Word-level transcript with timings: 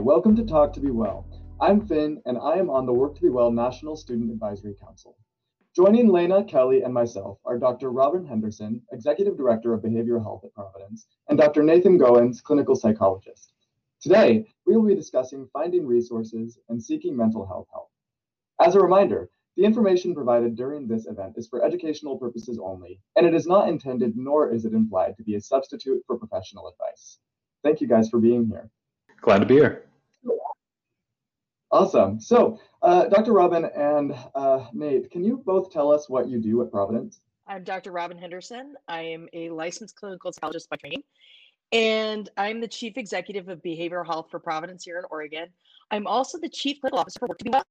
Welcome 0.00 0.34
to 0.36 0.44
Talk 0.46 0.72
to 0.72 0.80
Be 0.80 0.90
Well. 0.90 1.26
I'm 1.60 1.86
Finn, 1.86 2.22
and 2.24 2.38
I 2.38 2.56
am 2.56 2.70
on 2.70 2.86
the 2.86 2.92
Work 2.92 3.16
to 3.16 3.20
Be 3.20 3.28
Well 3.28 3.50
National 3.50 3.96
Student 3.96 4.30
Advisory 4.30 4.74
Council. 4.82 5.14
Joining 5.76 6.08
Lena, 6.08 6.42
Kelly, 6.42 6.80
and 6.82 6.94
myself 6.94 7.38
are 7.44 7.58
Dr. 7.58 7.90
Robin 7.90 8.24
Henderson, 8.24 8.80
Executive 8.92 9.36
Director 9.36 9.74
of 9.74 9.82
Behavioral 9.82 10.22
Health 10.22 10.42
at 10.46 10.54
Providence, 10.54 11.06
and 11.28 11.36
Dr. 11.36 11.62
Nathan 11.62 11.98
Goins, 11.98 12.42
Clinical 12.42 12.74
Psychologist. 12.74 13.52
Today, 14.00 14.46
we 14.66 14.74
will 14.74 14.86
be 14.86 14.94
discussing 14.94 15.50
finding 15.52 15.86
resources 15.86 16.58
and 16.70 16.82
seeking 16.82 17.14
mental 17.14 17.46
health 17.46 17.68
help. 17.70 17.90
As 18.58 18.76
a 18.76 18.80
reminder, 18.80 19.28
the 19.58 19.64
information 19.64 20.14
provided 20.14 20.56
during 20.56 20.88
this 20.88 21.06
event 21.08 21.34
is 21.36 21.46
for 21.46 21.62
educational 21.62 22.18
purposes 22.18 22.58
only, 22.58 23.00
and 23.16 23.26
it 23.26 23.34
is 23.34 23.46
not 23.46 23.68
intended 23.68 24.16
nor 24.16 24.50
is 24.50 24.64
it 24.64 24.72
implied 24.72 25.18
to 25.18 25.24
be 25.24 25.34
a 25.34 25.40
substitute 25.42 26.02
for 26.06 26.16
professional 26.16 26.68
advice. 26.68 27.18
Thank 27.62 27.82
you 27.82 27.86
guys 27.86 28.08
for 28.08 28.18
being 28.18 28.46
here. 28.46 28.70
Glad 29.20 29.40
to 29.40 29.46
be 29.46 29.56
here. 29.56 29.89
Awesome. 31.72 32.18
So, 32.18 32.58
uh, 32.82 33.06
Dr. 33.06 33.32
Robin 33.32 33.64
and 33.64 34.12
uh, 34.34 34.66
Nate, 34.72 35.10
can 35.10 35.22
you 35.22 35.42
both 35.46 35.70
tell 35.70 35.92
us 35.92 36.08
what 36.08 36.28
you 36.28 36.40
do 36.40 36.60
at 36.62 36.70
Providence? 36.70 37.20
I'm 37.46 37.62
Dr. 37.62 37.92
Robin 37.92 38.18
Henderson. 38.18 38.74
I 38.88 39.02
am 39.02 39.28
a 39.32 39.50
licensed 39.50 39.94
clinical 39.94 40.32
psychologist 40.32 40.68
by 40.68 40.76
training, 40.76 41.04
and 41.70 42.28
I'm 42.36 42.60
the 42.60 42.66
chief 42.66 42.96
executive 42.96 43.48
of 43.48 43.62
behavioral 43.62 44.04
health 44.04 44.28
for 44.30 44.40
Providence 44.40 44.84
here 44.84 44.98
in 44.98 45.04
Oregon. 45.10 45.48
I'm 45.92 46.08
also 46.08 46.38
the 46.38 46.48
chief 46.48 46.80
clinical 46.80 46.98
officer 46.98 47.20
for 47.20 47.28
Work 47.28 47.38
to 47.38 47.44
Be 47.44 47.50
Well. 47.50 47.64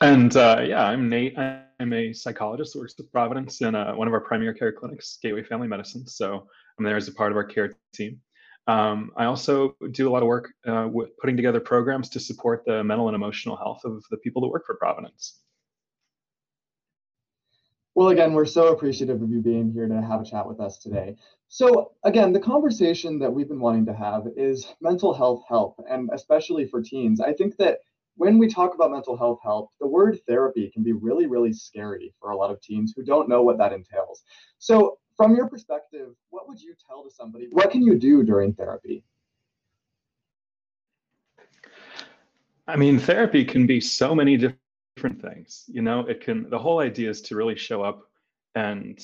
And 0.00 0.36
uh, 0.36 0.62
yeah, 0.64 0.84
I'm 0.84 1.08
Nate. 1.08 1.36
I'm 1.36 1.92
a 1.92 2.12
psychologist 2.12 2.74
who 2.74 2.80
works 2.80 2.94
with 2.96 3.10
Providence 3.10 3.60
in 3.60 3.74
uh, 3.74 3.92
one 3.94 4.06
of 4.06 4.14
our 4.14 4.20
primary 4.20 4.54
care 4.54 4.72
clinics, 4.72 5.18
Gateway 5.20 5.42
Family 5.42 5.66
Medicine. 5.66 6.06
So 6.06 6.46
I'm 6.78 6.84
there 6.84 6.96
as 6.96 7.08
a 7.08 7.12
part 7.12 7.32
of 7.32 7.36
our 7.36 7.44
care 7.44 7.74
team. 7.92 8.20
Um, 8.68 9.10
I 9.16 9.24
also 9.24 9.76
do 9.90 10.08
a 10.08 10.10
lot 10.10 10.22
of 10.22 10.28
work 10.28 10.52
uh, 10.66 10.88
with 10.90 11.16
putting 11.18 11.36
together 11.36 11.60
programs 11.60 12.08
to 12.10 12.20
support 12.20 12.64
the 12.64 12.84
mental 12.84 13.08
and 13.08 13.14
emotional 13.14 13.56
health 13.56 13.84
of 13.84 14.04
the 14.10 14.16
people 14.18 14.42
that 14.42 14.48
work 14.48 14.64
for 14.66 14.76
Providence. 14.76 15.40
Well, 17.94 18.08
again, 18.08 18.32
we're 18.32 18.46
so 18.46 18.68
appreciative 18.68 19.20
of 19.20 19.30
you 19.30 19.40
being 19.42 19.70
here 19.70 19.86
to 19.86 20.00
have 20.00 20.22
a 20.22 20.24
chat 20.24 20.48
with 20.48 20.60
us 20.60 20.78
today. 20.78 21.16
So, 21.48 21.92
again, 22.04 22.32
the 22.32 22.40
conversation 22.40 23.18
that 23.18 23.30
we've 23.30 23.48
been 23.48 23.60
wanting 23.60 23.84
to 23.86 23.94
have 23.94 24.26
is 24.34 24.72
mental 24.80 25.12
health 25.12 25.42
help, 25.46 25.78
and 25.90 26.08
especially 26.14 26.66
for 26.66 26.80
teens. 26.80 27.20
I 27.20 27.34
think 27.34 27.58
that 27.58 27.80
when 28.16 28.38
we 28.38 28.48
talk 28.48 28.74
about 28.74 28.92
mental 28.92 29.16
health 29.16 29.40
help, 29.42 29.70
the 29.78 29.86
word 29.86 30.18
therapy 30.26 30.70
can 30.72 30.82
be 30.82 30.92
really, 30.92 31.26
really 31.26 31.52
scary 31.52 32.14
for 32.18 32.30
a 32.30 32.36
lot 32.36 32.50
of 32.50 32.62
teens 32.62 32.94
who 32.96 33.04
don't 33.04 33.28
know 33.28 33.42
what 33.42 33.58
that 33.58 33.74
entails. 33.74 34.22
So, 34.58 34.98
from 35.16 35.34
your 35.34 35.48
perspective, 35.48 36.14
what 36.30 36.48
would 36.48 36.60
you 36.60 36.74
tell 36.86 37.04
to 37.04 37.10
somebody? 37.10 37.48
What 37.50 37.70
can 37.70 37.82
you 37.82 37.98
do 37.98 38.22
during 38.22 38.52
therapy? 38.52 39.04
I 42.66 42.76
mean, 42.76 42.98
therapy 42.98 43.44
can 43.44 43.66
be 43.66 43.80
so 43.80 44.14
many 44.14 44.36
different 44.36 45.20
things. 45.20 45.64
You 45.68 45.82
know, 45.82 46.00
it 46.00 46.20
can, 46.20 46.48
the 46.48 46.58
whole 46.58 46.80
idea 46.80 47.10
is 47.10 47.20
to 47.22 47.36
really 47.36 47.56
show 47.56 47.82
up 47.82 48.08
and 48.54 49.00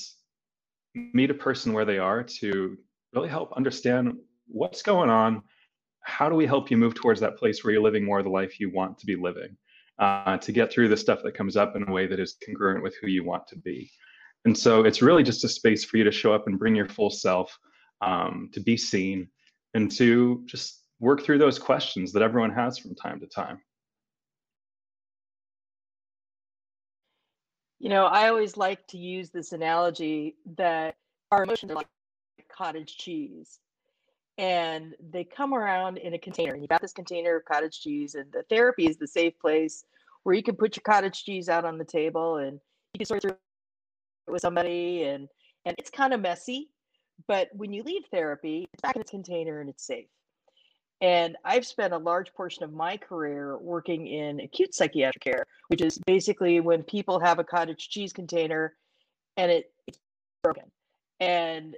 meet 0.95 1.29
a 1.29 1.33
person 1.35 1.73
where 1.73 1.85
they 1.85 1.97
are 1.97 2.23
to 2.23 2.77
really 3.13 3.29
help 3.29 3.53
understand 3.53 4.17
what's 4.47 4.81
going 4.81 5.09
on 5.09 5.43
how 6.01 6.29
do 6.29 6.35
we 6.35 6.45
help 6.45 6.71
you 6.71 6.77
move 6.77 6.95
towards 6.95 7.19
that 7.19 7.37
place 7.37 7.63
where 7.63 7.73
you're 7.73 7.83
living 7.83 8.03
more 8.03 8.19
of 8.19 8.25
the 8.25 8.31
life 8.31 8.59
you 8.59 8.71
want 8.71 8.97
to 8.97 9.05
be 9.05 9.15
living 9.15 9.55
uh, 9.99 10.37
to 10.37 10.51
get 10.51 10.71
through 10.71 10.87
the 10.87 10.97
stuff 10.97 11.21
that 11.23 11.33
comes 11.33 11.55
up 11.57 11.75
in 11.75 11.87
a 11.87 11.91
way 11.91 12.07
that 12.07 12.19
is 12.19 12.37
congruent 12.45 12.81
with 12.81 12.95
who 13.01 13.07
you 13.07 13.23
want 13.23 13.45
to 13.47 13.57
be 13.57 13.91
and 14.45 14.57
so 14.57 14.83
it's 14.83 15.01
really 15.01 15.23
just 15.23 15.43
a 15.43 15.49
space 15.49 15.83
for 15.83 15.97
you 15.97 16.03
to 16.03 16.11
show 16.11 16.33
up 16.33 16.47
and 16.47 16.59
bring 16.59 16.75
your 16.75 16.87
full 16.87 17.09
self 17.09 17.57
um, 18.01 18.49
to 18.53 18.59
be 18.59 18.77
seen 18.77 19.27
and 19.73 19.91
to 19.91 20.43
just 20.45 20.83
work 20.99 21.23
through 21.23 21.37
those 21.37 21.59
questions 21.59 22.11
that 22.11 22.23
everyone 22.23 22.51
has 22.51 22.77
from 22.77 22.95
time 22.95 23.19
to 23.19 23.27
time 23.27 23.59
You 27.79 27.87
know, 27.87 28.05
I 28.05 28.27
always 28.27 28.57
like 28.57 28.85
to 28.87 28.97
use 28.97 29.29
this 29.29 29.53
analogy 29.53 30.35
that 30.57 30.95
our 31.31 31.43
emotions 31.43 31.71
are 31.71 31.75
like 31.75 31.87
cottage 32.51 32.97
cheese 32.97 33.59
and 34.37 34.95
they 35.11 35.23
come 35.23 35.53
around 35.53 35.97
in 35.97 36.13
a 36.13 36.19
container. 36.19 36.53
And 36.53 36.61
you've 36.61 36.69
got 36.69 36.81
this 36.81 36.91
container 36.91 37.37
of 37.37 37.45
cottage 37.45 37.79
cheese, 37.81 38.15
and 38.15 38.31
the 38.31 38.43
therapy 38.49 38.87
is 38.87 38.97
the 38.97 39.07
safe 39.07 39.37
place 39.39 39.85
where 40.23 40.35
you 40.35 40.43
can 40.43 40.55
put 40.55 40.75
your 40.75 40.83
cottage 40.83 41.23
cheese 41.23 41.47
out 41.47 41.65
on 41.65 41.77
the 41.77 41.85
table 41.85 42.37
and 42.37 42.59
you 42.93 42.99
can 42.99 43.05
sort 43.05 43.21
through 43.21 43.35
with 44.31 44.41
somebody, 44.41 45.03
and 45.03 45.27
and 45.65 45.75
it's 45.77 45.89
kind 45.89 46.13
of 46.13 46.21
messy, 46.21 46.69
but 47.27 47.49
when 47.53 47.73
you 47.73 47.83
leave 47.83 48.03
therapy, 48.11 48.67
it's 48.73 48.81
back 48.81 48.95
in 48.95 49.01
its 49.01 49.11
container 49.11 49.61
and 49.61 49.69
it's 49.69 49.85
safe. 49.85 50.07
And 51.01 51.37
I've 51.45 51.65
spent 51.65 51.93
a 51.93 51.97
large 51.97 52.33
portion 52.33 52.63
of 52.63 52.73
my 52.73 52.97
career 52.97 53.57
working 53.57 54.07
in 54.07 54.41
acute 54.41 54.75
psychiatric 54.75 55.23
care, 55.23 55.45
which 55.69 55.81
is 55.81 55.97
basically 56.05 56.59
when 56.59 56.83
people 56.83 57.19
have 57.19 57.39
a 57.39 57.43
cottage 57.43 57.89
cheese 57.89 58.11
container 58.11 58.75
and 59.37 59.49
it, 59.49 59.71
it's 59.87 59.99
broken. 60.43 60.65
And 61.21 61.77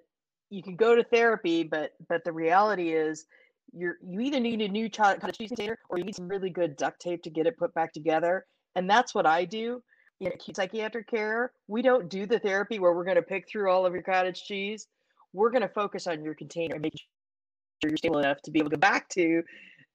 you 0.50 0.64
can 0.64 0.76
go 0.76 0.96
to 0.96 1.04
therapy, 1.04 1.64
but 1.64 1.92
but 2.08 2.24
the 2.24 2.32
reality 2.32 2.94
is 2.94 3.26
you're 3.74 3.98
you 4.04 4.22
either 4.22 4.40
need 4.40 4.62
a 4.62 4.68
new 4.68 4.90
cottage 4.90 5.38
cheese 5.38 5.50
container 5.50 5.78
or 5.90 5.98
you 5.98 6.04
need 6.04 6.16
some 6.16 6.28
really 6.28 6.50
good 6.50 6.76
duct 6.76 7.00
tape 7.00 7.24
to 7.24 7.30
get 7.30 7.46
it 7.46 7.58
put 7.58 7.74
back 7.74 7.94
together. 7.94 8.46
And 8.76 8.90
that's 8.90 9.14
what 9.14 9.26
I 9.26 9.46
do 9.46 9.84
in 10.22 10.32
acute 10.32 10.56
psychiatric 10.56 11.08
care. 11.08 11.52
We 11.68 11.82
don't 11.82 12.10
do 12.10 12.26
the 12.26 12.40
therapy 12.40 12.80
where 12.80 12.94
we're 12.94 13.04
going 13.04 13.16
to 13.16 13.22
pick 13.22 13.50
through 13.50 13.70
all 13.70 13.86
of 13.86 13.94
your 13.94 14.04
cottage 14.04 14.44
cheese. 14.44 14.88
We're 15.34 15.50
going 15.50 15.64
to 15.64 15.70
focus 15.70 16.08
on 16.08 16.24
your 16.24 16.36
container 16.36 16.76
and 16.76 16.84
make 16.84 16.94
sure 16.98 17.90
you're 17.90 17.98
stable 17.98 18.20
enough 18.20 18.42
to 18.44 18.52
be 18.52 18.60
able 18.60 18.70
to 18.70 18.76
go 18.76 18.80
back 18.80 19.10
to 19.10 19.44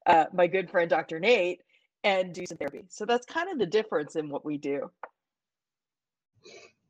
uh, 0.07 0.25
my 0.33 0.47
good 0.47 0.71
friend 0.71 0.91
Dr. 0.91 1.21
Nate 1.21 1.61
and 2.05 2.35
do 2.35 2.45
some 2.47 2.59
therapy. 2.59 2.85
So 2.89 3.05
that's 3.05 3.27
kind 3.27 3.51
of 3.51 3.59
the 3.59 3.67
difference 3.67 4.17
in 4.17 4.29
what 4.29 4.45
we 4.45 4.59
do. 4.59 4.91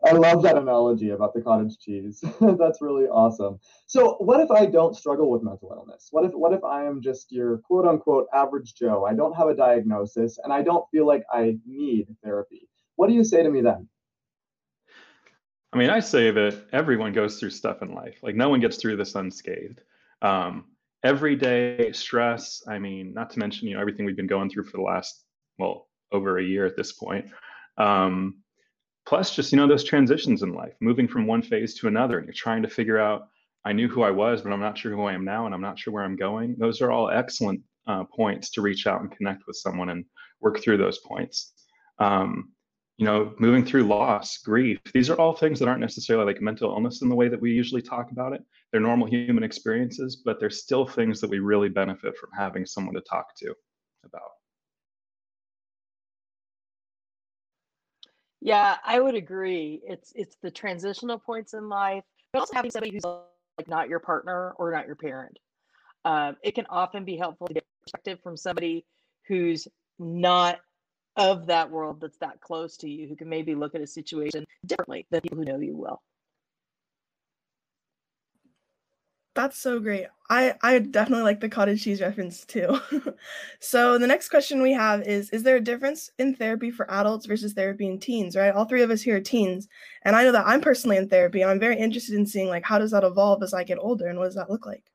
I 0.05 0.13
love 0.13 0.43
that 0.43 0.57
analogy 0.57 1.11
about 1.11 1.35
the 1.35 1.41
cottage 1.41 1.79
cheese. 1.79 2.23
That's 2.41 2.83
really 2.83 3.07
awesome. 3.07 3.59
So, 3.87 4.17
what 4.21 4.41
if 4.41 4.51
I 4.51 4.67
don't 4.67 4.95
struggle 4.95 5.31
with 5.31 5.43
mental 5.43 5.73
illness? 5.75 6.09
What 6.11 6.27
if 6.27 6.33
what 6.33 6.53
if 6.53 6.63
I 6.63 6.85
am 6.85 7.01
just 7.01 7.33
your 7.33 7.59
quote 7.59 7.87
unquote 7.87 8.27
average 8.33 8.75
Joe? 8.75 9.07
I 9.07 9.15
don't 9.15 9.35
have 9.35 9.49
a 9.49 9.57
diagnosis 9.57 10.39
and 10.45 10.53
I 10.53 10.61
don't 10.63 10.89
feel 10.91 11.07
like 11.07 11.25
I 11.33 11.57
need 11.67 12.15
therapy. 12.23 12.69
What 12.97 13.09
do 13.09 13.15
you 13.15 13.25
say 13.25 13.43
to 13.43 13.51
me 13.51 13.61
then? 13.61 13.89
I 15.73 15.79
mean, 15.79 15.91
I 15.91 16.01
say 16.01 16.31
that 16.31 16.67
everyone 16.73 17.13
goes 17.13 17.39
through 17.39 17.51
stuff 17.51 17.83
in 17.83 17.93
life. 17.95 18.19
Like 18.23 18.35
no 18.35 18.49
one 18.49 18.61
gets 18.61 18.77
through 18.77 18.97
this 18.97 19.15
unscathed. 19.15 19.81
Um, 20.23 20.65
everyday 21.05 21.93
stress. 21.93 22.63
I 22.67 22.79
mean, 22.79 23.13
not 23.13 23.31
to 23.31 23.39
mention 23.39 23.69
you 23.69 23.75
know 23.75 23.81
everything 23.81 24.07
we've 24.07 24.17
been 24.17 24.27
going 24.27 24.51
through 24.51 24.65
for 24.65 24.79
the 24.79 24.83
last 24.83 25.25
well 25.59 25.89
over 26.13 26.39
a 26.39 26.45
year 26.45 26.67
at 26.67 26.77
this 26.77 26.93
point. 26.93 27.27
Um, 27.77 28.43
plus 29.07 29.35
just 29.35 29.53
you 29.53 29.57
know 29.57 29.67
those 29.67 29.85
transitions 29.85 30.43
in 30.43 30.53
life 30.53 30.75
moving 30.81 31.09
from 31.09 31.27
one 31.27 31.41
phase 31.41 31.75
to 31.75 31.89
another 31.89 32.19
and 32.19 32.27
you're 32.27 32.35
trying 32.35 32.63
to 32.63 32.69
figure 32.69 32.99
out 32.99 33.29
i 33.65 33.73
knew 33.73 33.89
who 33.89 34.03
i 34.03 34.11
was 34.11 34.43
but 34.43 34.53
i'm 34.53 34.61
not 34.61 34.77
sure 34.77 34.93
who 34.93 35.05
i 35.05 35.13
am 35.13 35.25
now 35.25 35.47
and 35.47 35.55
i'm 35.55 35.63
not 35.63 35.79
sure 35.79 35.95
where 35.95 36.05
i'm 36.05 36.17
going 36.17 36.55
those 36.59 36.83
are 36.83 36.91
all 36.91 37.09
excellent 37.09 37.61
uh, 37.87 38.05
points 38.05 38.51
to 38.51 38.61
reach 38.61 38.87
out 38.87 39.01
and 39.01 39.17
connect 39.17 39.47
with 39.47 39.57
someone 39.57 39.91
and 39.91 40.05
work 40.41 40.61
through 40.61 40.77
those 40.77 40.99
points 40.99 41.53
um, 41.99 42.53
you 42.99 43.05
know 43.05 43.35
moving 43.39 43.65
through 43.65 43.83
loss 43.83 44.39
grief 44.39 44.79
these 44.95 45.11
are 45.11 45.17
all 45.21 45.35
things 45.35 45.59
that 45.59 45.69
aren't 45.69 45.81
necessarily 45.81 46.25
like 46.25 46.41
mental 46.41 46.71
illness 46.71 47.03
in 47.03 47.09
the 47.09 47.15
way 47.15 47.29
that 47.29 47.41
we 47.41 47.51
usually 47.53 47.83
talk 47.83 48.11
about 48.11 48.33
it 48.33 48.43
they're 48.73 48.81
normal 48.81 49.07
human 49.07 49.43
experiences 49.43 50.23
but 50.25 50.41
they're 50.41 50.51
still 50.51 50.87
things 50.87 51.21
that 51.21 51.31
we 51.31 51.39
really 51.39 51.69
benefit 51.69 52.17
from 52.17 52.31
having 52.37 52.65
someone 52.65 52.95
to 52.95 53.03
talk 53.03 53.35
to 53.37 53.55
about 54.05 54.31
Yeah, 58.47 58.77
I 58.85 59.01
would 59.01 59.17
agree. 59.17 59.81
It's 59.85 60.13
it's 60.15 60.37
the 60.41 60.53
transitional 60.53 61.19
points 61.19 61.55
in 61.55 61.69
life, 61.69 62.05
but 62.33 62.41
also 62.41 62.55
having 62.55 62.71
somebody 62.71 62.93
who's 62.93 63.05
like 63.05 63.67
not 63.67 63.89
your 63.89 63.99
partner 63.99 64.53
or 64.59 64.71
not 64.71 64.87
your 64.87 64.95
parent. 64.95 65.37
Um, 66.05 66.37
it 66.45 66.55
can 66.55 66.67
often 66.71 67.05
be 67.05 67.17
helpful 67.17 67.49
to 67.49 67.55
get 67.55 67.65
perspective 67.83 68.21
from 68.23 68.37
somebody 68.37 68.87
who's 69.27 69.67
not 69.99 70.61
of 71.17 71.47
that 71.47 71.71
world 71.71 72.01
that's 72.01 72.19
that 72.19 72.41
close 72.41 72.77
to 72.79 72.91
you, 72.91 73.09
who 73.09 73.17
can 73.17 73.29
maybe 73.29 73.55
look 73.55 73.75
at 73.75 73.81
a 73.81 73.87
situation 73.87 74.45
differently 74.67 75.07
than 75.11 75.21
people 75.21 75.39
who 75.39 75.45
know 75.45 75.59
you 75.59 75.77
well. 75.77 76.03
That's 79.37 79.59
so 79.59 79.79
great. 79.81 80.07
I 80.31 80.55
I 80.63 80.79
definitely 80.79 81.25
like 81.25 81.41
the 81.41 81.49
cottage 81.51 81.85
cheese 81.85 82.01
reference 82.01 82.47
too. 82.47 82.81
so 83.61 83.99
the 83.99 84.07
next 84.07 84.31
question 84.31 84.63
we 84.63 84.73
have 84.73 85.03
is 85.03 85.29
is 85.31 85.43
there 85.43 85.57
a 85.57 85.61
difference 85.61 86.11
in 86.19 86.35
therapy 86.35 86.71
for 86.71 86.91
adults 86.91 87.27
versus 87.27 87.53
therapy 87.53 87.87
in 87.87 88.01
teens, 88.01 88.35
right? 88.35 88.55
All 88.55 88.65
three 88.65 88.83
of 88.83 88.91
us 88.91 89.03
here 89.03 89.17
are 89.17 89.21
teens, 89.21 89.69
and 90.03 90.17
I 90.17 90.23
know 90.25 90.33
that 90.33 90.47
I'm 90.47 90.63
personally 90.63 90.97
in 90.97 91.09
therapy 91.11 91.43
and 91.43 91.51
I'm 91.51 91.61
very 91.61 91.77
interested 91.79 92.15
in 92.15 92.27
seeing 92.27 92.49
like 92.49 92.65
how 92.65 92.79
does 92.79 92.93
that 92.93 93.05
evolve 93.05 93.43
as 93.43 93.53
I 93.53 93.63
get 93.63 93.79
older 93.79 94.07
and 94.09 94.19
what 94.19 94.25
does 94.25 94.37
that 94.37 94.51
look 94.51 94.65
like? 94.65 94.91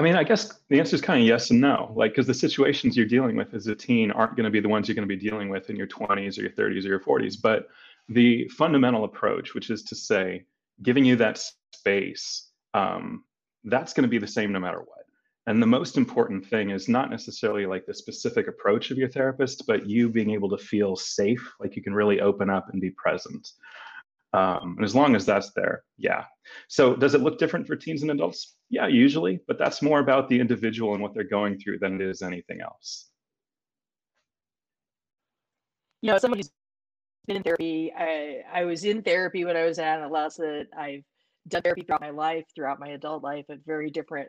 I 0.00 0.02
mean, 0.02 0.16
I 0.16 0.24
guess 0.24 0.58
the 0.70 0.78
answer 0.78 0.96
is 0.96 1.02
kind 1.02 1.20
of 1.20 1.28
yes 1.28 1.50
and 1.50 1.60
no. 1.60 1.92
Like, 1.94 2.12
because 2.12 2.26
the 2.26 2.32
situations 2.32 2.96
you're 2.96 3.04
dealing 3.04 3.36
with 3.36 3.52
as 3.52 3.66
a 3.66 3.74
teen 3.74 4.10
aren't 4.10 4.34
going 4.34 4.44
to 4.44 4.50
be 4.50 4.58
the 4.58 4.68
ones 4.68 4.88
you're 4.88 4.94
going 4.94 5.06
to 5.06 5.14
be 5.14 5.20
dealing 5.20 5.50
with 5.50 5.68
in 5.68 5.76
your 5.76 5.88
20s 5.88 6.38
or 6.38 6.40
your 6.40 6.52
30s 6.52 6.86
or 6.86 6.88
your 6.88 7.00
40s. 7.00 7.36
But 7.38 7.68
the 8.08 8.48
fundamental 8.48 9.04
approach, 9.04 9.52
which 9.52 9.68
is 9.68 9.82
to 9.82 9.94
say, 9.94 10.46
giving 10.82 11.04
you 11.04 11.16
that 11.16 11.38
space 11.74 12.48
um, 12.72 13.24
that's 13.64 13.92
going 13.92 14.04
to 14.04 14.08
be 14.08 14.16
the 14.16 14.26
same 14.26 14.52
no 14.52 14.58
matter 14.58 14.78
what. 14.78 15.04
And 15.46 15.60
the 15.60 15.66
most 15.66 15.98
important 15.98 16.46
thing 16.46 16.70
is 16.70 16.88
not 16.88 17.10
necessarily 17.10 17.66
like 17.66 17.84
the 17.84 17.92
specific 17.92 18.48
approach 18.48 18.90
of 18.90 18.96
your 18.96 19.08
therapist, 19.10 19.66
but 19.66 19.86
you 19.86 20.08
being 20.08 20.30
able 20.30 20.48
to 20.48 20.56
feel 20.56 20.96
safe, 20.96 21.46
like 21.60 21.76
you 21.76 21.82
can 21.82 21.92
really 21.92 22.22
open 22.22 22.48
up 22.48 22.70
and 22.72 22.80
be 22.80 22.90
present. 22.92 23.52
Um, 24.32 24.76
and 24.76 24.84
as 24.84 24.94
long 24.94 25.16
as 25.16 25.26
that's 25.26 25.50
there, 25.52 25.82
yeah. 25.98 26.24
So 26.68 26.94
does 26.94 27.14
it 27.14 27.20
look 27.20 27.38
different 27.38 27.66
for 27.66 27.76
teens 27.76 28.02
and 28.02 28.10
adults? 28.10 28.54
Yeah, 28.68 28.86
usually, 28.86 29.40
but 29.48 29.58
that's 29.58 29.82
more 29.82 29.98
about 29.98 30.28
the 30.28 30.38
individual 30.38 30.94
and 30.94 31.02
what 31.02 31.14
they're 31.14 31.24
going 31.24 31.58
through 31.58 31.80
than 31.80 32.00
it 32.00 32.00
is 32.00 32.22
anything 32.22 32.60
else. 32.60 33.08
You 36.02 36.12
know, 36.12 36.18
someone 36.18 36.38
who's 36.38 36.50
been 37.26 37.36
in 37.36 37.42
therapy, 37.42 37.92
I, 37.96 38.42
I 38.52 38.64
was 38.64 38.84
in 38.84 39.02
therapy 39.02 39.44
when 39.44 39.56
I 39.56 39.64
was 39.64 39.78
an 39.78 39.84
adolescent. 39.84 40.68
I've 40.76 41.02
done 41.48 41.62
therapy 41.62 41.82
throughout 41.82 42.00
my 42.00 42.10
life, 42.10 42.44
throughout 42.54 42.78
my 42.78 42.88
adult 42.88 43.22
life 43.22 43.46
at 43.50 43.58
very 43.66 43.90
different 43.90 44.28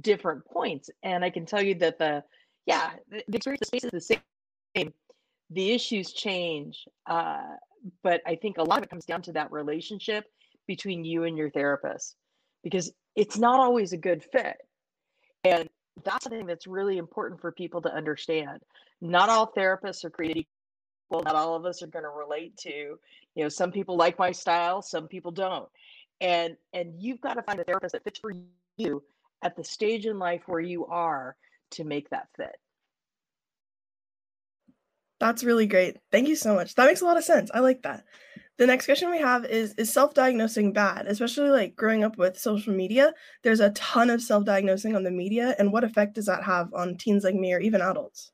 different 0.00 0.44
points. 0.46 0.88
And 1.02 1.24
I 1.24 1.30
can 1.30 1.44
tell 1.44 1.60
you 1.60 1.74
that 1.76 1.98
the 1.98 2.22
yeah, 2.66 2.92
the, 3.10 3.24
the 3.28 3.36
experience, 3.36 3.60
the 3.60 3.66
space 3.66 3.84
is 3.84 3.90
the 3.90 4.00
same. 4.76 4.92
The 5.50 5.72
issues 5.72 6.12
change. 6.12 6.86
Uh, 7.06 7.42
but 8.02 8.20
I 8.26 8.36
think 8.36 8.58
a 8.58 8.62
lot 8.62 8.78
of 8.78 8.84
it 8.84 8.90
comes 8.90 9.04
down 9.04 9.22
to 9.22 9.32
that 9.32 9.50
relationship 9.50 10.26
between 10.66 11.04
you 11.04 11.24
and 11.24 11.36
your 11.36 11.50
therapist 11.50 12.16
because 12.62 12.92
it's 13.16 13.38
not 13.38 13.58
always 13.58 13.92
a 13.92 13.96
good 13.96 14.22
fit. 14.22 14.58
And 15.44 15.68
that's 16.04 16.24
something 16.24 16.46
that's 16.46 16.66
really 16.66 16.98
important 16.98 17.40
for 17.40 17.52
people 17.52 17.80
to 17.82 17.94
understand. 17.94 18.60
Not 19.00 19.28
all 19.28 19.52
therapists 19.56 20.04
are 20.04 20.10
created 20.10 20.46
equal. 21.10 21.22
Not 21.22 21.34
all 21.34 21.54
of 21.54 21.64
us 21.64 21.82
are 21.82 21.86
going 21.86 22.04
to 22.04 22.10
relate 22.10 22.56
to, 22.58 22.70
you 22.70 23.42
know, 23.42 23.48
some 23.48 23.72
people 23.72 23.96
like 23.96 24.18
my 24.18 24.30
style, 24.32 24.82
some 24.82 25.08
people 25.08 25.32
don't. 25.32 25.68
And 26.20 26.56
and 26.72 26.92
you've 26.98 27.20
got 27.20 27.34
to 27.34 27.42
find 27.42 27.58
a 27.58 27.64
therapist 27.64 27.92
that 27.92 28.04
fits 28.04 28.20
for 28.20 28.32
you 28.76 29.02
at 29.42 29.56
the 29.56 29.64
stage 29.64 30.06
in 30.06 30.18
life 30.18 30.42
where 30.46 30.60
you 30.60 30.86
are 30.86 31.36
to 31.72 31.84
make 31.84 32.10
that 32.10 32.28
fit. 32.36 32.56
That's 35.20 35.44
really 35.44 35.66
great. 35.66 35.98
Thank 36.10 36.28
you 36.28 36.36
so 36.36 36.54
much. 36.54 36.74
That 36.74 36.86
makes 36.86 37.02
a 37.02 37.04
lot 37.04 37.18
of 37.18 37.24
sense. 37.24 37.50
I 37.52 37.60
like 37.60 37.82
that. 37.82 38.04
The 38.56 38.66
next 38.66 38.86
question 38.86 39.10
we 39.10 39.18
have 39.18 39.44
is 39.44 39.74
Is 39.74 39.92
self 39.92 40.14
diagnosing 40.14 40.72
bad? 40.72 41.06
Especially 41.06 41.50
like 41.50 41.76
growing 41.76 42.04
up 42.04 42.16
with 42.18 42.38
social 42.38 42.74
media, 42.74 43.12
there's 43.42 43.60
a 43.60 43.70
ton 43.70 44.10
of 44.10 44.22
self 44.22 44.44
diagnosing 44.44 44.96
on 44.96 45.02
the 45.02 45.10
media. 45.10 45.54
And 45.58 45.72
what 45.72 45.84
effect 45.84 46.14
does 46.14 46.26
that 46.26 46.42
have 46.44 46.72
on 46.74 46.96
teens 46.96 47.22
like 47.22 47.34
me 47.34 47.52
or 47.52 47.60
even 47.60 47.82
adults? 47.82 48.32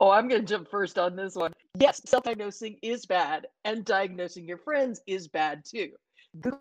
Oh, 0.00 0.10
I'm 0.10 0.26
going 0.26 0.40
to 0.40 0.46
jump 0.46 0.68
first 0.68 0.98
on 0.98 1.14
this 1.14 1.36
one. 1.36 1.52
Yes, 1.78 2.00
self 2.04 2.24
diagnosing 2.24 2.78
is 2.82 3.06
bad, 3.06 3.46
and 3.64 3.84
diagnosing 3.84 4.46
your 4.46 4.58
friends 4.58 5.00
is 5.06 5.28
bad 5.28 5.62
too. 5.64 5.90
Google 6.40 6.60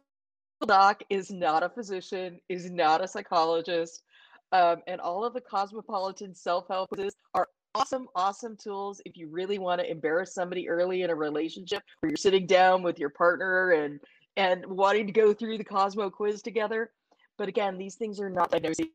Doc 0.65 1.01
is 1.09 1.31
not 1.31 1.63
a 1.63 1.69
physician, 1.69 2.39
is 2.49 2.69
not 2.69 3.03
a 3.03 3.07
psychologist. 3.07 4.03
Um, 4.51 4.81
and 4.85 4.99
all 4.99 5.23
of 5.23 5.33
the 5.33 5.41
cosmopolitan 5.41 6.35
self 6.35 6.67
help 6.67 6.89
are 7.33 7.47
awesome, 7.75 8.07
awesome 8.15 8.55
tools 8.55 9.01
if 9.05 9.17
you 9.17 9.27
really 9.27 9.59
want 9.59 9.79
to 9.81 9.89
embarrass 9.89 10.33
somebody 10.33 10.69
early 10.69 11.03
in 11.03 11.09
a 11.09 11.15
relationship 11.15 11.83
where 11.99 12.09
you're 12.09 12.17
sitting 12.17 12.45
down 12.45 12.83
with 12.83 12.99
your 12.99 13.09
partner 13.09 13.71
and 13.71 13.99
and 14.37 14.65
wanting 14.65 15.05
to 15.05 15.13
go 15.13 15.33
through 15.33 15.57
the 15.57 15.63
Cosmo 15.63 16.09
quiz 16.09 16.41
together. 16.41 16.91
But 17.37 17.49
again, 17.49 17.77
these 17.77 17.95
things 17.95 18.19
are 18.19 18.29
not 18.29 18.51
diagnoses. 18.51 18.87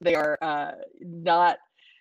They 0.00 0.14
are 0.14 0.38
uh, 0.42 0.72
not. 1.00 1.58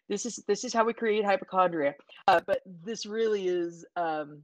This 0.09 0.25
is 0.25 0.43
this 0.47 0.63
is 0.63 0.73
how 0.73 0.83
we 0.83 0.93
create 0.93 1.23
hypochondria. 1.25 1.95
Uh, 2.27 2.41
but 2.45 2.61
this 2.83 3.05
really 3.05 3.47
is. 3.47 3.85
Um, 3.95 4.41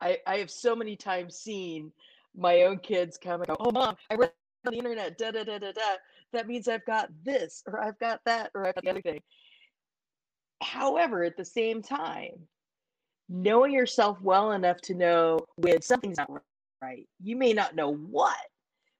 I 0.00 0.18
I 0.26 0.38
have 0.38 0.50
so 0.50 0.74
many 0.74 0.96
times 0.96 1.36
seen 1.36 1.92
my 2.36 2.62
own 2.62 2.78
kids 2.78 3.16
come 3.16 3.40
and 3.40 3.46
go, 3.46 3.56
"Oh, 3.60 3.70
mom, 3.70 3.96
I 4.10 4.14
read 4.14 4.32
on 4.66 4.72
the 4.72 4.78
internet, 4.78 5.16
da 5.18 5.30
da 5.30 5.44
da 5.44 5.58
da 5.58 5.72
da. 5.72 5.96
That 6.32 6.48
means 6.48 6.66
I've 6.66 6.84
got 6.84 7.08
this, 7.24 7.62
or 7.66 7.80
I've 7.80 7.98
got 7.98 8.20
that, 8.26 8.50
or 8.54 8.66
I've 8.66 8.74
got 8.74 8.84
the 8.84 8.90
other 8.90 9.02
thing." 9.02 9.22
However, 10.66 11.22
at 11.22 11.36
the 11.36 11.44
same 11.44 11.80
time, 11.80 12.32
knowing 13.28 13.72
yourself 13.72 14.20
well 14.20 14.52
enough 14.52 14.80
to 14.82 14.94
know 14.94 15.38
when 15.56 15.80
something's 15.80 16.18
not 16.18 16.30
right, 16.82 17.06
you 17.22 17.36
may 17.36 17.52
not 17.52 17.76
know 17.76 17.94
what, 17.94 18.36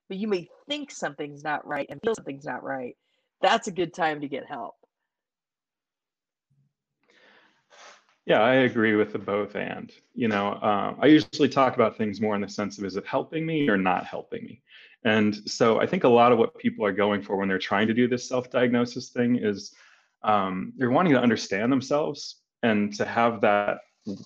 but 0.09 0.17
you 0.17 0.29
may 0.29 0.49
think 0.69 0.93
something's 0.93 1.43
not 1.43 1.67
right 1.67 1.87
and 1.91 2.01
feel 2.03 2.15
something's 2.15 2.45
not 2.45 2.63
right. 2.63 2.97
That's 3.43 3.67
a 3.67 3.73
good 3.73 3.93
time 3.93 4.21
to 4.21 4.29
get 4.29 4.47
help. 4.47 4.75
Yeah, 8.27 8.43
I 8.43 8.55
agree 8.55 8.95
with 8.97 9.13
the 9.13 9.19
both 9.19 9.57
and. 9.57 9.93
You 10.15 10.29
know, 10.29 10.55
um, 10.55 10.99
I 11.01 11.07
usually 11.07 11.49
talk 11.49 11.75
about 11.75 11.97
things 11.97 12.21
more 12.21 12.35
in 12.35 12.41
the 12.41 12.49
sense 12.49 12.79
of 12.79 12.85
is 12.85 12.97
it 12.97 13.07
helping 13.07 13.45
me 13.45 13.69
or 13.69 13.77
not 13.77 14.05
helping 14.07 14.45
me? 14.45 14.63
And 15.05 15.35
so 15.49 15.81
I 15.81 15.87
think 15.87 16.05
a 16.05 16.09
lot 16.09 16.33
of 16.33 16.39
what 16.39 16.59
people 16.59 16.85
are 16.85 16.93
going 16.93 17.23
for 17.23 17.37
when 17.37 17.49
they're 17.49 17.59
trying 17.59 17.87
to 17.89 17.95
do 17.95 18.09
this 18.09 18.29
self 18.29 18.51
diagnosis 18.51 19.11
thing 19.11 19.37
is 19.37 19.75
um, 20.27 20.73
they're 20.77 20.91
wanting 20.91 21.15
to 21.15 21.21
understand 21.21 21.73
themselves 21.73 22.43
and 22.63 22.95
to 22.95 23.05
have 23.05 23.41
that 23.41 23.79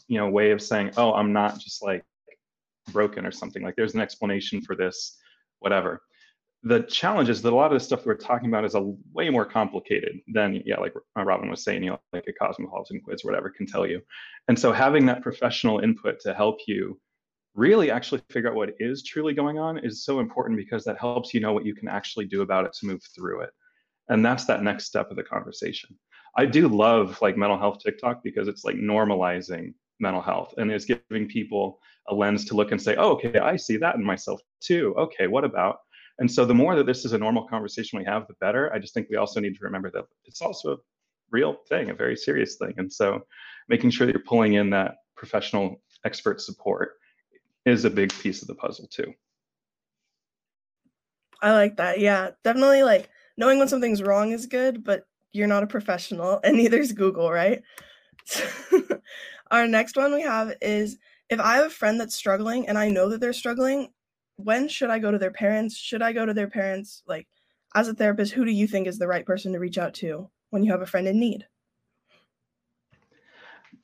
you 0.08 0.18
know 0.18 0.28
way 0.28 0.50
of 0.50 0.60
saying 0.60 0.90
oh 0.98 1.14
i'm 1.14 1.32
not 1.32 1.58
just 1.58 1.82
like 1.82 2.04
broken 2.90 3.24
or 3.24 3.32
something. 3.32 3.62
Like 3.62 3.76
there's 3.76 3.94
an 3.94 4.00
explanation 4.00 4.60
for 4.60 4.74
this 4.76 5.16
whatever. 5.60 6.02
The 6.62 6.82
challenge 6.82 7.30
is 7.30 7.40
that 7.42 7.52
a 7.52 7.56
lot 7.56 7.72
of 7.72 7.78
the 7.78 7.84
stuff 7.84 8.04
we're 8.04 8.14
talking 8.14 8.48
about 8.48 8.66
is 8.66 8.74
a 8.74 8.92
way 9.14 9.30
more 9.30 9.46
complicated 9.46 10.20
than 10.34 10.62
yeah 10.66 10.78
like 10.78 10.92
robin 11.16 11.48
was 11.48 11.64
saying 11.64 11.82
you 11.82 11.90
know 11.90 12.00
like 12.12 12.26
a 12.28 12.32
cosmopolitan 12.34 13.00
quiz 13.00 13.24
or 13.24 13.28
whatever 13.28 13.48
can 13.48 13.66
tell 13.66 13.86
you. 13.86 14.00
And 14.48 14.58
so 14.58 14.72
having 14.72 15.06
that 15.06 15.22
professional 15.22 15.80
input 15.80 16.20
to 16.20 16.34
help 16.34 16.58
you 16.66 17.00
really 17.54 17.90
actually 17.90 18.22
figure 18.30 18.50
out 18.50 18.56
what 18.56 18.74
is 18.78 19.02
truly 19.02 19.32
going 19.32 19.58
on 19.58 19.78
is 19.78 20.04
so 20.04 20.20
important 20.20 20.58
because 20.58 20.84
that 20.84 20.98
helps 20.98 21.32
you 21.34 21.40
know 21.40 21.52
what 21.52 21.64
you 21.64 21.74
can 21.74 21.88
actually 21.88 22.26
do 22.26 22.42
about 22.42 22.64
it 22.64 22.72
to 22.74 22.86
move 22.86 23.02
through 23.14 23.40
it 23.40 23.50
and 24.10 24.26
that's 24.26 24.44
that 24.44 24.62
next 24.62 24.84
step 24.84 25.10
of 25.10 25.16
the 25.16 25.22
conversation. 25.22 25.96
I 26.36 26.44
do 26.44 26.68
love 26.68 27.18
like 27.22 27.36
mental 27.36 27.58
health 27.58 27.78
tiktok 27.78 28.22
because 28.22 28.48
it's 28.48 28.64
like 28.64 28.76
normalizing 28.76 29.72
mental 30.00 30.20
health 30.20 30.54
and 30.58 30.70
it's 30.70 30.84
giving 30.84 31.28
people 31.28 31.78
a 32.08 32.14
lens 32.14 32.44
to 32.46 32.54
look 32.54 32.72
and 32.72 32.80
say 32.80 32.96
oh 32.96 33.10
okay 33.12 33.38
i 33.38 33.54
see 33.56 33.76
that 33.76 33.94
in 33.94 34.04
myself 34.04 34.40
too. 34.60 34.94
Okay 34.98 35.26
what 35.26 35.44
about? 35.44 35.78
And 36.18 36.30
so 36.30 36.44
the 36.44 36.54
more 36.54 36.76
that 36.76 36.86
this 36.86 37.04
is 37.04 37.12
a 37.14 37.18
normal 37.18 37.46
conversation 37.46 37.98
we 37.98 38.04
have 38.04 38.26
the 38.26 38.34
better. 38.40 38.72
I 38.74 38.78
just 38.78 38.92
think 38.92 39.08
we 39.08 39.16
also 39.16 39.40
need 39.40 39.56
to 39.56 39.64
remember 39.64 39.90
that 39.92 40.04
it's 40.24 40.42
also 40.42 40.72
a 40.72 40.76
real 41.30 41.56
thing 41.68 41.90
a 41.90 41.94
very 41.94 42.16
serious 42.16 42.56
thing. 42.56 42.74
And 42.76 42.92
so 42.92 43.22
making 43.68 43.90
sure 43.90 44.06
that 44.06 44.12
you're 44.12 44.24
pulling 44.24 44.54
in 44.54 44.70
that 44.70 44.96
professional 45.16 45.80
expert 46.04 46.40
support 46.40 46.92
is 47.64 47.84
a 47.84 47.90
big 47.90 48.12
piece 48.14 48.42
of 48.42 48.48
the 48.48 48.54
puzzle 48.54 48.88
too. 48.88 49.12
I 51.42 51.52
like 51.52 51.76
that. 51.76 52.00
Yeah 52.00 52.30
definitely 52.42 52.82
like 52.82 53.08
knowing 53.40 53.58
when 53.58 53.68
something's 53.68 54.02
wrong 54.02 54.32
is 54.32 54.44
good, 54.44 54.84
but 54.84 55.06
you're 55.32 55.48
not 55.48 55.62
a 55.62 55.66
professional, 55.66 56.38
and 56.44 56.56
neither 56.56 56.78
is 56.78 56.92
Google, 56.92 57.32
right? 57.32 57.62
Our 59.50 59.66
next 59.66 59.96
one 59.96 60.12
we 60.12 60.20
have 60.20 60.52
is 60.60 60.98
if 61.30 61.40
I 61.40 61.56
have 61.56 61.66
a 61.66 61.70
friend 61.70 61.98
that's 61.98 62.14
struggling 62.14 62.68
and 62.68 62.76
I 62.76 62.90
know 62.90 63.08
that 63.08 63.20
they're 63.20 63.32
struggling, 63.32 63.92
when 64.36 64.68
should 64.68 64.90
I 64.90 64.98
go 64.98 65.10
to 65.10 65.18
their 65.18 65.30
parents? 65.30 65.76
Should 65.76 66.02
I 66.02 66.12
go 66.12 66.26
to 66.26 66.34
their 66.34 66.48
parents? 66.48 67.02
Like, 67.06 67.26
as 67.74 67.88
a 67.88 67.94
therapist, 67.94 68.32
who 68.32 68.44
do 68.44 68.52
you 68.52 68.66
think 68.66 68.86
is 68.86 68.98
the 68.98 69.08
right 69.08 69.24
person 69.24 69.52
to 69.54 69.58
reach 69.58 69.78
out 69.78 69.94
to 69.94 70.28
when 70.50 70.62
you 70.62 70.70
have 70.70 70.82
a 70.82 70.86
friend 70.86 71.08
in 71.08 71.18
need? 71.18 71.46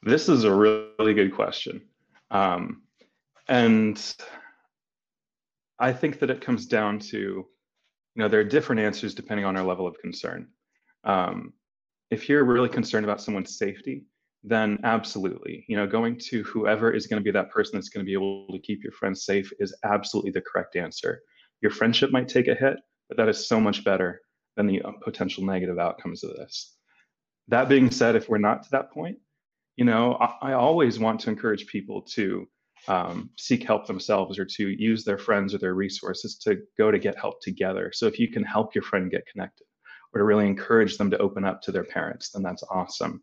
This 0.02 0.28
is 0.28 0.44
a 0.44 0.54
really 0.54 1.14
good 1.14 1.34
question. 1.34 1.80
Um, 2.30 2.82
and 3.48 3.98
I 5.78 5.92
think 5.92 6.18
that 6.18 6.30
it 6.30 6.42
comes 6.42 6.66
down 6.66 6.98
to 7.10 7.46
you 8.16 8.22
know, 8.22 8.28
there 8.28 8.40
are 8.40 8.44
different 8.44 8.80
answers 8.80 9.14
depending 9.14 9.44
on 9.44 9.56
our 9.56 9.62
level 9.62 9.86
of 9.86 9.98
concern. 9.98 10.48
Um, 11.04 11.52
if 12.10 12.28
you're 12.28 12.44
really 12.44 12.68
concerned 12.68 13.04
about 13.04 13.20
someone's 13.20 13.58
safety, 13.58 14.06
then 14.42 14.78
absolutely, 14.84 15.64
you 15.68 15.76
know, 15.76 15.86
going 15.86 16.18
to 16.18 16.42
whoever 16.44 16.90
is 16.90 17.06
going 17.06 17.20
to 17.20 17.24
be 17.24 17.32
that 17.32 17.50
person 17.50 17.72
that's 17.74 17.90
going 17.90 18.04
to 18.04 18.08
be 18.08 18.14
able 18.14 18.46
to 18.50 18.58
keep 18.58 18.82
your 18.82 18.92
friends 18.92 19.24
safe 19.24 19.52
is 19.58 19.76
absolutely 19.84 20.30
the 20.30 20.40
correct 20.40 20.76
answer. 20.76 21.20
Your 21.60 21.70
friendship 21.70 22.10
might 22.10 22.28
take 22.28 22.48
a 22.48 22.54
hit, 22.54 22.76
but 23.08 23.18
that 23.18 23.28
is 23.28 23.48
so 23.48 23.60
much 23.60 23.84
better 23.84 24.22
than 24.56 24.66
the 24.66 24.80
uh, 24.82 24.92
potential 25.02 25.44
negative 25.44 25.78
outcomes 25.78 26.24
of 26.24 26.30
this. 26.36 26.74
That 27.48 27.68
being 27.68 27.90
said, 27.90 28.16
if 28.16 28.28
we're 28.28 28.38
not 28.38 28.62
to 28.62 28.70
that 28.70 28.92
point, 28.92 29.18
you 29.76 29.84
know, 29.84 30.14
I, 30.14 30.50
I 30.50 30.52
always 30.54 30.98
want 30.98 31.20
to 31.20 31.30
encourage 31.30 31.66
people 31.66 32.02
to 32.12 32.48
um, 32.88 33.30
seek 33.36 33.64
help 33.64 33.86
themselves 33.86 34.38
or 34.38 34.44
to 34.44 34.68
use 34.68 35.04
their 35.04 35.18
friends 35.18 35.54
or 35.54 35.58
their 35.58 35.74
resources 35.74 36.36
to 36.38 36.62
go 36.78 36.90
to 36.90 36.98
get 36.98 37.18
help 37.18 37.40
together. 37.40 37.90
So 37.92 38.06
if 38.06 38.18
you 38.18 38.28
can 38.28 38.44
help 38.44 38.74
your 38.74 38.82
friend 38.82 39.10
get 39.10 39.26
connected 39.26 39.66
or 40.12 40.18
to 40.18 40.24
really 40.24 40.46
encourage 40.46 40.96
them 40.96 41.10
to 41.10 41.18
open 41.18 41.44
up 41.44 41.62
to 41.62 41.72
their 41.72 41.84
parents, 41.84 42.30
then 42.30 42.42
that's 42.42 42.62
awesome. 42.70 43.22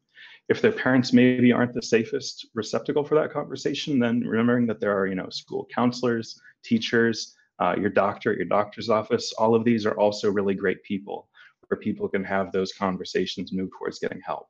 If 0.49 0.61
their 0.61 0.73
parents 0.73 1.13
maybe 1.13 1.53
aren't 1.53 1.73
the 1.73 1.81
safest 1.81 2.47
receptacle 2.53 3.03
for 3.03 3.15
that 3.15 3.31
conversation, 3.31 3.99
then 3.99 4.21
remembering 4.21 4.67
that 4.67 4.79
there 4.81 4.97
are, 4.97 5.07
you 5.07 5.15
know, 5.15 5.29
school 5.29 5.67
counselors, 5.73 6.39
teachers, 6.63 7.35
uh, 7.59 7.75
your 7.79 7.89
doctor 7.89 8.31
at 8.31 8.37
your 8.37 8.47
doctor's 8.47 8.89
office, 8.89 9.31
all 9.37 9.55
of 9.55 9.63
these 9.63 9.85
are 9.85 9.97
also 9.97 10.29
really 10.29 10.53
great 10.53 10.83
people 10.83 11.29
where 11.67 11.79
people 11.79 12.09
can 12.09 12.23
have 12.23 12.51
those 12.51 12.73
conversations 12.73 13.53
move 13.53 13.69
towards 13.77 13.99
getting 13.99 14.21
help. 14.25 14.47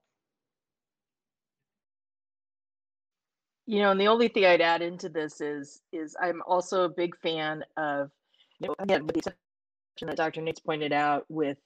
You 3.66 3.80
know, 3.80 3.92
and 3.92 4.00
the 4.00 4.08
only 4.08 4.28
thing 4.28 4.46
I'd 4.46 4.62
add 4.62 4.82
into 4.82 5.10
this 5.10 5.40
is 5.42 5.82
is 5.94 6.16
I'm 6.22 6.42
also 6.46 6.84
a 6.84 6.90
big 6.90 7.16
fan 7.18 7.64
of 7.78 8.12
you 8.60 8.68
know, 8.68 8.76
again, 8.80 9.06
with 9.06 9.14
the 9.14 9.20
exception 9.20 10.08
that 10.08 10.18
Dr. 10.18 10.42
Nates 10.42 10.64
pointed 10.64 10.92
out, 10.92 11.26
with 11.30 11.58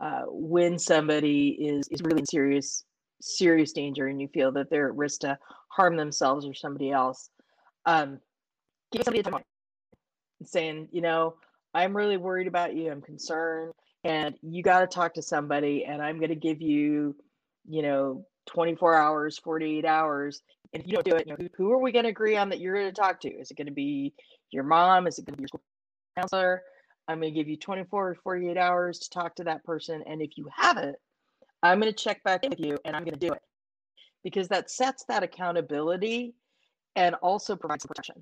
uh, 0.00 0.22
when 0.28 0.78
somebody 0.78 1.50
is 1.50 1.88
is 1.88 2.02
really 2.02 2.20
in 2.20 2.26
serious 2.26 2.84
serious 3.20 3.72
danger 3.72 4.08
and 4.08 4.20
you 4.20 4.28
feel 4.28 4.52
that 4.52 4.68
they're 4.70 4.88
at 4.88 4.96
risk 4.96 5.20
to 5.20 5.38
harm 5.68 5.96
themselves 5.96 6.46
or 6.46 6.54
somebody 6.54 6.90
else, 6.90 7.30
um, 7.86 8.18
give 8.92 9.02
somebody 9.04 9.20
a 9.20 9.22
time 9.24 9.42
saying, 10.44 10.88
you 10.92 11.00
know, 11.00 11.34
I'm 11.74 11.96
really 11.96 12.16
worried 12.16 12.46
about 12.48 12.74
you. 12.74 12.90
I'm 12.90 13.02
concerned, 13.02 13.72
and 14.04 14.34
you 14.42 14.62
got 14.62 14.80
to 14.80 14.86
talk 14.86 15.14
to 15.14 15.22
somebody. 15.22 15.84
And 15.84 16.02
I'm 16.02 16.18
going 16.18 16.30
to 16.30 16.36
give 16.36 16.60
you, 16.60 17.16
you 17.68 17.82
know, 17.82 18.26
24 18.46 18.94
hours, 18.94 19.38
48 19.38 19.84
hours. 19.84 20.42
If 20.72 20.86
you 20.86 20.94
don't 20.94 21.04
do 21.04 21.16
it, 21.16 21.26
you 21.26 21.32
know, 21.32 21.36
who, 21.38 21.48
who 21.56 21.72
are 21.72 21.78
we 21.78 21.92
going 21.92 22.04
to 22.04 22.10
agree 22.10 22.36
on 22.36 22.48
that 22.48 22.60
you're 22.60 22.74
going 22.74 22.86
to 22.86 22.92
talk 22.92 23.20
to? 23.20 23.28
Is 23.28 23.50
it 23.50 23.56
going 23.56 23.66
to 23.66 23.72
be 23.72 24.14
your 24.50 24.64
mom? 24.64 25.06
Is 25.06 25.18
it 25.18 25.26
going 25.26 25.34
to 25.34 25.36
be 25.36 25.42
your 25.42 25.48
school 25.48 25.62
counselor? 26.16 26.62
I'm 27.08 27.20
going 27.20 27.32
to 27.32 27.38
give 27.38 27.48
you 27.48 27.56
24 27.56 28.08
or 28.10 28.14
48 28.14 28.56
hours 28.56 28.98
to 29.00 29.10
talk 29.10 29.34
to 29.36 29.44
that 29.44 29.64
person. 29.64 30.02
And 30.06 30.22
if 30.22 30.36
you 30.36 30.48
haven't, 30.54 30.96
I'm 31.62 31.78
going 31.78 31.92
to 31.92 31.96
check 31.96 32.22
back 32.24 32.42
with 32.48 32.58
you 32.58 32.78
and 32.84 32.96
I'm 32.96 33.04
going 33.04 33.18
to 33.18 33.26
do 33.26 33.32
it 33.32 33.42
because 34.24 34.48
that 34.48 34.70
sets 34.70 35.04
that 35.08 35.22
accountability 35.22 36.34
and 36.96 37.14
also 37.16 37.56
provides 37.56 37.84
protection. 37.84 38.16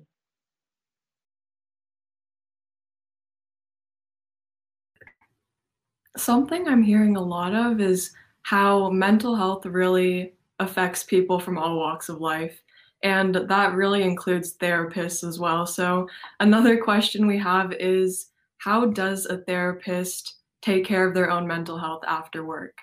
Something 6.17 6.67
I'm 6.67 6.83
hearing 6.83 7.15
a 7.15 7.21
lot 7.21 7.55
of 7.55 7.79
is 7.79 8.11
how 8.43 8.89
mental 8.89 9.35
health 9.35 9.65
really 9.65 10.33
affects 10.61 11.03
people 11.03 11.39
from 11.39 11.57
all 11.57 11.77
walks 11.77 12.09
of 12.09 12.21
life. 12.21 12.61
And 13.03 13.35
that 13.35 13.73
really 13.73 14.03
includes 14.03 14.55
therapists 14.57 15.27
as 15.27 15.39
well. 15.39 15.65
So, 15.65 16.07
another 16.39 16.77
question 16.77 17.25
we 17.25 17.37
have 17.39 17.73
is 17.73 18.27
how 18.59 18.85
does 18.85 19.25
a 19.25 19.39
therapist 19.39 20.35
take 20.61 20.85
care 20.85 21.07
of 21.07 21.15
their 21.15 21.31
own 21.31 21.47
mental 21.47 21.79
health 21.79 22.03
after 22.07 22.45
work? 22.45 22.77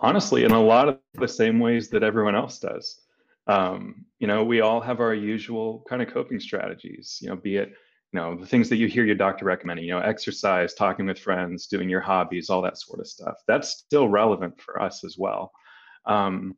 Honestly, 0.00 0.44
in 0.44 0.52
a 0.52 0.62
lot 0.62 0.88
of 0.88 0.98
the 1.14 1.26
same 1.26 1.58
ways 1.58 1.88
that 1.88 2.02
everyone 2.02 2.36
else 2.36 2.58
does. 2.58 3.00
Um, 3.46 4.04
you 4.18 4.26
know, 4.26 4.44
we 4.44 4.60
all 4.60 4.80
have 4.80 5.00
our 5.00 5.14
usual 5.14 5.84
kind 5.88 6.02
of 6.02 6.12
coping 6.12 6.38
strategies, 6.38 7.18
you 7.22 7.30
know, 7.30 7.36
be 7.36 7.56
it 7.56 7.72
you 8.12 8.20
know 8.20 8.36
the 8.36 8.46
things 8.46 8.68
that 8.68 8.76
you 8.76 8.86
hear 8.86 9.04
your 9.04 9.14
doctor 9.14 9.44
recommending 9.44 9.84
you 9.84 9.92
know 9.92 10.00
exercise 10.00 10.74
talking 10.74 11.06
with 11.06 11.18
friends 11.18 11.66
doing 11.66 11.88
your 11.88 12.00
hobbies 12.00 12.48
all 12.48 12.62
that 12.62 12.78
sort 12.78 13.00
of 13.00 13.06
stuff. 13.06 13.36
That's 13.46 13.70
still 13.70 14.08
relevant 14.08 14.60
for 14.60 14.80
us 14.80 15.04
as 15.04 15.16
well. 15.18 15.52
Um, 16.06 16.56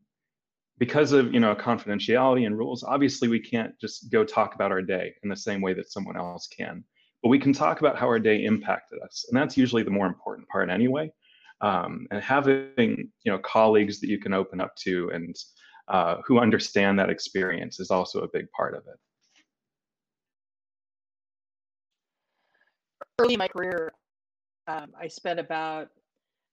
because 0.79 1.13
of 1.13 1.35
you 1.35 1.41
know 1.41 1.55
confidentiality 1.55 2.47
and 2.47 2.57
rules 2.57 2.85
obviously 2.85 3.29
we 3.29 3.41
can't 3.41 3.79
just 3.81 4.11
go 4.11 4.25
talk 4.25 4.55
about 4.55 4.73
our 4.73 4.83
day 4.83 5.15
in 5.23 5.29
the 5.29 5.37
same 5.37 5.61
way 5.61 5.75
that 5.75 5.91
someone 5.91 6.17
else 6.17 6.47
can. 6.47 6.85
But 7.23 7.29
we 7.29 7.39
can 7.39 7.53
talk 7.53 7.81
about 7.81 7.99
how 7.99 8.07
our 8.07 8.21
day 8.21 8.45
impacted 8.45 9.01
us 9.03 9.27
and 9.29 9.37
that's 9.37 9.57
usually 9.57 9.83
the 9.83 9.91
more 9.91 10.07
important 10.07 10.49
part 10.49 10.71
anyway. 10.71 11.13
Um, 11.63 12.07
and 12.11 12.23
having 12.23 12.73
you 12.77 13.33
know 13.33 13.39
colleagues 13.39 14.01
that 14.01 14.09
you 14.09 14.19
can 14.19 14.33
open 14.33 14.61
up 14.61 14.77
to 14.77 15.11
and 15.13 15.37
uh, 15.89 16.19
who 16.25 16.39
understand 16.39 16.99
that 16.99 17.11
experience 17.11 17.81
is 17.81 17.91
also 17.91 18.21
a 18.21 18.29
big 18.29 18.49
part 18.53 18.75
of 18.75 18.85
it 18.87 19.01
early 23.21 23.35
in 23.35 23.39
my 23.39 23.49
career, 23.49 23.93
um, 24.67 24.93
I 24.99 25.09
spent 25.09 25.39
about 25.39 25.89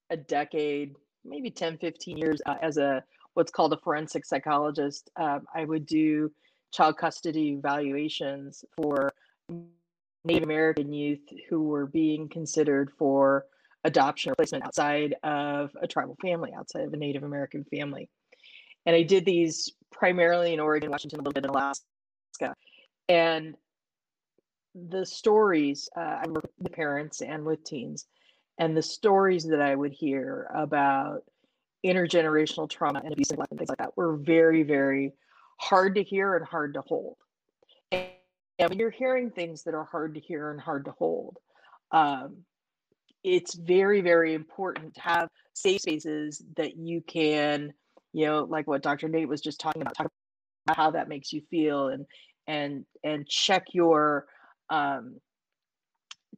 a 0.10 0.18
decade, 0.18 0.96
maybe 1.24 1.50
10, 1.50 1.78
15 1.78 2.18
years 2.18 2.42
uh, 2.46 2.56
as 2.62 2.78
a 2.78 3.04
what's 3.34 3.52
called 3.52 3.74
a 3.74 3.78
forensic 3.78 4.26
psychologist. 4.26 5.10
Um, 5.16 5.46
I 5.54 5.64
would 5.64 5.86
do 5.86 6.32
child 6.74 6.98
custody 6.98 7.54
evaluations 7.54 8.66
for 8.76 9.12
Native 10.26 10.44
American 10.44 10.92
youth 10.92 11.22
who 11.50 11.64
were 11.64 11.86
being 11.86 12.28
considered 12.28 12.92
for 12.98 13.46
adoption 13.84 14.32
or 14.32 14.36
placement 14.36 14.66
outside 14.66 15.16
of 15.24 15.72
a 15.82 15.88
tribal 15.88 16.18
family, 16.22 16.52
outside 16.54 16.82
of 16.82 16.94
a 16.94 16.98
Native 16.98 17.24
American 17.24 17.64
family. 17.66 18.10
And 18.86 18.96
I 18.96 19.04
did 19.04 19.26
these 19.26 19.72
primarily 19.92 20.54
in 20.54 20.60
Oregon, 20.60 20.92
Washington, 20.92 21.20
a 21.20 21.22
little 21.22 21.34
bit 21.34 21.46
in 21.46 21.50
Alaska. 21.50 22.56
And 23.08 23.56
the 24.76 25.06
stories 25.06 25.90
uh, 25.98 26.20
I 26.24 26.28
work 26.28 26.50
with 26.60 26.72
parents 26.72 27.22
and 27.22 27.46
with 27.46 27.64
teens, 27.64 28.06
and 28.58 28.76
the 28.76 28.82
stories 28.82 29.46
that 29.46 29.62
I 29.62 29.76
would 29.76 29.92
hear 29.92 30.50
about 30.54 31.24
intergenerational 31.86 32.70
trauma 32.70 33.02
and 33.04 33.14
abuse 33.14 33.32
and 33.32 33.40
things 33.58 33.70
like 33.70 33.78
that 33.78 33.96
were 33.96 34.18
very, 34.18 34.64
very 34.64 35.14
hard 35.58 35.96
to 35.96 36.04
hear 36.04 36.36
and 36.36 36.46
hard 36.46 36.74
to 36.74 36.82
hold. 36.82 37.18
And 37.92 38.70
when 38.70 38.80
you're 38.80 38.90
hearing 38.90 39.30
things 39.30 39.64
that 39.64 39.74
are 39.74 39.84
hard 39.84 40.16
to 40.16 40.20
hear 40.20 40.52
and 40.52 40.60
hard 40.60 40.86
to 40.86 40.92
hold, 40.92 41.38
um, 41.92 42.38
it's 43.24 43.54
very, 43.56 44.02
very 44.02 44.34
important 44.34 44.96
to 44.96 45.02
have 45.02 45.30
safe 45.54 45.82
spaces 45.82 46.44
that 46.56 46.78
you 46.78 47.02
can, 47.02 47.74
you 48.14 48.26
know, 48.26 48.44
like 48.44 48.68
what 48.68 48.82
Dr. 48.82 49.10
Nate 49.10 49.28
was 49.28 49.42
just 49.42 49.60
talking 49.60 49.82
about, 49.82 49.96
talk 49.96 50.08
about 50.66 50.78
how 50.78 50.92
that 50.92 51.10
makes 51.10 51.32
you 51.34 51.42
feel 51.50 51.90
and 51.90 52.06
and 52.48 52.86
and 53.04 53.28
check 53.28 53.66
your 53.74 54.26
um, 54.70 55.20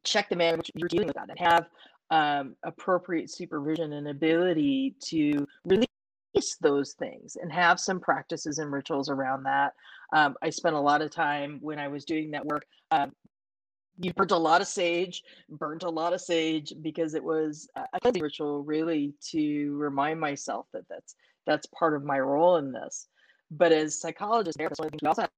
check 0.04 0.28
the 0.28 0.42
in 0.42 0.58
which 0.58 0.70
you're 0.74 0.88
dealing 0.88 1.06
with 1.06 1.16
that 1.16 1.28
and 1.28 1.38
have 1.38 1.66
um, 2.10 2.56
appropriate 2.64 3.30
supervision 3.30 3.92
and 3.92 4.08
ability 4.08 4.96
to 5.00 5.46
release 5.64 6.56
those 6.60 6.94
things 6.94 7.36
and 7.40 7.52
have 7.52 7.78
some 7.78 8.00
practices 8.00 8.58
and 8.58 8.72
rituals 8.72 9.08
around 9.08 9.44
that. 9.44 9.74
Um, 10.12 10.34
I 10.42 10.50
spent 10.50 10.76
a 10.76 10.80
lot 10.80 11.02
of 11.02 11.10
time 11.10 11.58
when 11.60 11.78
I 11.78 11.88
was 11.88 12.04
doing 12.04 12.30
that 12.32 12.44
work. 12.44 12.64
Um, 12.90 13.12
you 13.98 14.12
burnt 14.14 14.30
a 14.30 14.36
lot 14.36 14.60
of 14.60 14.66
sage, 14.66 15.22
burnt 15.50 15.82
a 15.82 15.90
lot 15.90 16.14
of 16.14 16.20
sage 16.20 16.72
because 16.80 17.14
it 17.14 17.22
was 17.22 17.68
a 17.76 18.00
cleansing 18.00 18.22
ritual, 18.22 18.62
really, 18.62 19.12
to 19.30 19.76
remind 19.76 20.18
myself 20.18 20.66
that 20.72 20.88
that's 20.88 21.14
that's 21.46 21.66
part 21.66 21.94
of 21.94 22.04
my 22.04 22.18
role 22.18 22.56
in 22.56 22.72
this. 22.72 23.08
But 23.50 23.72
as 23.72 24.00
psychologists, 24.00 24.58
one 24.58 24.66
of 24.66 24.76
the 24.76 24.82
things 24.84 25.02
we 25.02 25.08
also 25.08 25.22
have 25.22 25.30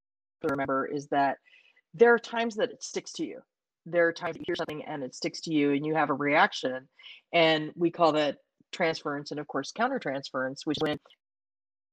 to 0.43 0.49
remember 0.49 0.87
is 0.87 1.09
that 1.09 1.39
there 1.95 2.15
are 2.15 2.19
times 2.19 2.57
that 2.57 2.71
it 2.71 2.83
sticks 2.83 3.13
to 3.15 3.25
you. 3.25 3.41
There 3.85 4.07
are 4.07 4.13
times 4.13 4.37
you 4.37 4.45
hear 4.47 4.57
something 4.57 4.85
and 4.85 5.03
it 5.03 5.15
sticks 5.15 5.41
to 5.43 5.53
you 5.53 5.73
and 5.73 5.85
you 5.85 5.95
have 5.95 6.11
a 6.11 6.15
reaction. 6.15 6.89
And 7.33 7.73
we 7.75 7.91
call 7.91 8.13
that 8.13 8.39
transference 8.71 9.31
and, 9.31 9.41
of 9.41 9.47
course, 9.49 9.73
countertransference, 9.73 10.65
which 10.65 10.79
when, 10.81 10.99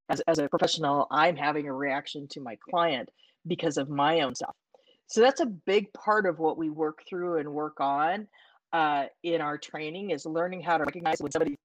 as, 0.10 0.22
as 0.22 0.40
a 0.40 0.48
professional, 0.48 1.08
I'm 1.12 1.36
having 1.36 1.68
a 1.68 1.74
reaction 1.74 2.28
to 2.32 2.42
my 2.42 2.58
client 2.70 3.10
because 3.48 3.78
of 3.78 3.90
my 3.90 4.22
own 4.22 4.36
stuff. 4.36 4.56
So 5.08 5.22
that's 5.22 5.42
a 5.42 5.48
big 5.48 5.92
part 5.94 6.28
of 6.28 6.38
what 6.38 6.58
we 6.58 6.70
work 6.70 7.04
through 7.10 7.40
and 7.40 7.50
work 7.50 7.80
on 7.80 8.28
uh, 8.72 9.06
in 9.24 9.42
our 9.42 9.58
training 9.58 10.12
is 10.12 10.26
learning 10.26 10.62
how 10.62 10.78
to 10.78 10.84
recognize 10.84 11.20
when 11.20 11.32
somebody 11.32 11.56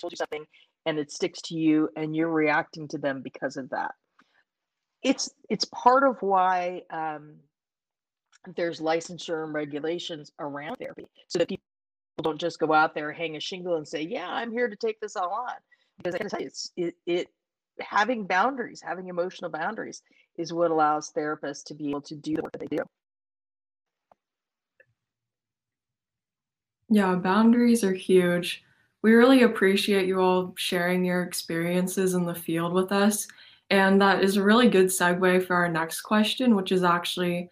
told 0.00 0.12
you 0.12 0.16
something 0.16 0.44
and 0.86 0.98
it 0.98 1.10
sticks 1.10 1.42
to 1.42 1.54
you 1.54 1.88
and 1.96 2.14
you're 2.14 2.30
reacting 2.30 2.88
to 2.88 2.98
them 2.98 3.22
because 3.22 3.56
of 3.56 3.70
that. 3.70 3.92
It's 5.02 5.30
it's 5.48 5.64
part 5.64 6.04
of 6.04 6.16
why 6.20 6.82
um, 6.90 7.36
there's 8.56 8.80
licensure 8.80 9.44
and 9.44 9.54
regulations 9.54 10.32
around 10.38 10.76
therapy 10.76 11.06
so 11.28 11.38
that 11.38 11.48
people 11.48 11.62
don't 12.22 12.40
just 12.40 12.58
go 12.58 12.72
out 12.72 12.94
there, 12.94 13.12
hang 13.12 13.36
a 13.36 13.40
shingle, 13.40 13.76
and 13.76 13.86
say, 13.86 14.02
"Yeah, 14.02 14.28
I'm 14.28 14.52
here 14.52 14.68
to 14.68 14.76
take 14.76 15.00
this 15.00 15.16
all 15.16 15.32
on." 15.32 15.54
Because 15.98 16.14
I 16.14 16.18
tell 16.18 16.40
you, 16.40 16.46
it's 16.46 16.72
it, 16.76 16.94
it 17.06 17.28
having 17.80 18.26
boundaries, 18.26 18.80
having 18.80 19.08
emotional 19.08 19.50
boundaries, 19.50 20.02
is 20.36 20.52
what 20.52 20.70
allows 20.70 21.12
therapists 21.12 21.64
to 21.64 21.74
be 21.74 21.90
able 21.90 22.02
to 22.02 22.14
do 22.14 22.36
the 22.36 22.42
work 22.42 22.52
that 22.52 22.60
they 22.60 22.76
do. 22.76 22.82
Yeah, 26.88 27.14
boundaries 27.14 27.84
are 27.84 27.94
huge. 27.94 28.64
We 29.02 29.14
really 29.14 29.44
appreciate 29.44 30.06
you 30.06 30.20
all 30.20 30.54
sharing 30.56 31.04
your 31.04 31.22
experiences 31.22 32.14
in 32.14 32.26
the 32.26 32.34
field 32.34 32.72
with 32.72 32.92
us. 32.92 33.28
And 33.70 34.02
that 34.02 34.24
is 34.24 34.36
a 34.36 34.42
really 34.42 34.68
good 34.68 34.86
segue 34.86 35.46
for 35.46 35.54
our 35.54 35.68
next 35.68 36.00
question, 36.00 36.56
which 36.56 36.72
is 36.72 36.82
actually 36.82 37.48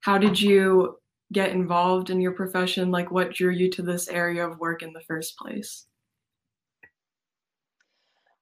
how 0.00 0.18
did 0.18 0.40
you 0.40 0.98
get 1.32 1.50
involved 1.50 2.10
in 2.10 2.20
your 2.20 2.32
profession? 2.32 2.90
Like, 2.90 3.10
what 3.10 3.34
drew 3.34 3.50
you 3.50 3.70
to 3.70 3.82
this 3.82 4.08
area 4.08 4.46
of 4.46 4.58
work 4.58 4.82
in 4.82 4.92
the 4.92 5.02
first 5.02 5.36
place? 5.36 5.86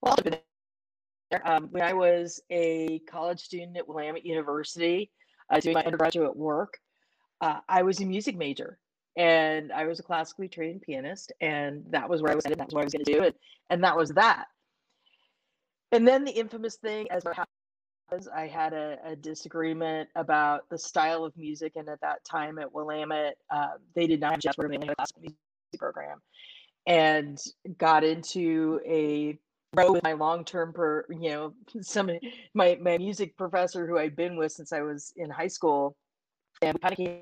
Well, 0.01 0.17
um, 1.45 1.69
when 1.71 1.83
I 1.83 1.93
was 1.93 2.41
a 2.51 3.01
college 3.11 3.41
student 3.41 3.77
at 3.77 3.89
Willamette 3.89 4.25
University, 4.25 5.11
uh, 5.51 5.61
doing 5.61 5.75
my 5.75 5.83
undergraduate 5.83 6.37
work, 6.37 6.79
uh, 7.41 7.61
I 7.69 7.83
was 7.83 8.01
a 8.01 8.07
music 8.07 8.37
major 8.37 8.79
and 9.17 9.73
I 9.73 9.85
was 9.87 9.99
a 9.99 10.03
classically 10.03 10.49
trained 10.49 10.83
pianist, 10.83 11.33
and 11.41 11.85
that 11.91 12.09
was 12.09 12.23
where 12.23 12.31
I 12.31 12.37
was 12.37 12.45
headed. 12.45 12.59
That's 12.59 12.73
what 12.73 12.83
I 12.83 12.85
was 12.85 12.93
going 12.93 13.05
to 13.05 13.13
do, 13.13 13.25
and 13.25 13.35
and 13.69 13.83
that 13.83 13.97
was 13.97 14.11
that. 14.11 14.47
And 15.91 16.07
then 16.07 16.25
the 16.25 16.31
infamous 16.31 16.77
thing, 16.77 17.11
as 17.11 17.25
I 18.35 18.47
had 18.47 18.73
a, 18.73 18.99
a, 19.05 19.17
disagreement 19.17 20.09
about 20.15 20.69
the 20.71 20.79
style 20.79 21.25
of 21.25 21.37
music, 21.37 21.73
and 21.77 21.89
at 21.89 22.01
that 22.01 22.25
time 22.25 22.59
at 22.59 22.73
Willamette, 22.73 23.37
uh, 23.51 23.73
they 23.95 24.07
did 24.07 24.21
not 24.21 24.33
have 24.33 24.41
jazz 24.41 24.55
a 24.59 24.95
classical 24.95 25.23
music 25.23 25.37
program, 25.79 26.21
and 26.87 27.39
got 27.77 28.05
into 28.05 28.81
a 28.87 29.39
row 29.75 29.93
with 29.93 30.03
my 30.03 30.15
long-term, 30.15 30.73
per, 30.73 31.05
you 31.11 31.31
know, 31.31 31.55
some 31.83 32.11
my 32.55 32.79
my 32.81 32.97
music 32.97 33.37
professor 33.37 33.87
who 33.87 33.99
I'd 33.99 34.17
been 34.17 34.37
with 34.37 34.53
since 34.53 34.73
I 34.73 34.81
was 34.81 35.13
in 35.17 35.29
high 35.29 35.49
school, 35.49 35.95
and 36.63 36.81
kind 36.81 36.93
of 36.93 36.97
came 36.97 37.21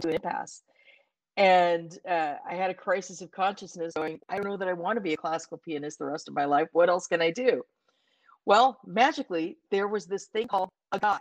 to 0.00 0.08
an 0.08 0.14
impasse. 0.14 0.62
And 1.36 1.96
uh, 2.08 2.34
I 2.48 2.54
had 2.54 2.70
a 2.70 2.74
crisis 2.74 3.20
of 3.20 3.30
consciousness 3.30 3.92
going, 3.94 4.18
I 4.28 4.36
don't 4.36 4.44
know 4.44 4.56
that 4.56 4.66
I 4.66 4.72
want 4.72 4.96
to 4.96 5.00
be 5.00 5.14
a 5.14 5.16
classical 5.16 5.58
pianist 5.58 6.00
the 6.00 6.04
rest 6.04 6.28
of 6.28 6.34
my 6.34 6.44
life. 6.44 6.66
What 6.72 6.88
else 6.88 7.06
can 7.06 7.22
I 7.22 7.30
do? 7.30 7.62
Well, 8.48 8.78
magically, 8.86 9.58
there 9.70 9.88
was 9.88 10.06
this 10.06 10.28
thing 10.32 10.48
called 10.48 10.70
a 10.92 10.98
guy 10.98 11.20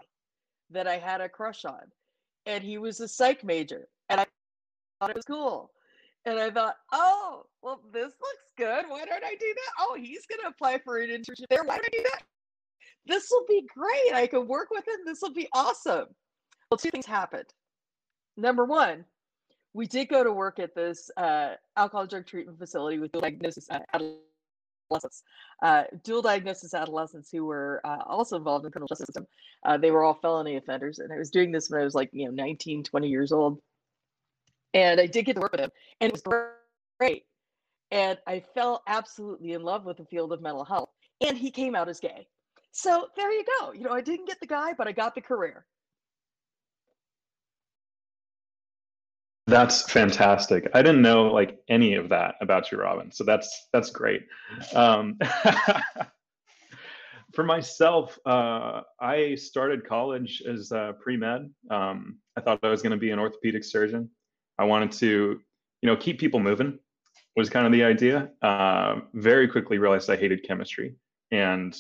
that 0.70 0.88
I 0.88 0.98
had 0.98 1.20
a 1.20 1.28
crush 1.28 1.66
on. 1.66 1.82
And 2.46 2.64
he 2.64 2.78
was 2.78 3.02
a 3.02 3.08
psych 3.10 3.44
major. 3.44 3.90
And 4.08 4.22
I 4.22 4.26
thought 5.02 5.10
it 5.10 5.16
was 5.18 5.26
cool. 5.26 5.70
And 6.24 6.40
I 6.40 6.50
thought, 6.50 6.76
oh, 6.94 7.44
well, 7.62 7.82
this 7.92 8.14
looks 8.22 8.44
good. 8.58 8.86
Why 8.88 9.04
don't 9.04 9.26
I 9.26 9.36
do 9.38 9.54
that? 9.54 9.72
Oh, 9.78 9.98
he's 10.00 10.26
going 10.26 10.40
to 10.40 10.48
apply 10.48 10.80
for 10.86 11.00
an 11.00 11.10
internship 11.10 11.48
there. 11.50 11.66
Why 11.66 11.76
don't 11.76 11.86
I 11.86 11.98
do 11.98 12.04
that? 12.04 12.24
This 13.06 13.28
will 13.30 13.46
be 13.46 13.68
great. 13.76 14.14
I 14.14 14.26
can 14.28 14.48
work 14.48 14.70
with 14.72 14.88
him. 14.88 15.00
This 15.06 15.20
will 15.22 15.34
be 15.34 15.50
awesome. 15.54 16.06
Well, 16.72 16.78
two 16.78 16.92
things 16.92 17.06
happened. 17.06 17.50
Number 18.38 18.64
one, 18.64 19.04
we 19.74 19.86
did 19.86 20.08
go 20.08 20.24
to 20.24 20.32
work 20.32 20.60
at 20.60 20.74
this 20.76 21.12
uh, 21.18 21.56
alcohol 21.76 22.08
drug 22.08 22.26
treatment 22.26 22.58
facility 22.58 23.00
with 23.00 23.12
dual 23.12 23.24
diagnosis 23.24 23.68
uh, 23.70 23.80
adolescents, 24.88 25.24
uh, 25.62 25.84
dual 26.04 26.22
diagnosis 26.22 26.74
adolescents 26.74 27.30
who 27.32 27.46
were 27.46 27.82
uh, 27.84 28.04
also 28.06 28.38
involved 28.38 28.64
in 28.64 28.68
the 28.68 28.72
criminal 28.72 28.88
justice 28.88 29.08
system. 29.08 29.28
Uh, 29.66 29.78
they 29.78 29.92
were 29.92 30.04
all 30.04 30.14
felony 30.14 30.56
offenders, 30.56 31.00
and 31.00 31.12
I 31.12 31.18
was 31.18 31.30
doing 31.30 31.52
this 31.52 31.70
when 31.70 31.82
I 31.82 31.84
was 31.84 31.96
like, 31.96 32.10
you 32.14 32.26
know, 32.26 32.32
19, 32.32 32.84
20 32.84 33.08
years 33.08 33.32
old. 33.32 33.60
And 34.74 35.00
I 35.00 35.08
did 35.08 35.26
get 35.26 35.36
to 35.36 35.42
work 35.42 35.52
with 35.52 35.62
him, 35.62 35.72
and 36.02 36.10
it 36.10 36.14
was 36.14 36.44
great. 37.00 37.26
And 37.92 38.18
I 38.28 38.44
fell 38.54 38.84
absolutely 38.88 39.54
in 39.54 39.64
love 39.64 39.86
with 39.86 39.98
the 39.98 40.06
field 40.06 40.34
of 40.34 40.42
mental 40.42 40.66
health. 40.66 40.90
And 41.26 41.38
he 41.38 41.52
came 41.52 41.74
out 41.74 41.88
as 41.88 42.00
gay. 42.00 42.28
So 42.72 43.08
there 43.16 43.32
you 43.32 43.44
go. 43.60 43.72
You 43.72 43.86
know, 43.86 43.92
I 43.92 44.02
didn't 44.02 44.28
get 44.28 44.40
the 44.40 44.48
guy, 44.48 44.74
but 44.78 44.88
I 44.88 44.92
got 44.92 45.16
the 45.16 45.22
career. 45.22 45.66
That's 49.48 49.90
fantastic. 49.90 50.70
I 50.74 50.82
didn't 50.82 51.02
know 51.02 51.28
like 51.28 51.58
any 51.70 51.96
of 51.96 52.10
that 52.10 52.36
about 52.42 52.70
you, 52.70 52.78
Robin. 52.78 53.14
So 53.14 53.24
that's 53.24 53.70
that's 53.72 53.90
great. 53.90 54.24
Um, 54.76 55.18
for 57.34 57.46
myself, 57.46 58.20
uh, 58.26 58.82
I 59.00 59.36
started 59.36 59.88
college 59.88 60.44
as 60.46 60.74
pre 61.02 61.16
med. 61.16 61.50
Um, 61.72 62.18
I 62.36 62.42
thought 62.42 62.60
I 62.62 62.68
was 62.68 62.82
going 62.82 62.92
to 62.92 62.98
be 62.98 63.12
an 63.12 63.20
orthopedic 63.20 63.64
surgeon. 63.64 64.10
I 64.60 64.66
wanted 64.66 64.92
to, 64.94 65.40
you 65.82 65.88
know, 65.88 65.96
keep 65.96 66.20
people 66.20 66.42
moving. 66.42 66.78
Was 67.38 67.50
kind 67.50 67.66
of 67.66 67.72
the 67.72 67.86
idea. 67.86 68.30
Uh, 68.42 69.00
very 69.14 69.48
quickly 69.48 69.78
realized 69.78 70.10
I 70.10 70.18
hated 70.18 70.44
chemistry 70.44 70.96
and 71.32 71.74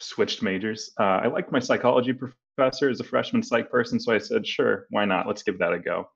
switched 0.00 0.42
majors. 0.42 0.92
Uh, 0.98 1.20
I 1.24 1.26
liked 1.26 1.52
my 1.52 1.58
psychology 1.58 2.14
professor 2.14 2.88
as 2.88 3.00
a 3.00 3.04
freshman 3.04 3.42
psych 3.42 3.70
person, 3.70 4.00
so 4.00 4.14
I 4.14 4.18
said, 4.18 4.46
sure, 4.46 4.86
why 4.90 5.04
not? 5.04 5.26
Let's 5.26 5.42
give 5.42 5.58
that 5.58 5.72
a 5.72 5.78
go 5.78 6.08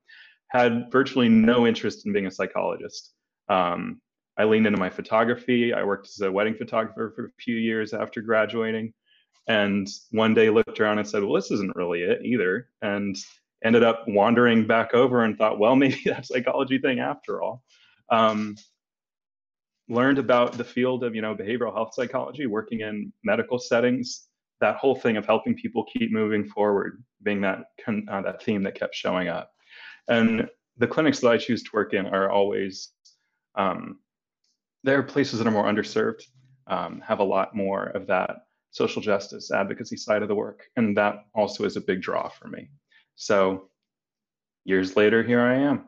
had 0.63 0.91
virtually 0.91 1.29
no 1.29 1.67
interest 1.67 2.07
in 2.07 2.13
being 2.13 2.27
a 2.27 2.31
psychologist. 2.31 3.13
Um, 3.49 4.01
I 4.39 4.45
leaned 4.45 4.67
into 4.67 4.79
my 4.79 4.91
photography. 4.91 5.73
I 5.73 5.83
worked 5.83 6.09
as 6.09 6.21
a 6.21 6.31
wedding 6.31 6.55
photographer 6.55 7.13
for 7.15 7.27
a 7.27 7.43
few 7.43 7.57
years 7.57 7.95
after 7.95 8.21
graduating. 8.21 8.93
And 9.49 9.89
one 10.11 10.35
day 10.35 10.51
looked 10.51 10.81
around 10.81 10.99
and 10.99 11.09
said, 11.09 11.23
well, 11.23 11.35
this 11.35 11.51
isn't 11.51 11.77
really 11.77 12.03
it 12.03 12.23
either. 12.25 12.69
And 12.83 13.17
ended 13.65 13.83
up 13.83 14.05
wandering 14.07 14.67
back 14.67 14.93
over 14.95 15.25
and 15.25 15.39
thought, 15.39 15.59
well, 15.59 15.77
maybe 15.77 16.01
that 16.07 16.27
psychology 16.27 16.79
thing 16.79 17.01
after 17.01 17.43
all. 17.43 17.63
Um, 18.11 18.57
learned 19.89 20.19
about 20.19 20.53
the 20.53 20.65
field 20.65 21.05
of, 21.05 21.15
you 21.15 21.23
know, 21.23 21.35
behavioral 21.35 21.73
health 21.73 21.95
psychology, 21.95 22.47
working 22.47 22.81
in 22.81 23.13
medical 23.25 23.59
settings, 23.59 24.27
that 24.61 24.77
whole 24.77 24.97
thing 24.97 25.17
of 25.17 25.27
helping 25.27 25.55
people 25.55 25.85
keep 25.93 26.13
moving 26.13 26.45
forward, 26.45 27.03
being 27.23 27.41
that, 27.41 27.67
uh, 27.87 28.23
that 28.23 28.43
theme 28.43 28.63
that 28.65 28.75
kept 28.75 28.95
showing 28.95 29.29
up. 29.29 29.53
And 30.09 30.49
the 30.79 30.87
clinics 30.87 31.21
that 31.21 31.31
I 31.31 31.39
choose 31.39 31.63
to 31.63 31.71
work 31.73 31.95
in 31.95 32.07
are 32.07 32.31
always, 32.31 32.91
um, 33.55 33.99
they're 34.85 35.03
places 35.03 35.39
that 35.39 35.49
are 35.49 35.53
more 35.53 35.65
underserved, 35.65 36.23
um, 36.67 37.03
have 37.07 37.21
a 37.21 37.25
lot 37.25 37.55
more 37.55 37.87
of 37.87 38.07
that 38.07 38.37
social 38.71 39.01
justice 39.01 39.51
advocacy 39.51 39.97
side 39.97 40.23
of 40.23 40.29
the 40.29 40.35
work. 40.35 40.65
And 40.77 40.97
that 40.97 41.25
also 41.35 41.65
is 41.65 41.77
a 41.77 41.81
big 41.81 42.03
draw 42.03 42.29
for 42.29 42.49
me. 42.49 42.69
So 43.15 43.71
years 44.65 44.97
later, 44.97 45.23
here 45.23 45.41
I 45.41 45.55
am. 45.55 45.85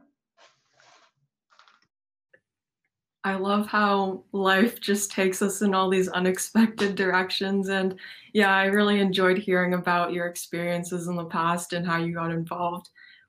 I 3.24 3.34
love 3.34 3.66
how 3.66 4.24
life 4.32 4.80
just 4.80 5.10
takes 5.10 5.42
us 5.42 5.60
in 5.60 5.74
all 5.74 5.90
these 5.90 6.08
unexpected 6.08 6.94
directions. 6.94 7.68
And 7.68 7.98
yeah, 8.32 8.54
I 8.54 8.66
really 8.66 9.00
enjoyed 9.00 9.36
hearing 9.36 9.74
about 9.74 10.12
your 10.12 10.26
experiences 10.26 11.08
in 11.08 11.16
the 11.16 11.26
past 11.26 11.74
and 11.74 11.86
how 11.86 11.98
you 11.98 12.14
got 12.14 12.30
involved 12.30 12.88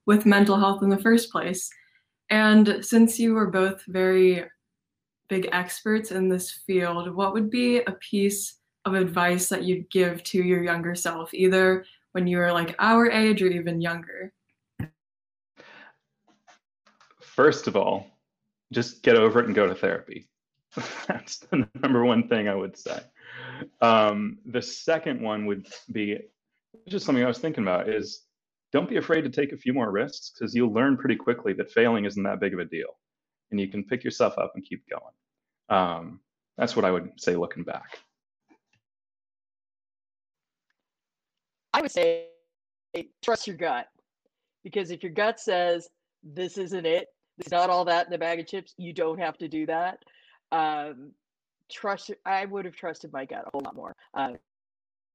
with 0.10 0.26
mental 0.26 0.58
health 0.58 0.82
in 0.82 0.90
the 0.90 0.98
first 0.98 1.32
place. 1.32 1.70
And 2.32 2.80
since 2.82 3.20
you 3.20 3.36
were 3.36 3.52
both 3.52 3.84
very 3.86 4.44
big 5.28 5.48
experts 5.52 6.10
in 6.10 6.28
this 6.28 6.52
field, 6.66 7.14
what 7.14 7.32
would 7.34 7.52
be 7.52 7.82
a 7.82 7.92
piece 7.92 8.56
of 8.86 8.96
advice 8.96 9.50
that 9.50 9.66
you'd 9.66 9.88
give 9.92 10.24
to 10.24 10.42
your 10.42 10.64
younger 10.64 10.96
self, 10.96 11.32
either 11.32 11.86
when 12.14 12.26
you 12.26 12.38
were 12.38 12.52
like 12.52 12.76
our 12.80 13.12
age 13.12 13.44
or 13.44 13.50
even 13.50 13.82
younger? 13.82 14.34
First 17.22 17.68
of 17.68 17.76
all, 17.76 18.08
just 18.74 19.04
get 19.04 19.16
over 19.16 19.40
it 19.40 19.46
and 19.46 19.54
go 19.54 19.68
to 19.68 19.76
therapy. 19.76 20.28
That's 21.08 21.38
the 21.38 21.68
number 21.84 22.04
one 22.04 22.28
thing 22.28 22.48
I 22.48 22.56
would 22.56 22.76
say. 22.76 23.00
Um, 23.80 24.40
the 24.44 24.64
second 24.64 25.22
one 25.22 25.46
would 25.46 25.68
be 25.92 26.18
just 26.88 27.06
something 27.06 27.24
I 27.24 27.28
was 27.28 27.38
thinking 27.38 27.64
about 27.64 27.88
is 27.88 28.24
don't 28.72 28.90
be 28.90 28.98
afraid 28.98 29.22
to 29.22 29.30
take 29.30 29.52
a 29.52 29.58
few 29.58 29.74
more 29.74 29.92
risks 29.92 30.32
because 30.32 30.54
you'll 30.54 30.74
learn 30.74 30.98
pretty 30.98 31.16
quickly 31.16 31.54
that 31.54 31.72
failing 31.72 32.06
isn't 32.06 32.24
that 32.24 32.40
big 32.40 32.54
of 32.54 32.60
a 32.60 32.66
deal 32.66 32.98
and 33.52 33.60
you 33.60 33.68
can 33.68 33.84
pick 33.84 34.04
yourself 34.04 34.38
up 34.38 34.52
and 34.56 34.64
keep 34.64 34.84
going. 34.90 35.14
Um, 35.70 36.20
that's 36.58 36.76
what 36.76 36.86
I 36.86 36.92
would 36.92 37.12
say 37.18 37.36
looking 37.36 37.64
back. 37.64 38.00
I 41.74 41.82
would 41.82 41.92
say 41.92 42.28
trust 43.24 43.48
your 43.48 43.56
gut 43.56 43.88
because 44.64 44.92
if 44.92 45.04
your 45.04 45.12
gut 45.12 45.40
says 45.40 45.90
this 46.24 46.58
isn't 46.58 46.86
it, 46.86 47.08
it's 47.38 47.52
not 47.52 47.70
all 47.70 47.86
that 47.86 48.08
in 48.08 48.12
the 48.12 48.18
bag 48.18 48.40
of 48.40 48.48
chips, 48.48 48.74
you 48.78 48.92
don't 48.92 49.20
have 49.20 49.38
to 49.38 49.48
do 49.48 49.66
that. 49.68 50.00
Um, 50.52 51.12
trust. 51.72 52.12
I 52.26 52.46
would 52.46 52.66
have 52.66 52.76
trusted 52.76 53.14
my 53.14 53.26
gut 53.26 53.46
a 53.48 53.50
whole 53.52 53.62
lot 53.64 53.76
more. 53.76 53.96
Uh, 54.14 54.34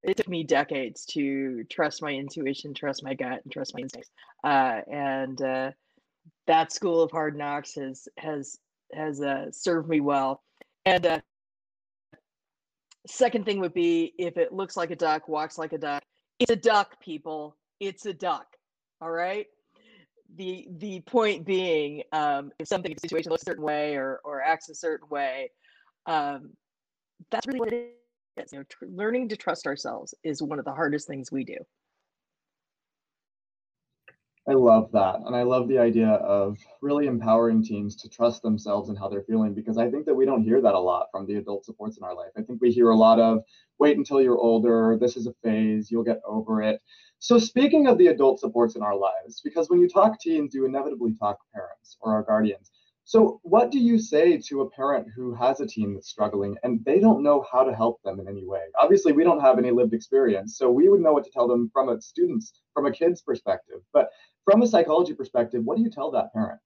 it 0.05 0.17
took 0.17 0.29
me 0.29 0.45
decades 0.45 1.05
to 1.07 1.65
trust 1.65 2.03
my 2.03 2.11
intuition, 2.13 2.75
trust 2.75 3.03
my 3.03 3.15
gut, 3.15 3.41
and 3.43 3.53
trust 3.53 3.75
my 3.75 3.81
instincts. 3.81 4.11
Uh, 4.43 4.81
and 4.91 5.41
uh, 5.43 5.71
that 6.47 6.73
school 6.73 7.03
of 7.03 7.11
hard 7.11 7.37
knocks 7.37 7.75
has 7.75 8.09
has 8.19 8.59
has 8.93 9.21
uh, 9.21 9.51
served 9.51 9.89
me 9.89 10.01
well. 10.01 10.43
And 10.85 11.07
uh, 11.07 11.21
second 13.07 13.47
thing 13.47 13.61
would 13.61 13.75
be 13.75 14.13
if 14.19 14.37
it 14.37 14.53
looks 14.53 14.77
like 14.77 14.91
a 14.91 14.97
duck, 14.97 15.29
walks 15.29 15.59
like 15.59 15.73
a 15.73 15.79
duck. 15.79 16.03
It's 16.39 16.51
a 16.51 16.57
duck, 16.57 17.01
people. 17.01 17.57
It's 17.81 18.07
a 18.07 18.13
duck. 18.13 18.47
All 19.01 19.11
right. 19.11 19.47
The 20.37 20.69
the 20.79 21.01
point 21.01 21.47
being, 21.47 22.03
um, 22.13 22.51
if 22.59 22.69
something 22.69 22.93
if 22.93 22.99
situation 23.01 23.31
looks 23.31 23.43
a 23.43 23.47
certain 23.47 23.65
way 23.65 23.95
or 23.97 24.21
or 24.25 24.43
acts 24.43 24.69
a 24.69 24.75
certain 24.75 25.09
way, 25.09 25.51
um, 26.07 26.51
that's 27.31 27.47
really 27.47 27.61
what 27.61 27.73
it 27.73 27.95
is 28.37 28.53
you 28.53 28.59
know, 28.59 28.65
tr- 28.69 28.87
learning 28.87 29.29
to 29.31 29.37
trust 29.37 29.67
ourselves 29.67 30.15
is 30.25 30.43
one 30.43 30.59
of 30.59 30.65
the 30.65 30.73
hardest 30.73 31.07
things 31.07 31.31
we 31.31 31.45
do. 31.45 31.57
I 34.47 34.53
love 34.53 34.93
that. 34.93 35.21
And 35.25 35.35
I 35.35 35.43
love 35.43 35.69
the 35.69 35.79
idea 35.79 36.09
of 36.09 36.59
really 36.83 37.07
empowering 37.07 37.63
teens 37.65 37.97
to 37.97 38.11
trust 38.11 38.43
themselves 38.43 38.91
and 38.91 38.99
how 38.99 39.09
they're 39.09 39.23
feeling 39.23 39.55
because 39.55 39.79
I 39.79 39.91
think 39.91 40.05
that 40.05 40.15
we 40.15 40.27
don't 40.27 40.43
hear 40.43 40.61
that 40.61 40.75
a 40.75 40.79
lot 40.79 41.07
from 41.11 41.27
the 41.27 41.37
adult 41.37 41.65
supports 41.65 41.97
in 41.97 42.05
our 42.05 42.15
life. 42.15 42.31
I 42.37 42.43
think 42.43 42.61
we 42.61 42.71
hear 42.71 42.91
a 42.91 42.97
lot 42.97 43.19
of 43.19 43.43
wait 43.79 43.97
until 43.97 44.21
you're 44.21 44.39
older, 44.39 44.99
this 45.01 45.17
is 45.17 45.27
a 45.27 45.33
phase, 45.43 45.91
you'll 45.91 46.05
get 46.05 46.21
over 46.27 46.63
it. 46.63 46.83
So, 47.21 47.39
speaking 47.39 47.87
of 47.87 47.97
the 47.97 48.09
adult 48.09 48.39
supports 48.39 48.77
in 48.77 48.83
our 48.83 48.95
lives, 48.95 49.41
because 49.43 49.71
when 49.71 49.81
you 49.81 49.89
talk 49.89 50.21
teens, 50.21 50.55
you 50.55 50.67
inevitably 50.67 51.15
talk 51.15 51.39
parents 51.55 51.97
or 52.01 52.13
our 52.13 52.23
guardians. 52.23 52.71
So, 53.07 53.39
what 53.43 53.71
do 53.71 53.79
you 53.79 53.99
say 53.99 54.39
to 54.39 54.63
a 54.63 54.71
parent 54.71 55.09
who 55.15 55.35
has 55.35 55.61
a 55.61 55.67
teen 55.67 55.93
that's 55.93 56.09
struggling 56.09 56.57
and 56.63 56.83
they 56.87 57.01
don't 57.01 57.23
know 57.23 57.45
how 57.53 57.63
to 57.63 57.75
help 57.75 58.01
them 58.03 58.19
in 58.19 58.27
any 58.27 58.47
way? 58.47 58.63
Obviously, 58.81 59.13
we 59.13 59.25
don't 59.25 59.41
have 59.41 59.59
any 59.59 59.71
lived 59.71 59.93
experience, 59.93 60.57
so 60.57 60.71
we 60.71 60.89
would 60.89 61.03
know 61.03 61.13
what 61.13 61.25
to 61.25 61.31
tell 61.31 61.47
them 61.47 61.71
from 61.71 61.91
a 61.91 62.01
student's, 62.01 62.63
from 62.73 62.87
a 62.87 62.93
kid's 62.93 63.21
perspective. 63.21 63.81
But 63.93 64.09
from 64.45 64.63
a 64.63 64.67
psychology 64.67 65.13
perspective, 65.13 65.63
what 65.65 65.77
do 65.77 65.83
you 65.83 65.91
tell 65.91 66.11
that 66.13 66.33
parent? 66.33 66.61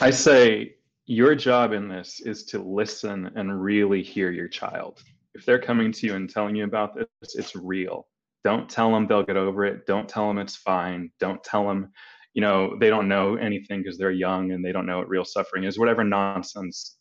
I 0.00 0.10
say 0.10 0.74
your 1.06 1.36
job 1.36 1.72
in 1.72 1.88
this 1.88 2.20
is 2.20 2.44
to 2.46 2.60
listen 2.60 3.30
and 3.36 3.62
really 3.62 4.02
hear 4.02 4.32
your 4.32 4.48
child. 4.48 5.00
If 5.34 5.46
they're 5.46 5.60
coming 5.60 5.92
to 5.92 6.06
you 6.08 6.16
and 6.16 6.28
telling 6.28 6.56
you 6.56 6.64
about 6.64 6.96
this, 6.96 7.36
it's 7.36 7.54
real. 7.54 8.08
Don't 8.42 8.68
tell 8.68 8.90
them 8.90 9.06
they'll 9.06 9.22
get 9.22 9.36
over 9.36 9.64
it. 9.64 9.86
Don't 9.86 10.08
tell 10.08 10.26
them 10.26 10.38
it's 10.38 10.56
fine. 10.56 11.12
Don't 11.20 11.42
tell 11.44 11.68
them 11.68 11.92
you 12.34 12.40
know 12.40 12.76
they 12.78 12.90
don't 12.90 13.08
know 13.08 13.36
anything 13.36 13.82
because 13.82 13.98
they're 13.98 14.10
young 14.10 14.52
and 14.52 14.64
they 14.64 14.72
don't 14.72 14.86
know 14.86 14.98
what 14.98 15.08
real 15.08 15.24
suffering 15.24 15.64
is 15.64 15.78
whatever 15.78 16.04
nonsense 16.04 16.96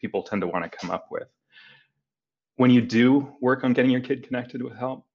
people 0.00 0.22
tend 0.22 0.40
to 0.42 0.46
want 0.46 0.64
to 0.70 0.78
come 0.78 0.90
up 0.90 1.06
with 1.10 1.28
when 2.56 2.70
you 2.70 2.80
do 2.80 3.34
work 3.40 3.64
on 3.64 3.72
getting 3.72 3.90
your 3.90 4.00
kid 4.00 4.26
connected 4.26 4.62
with 4.62 4.76
help 4.76 5.06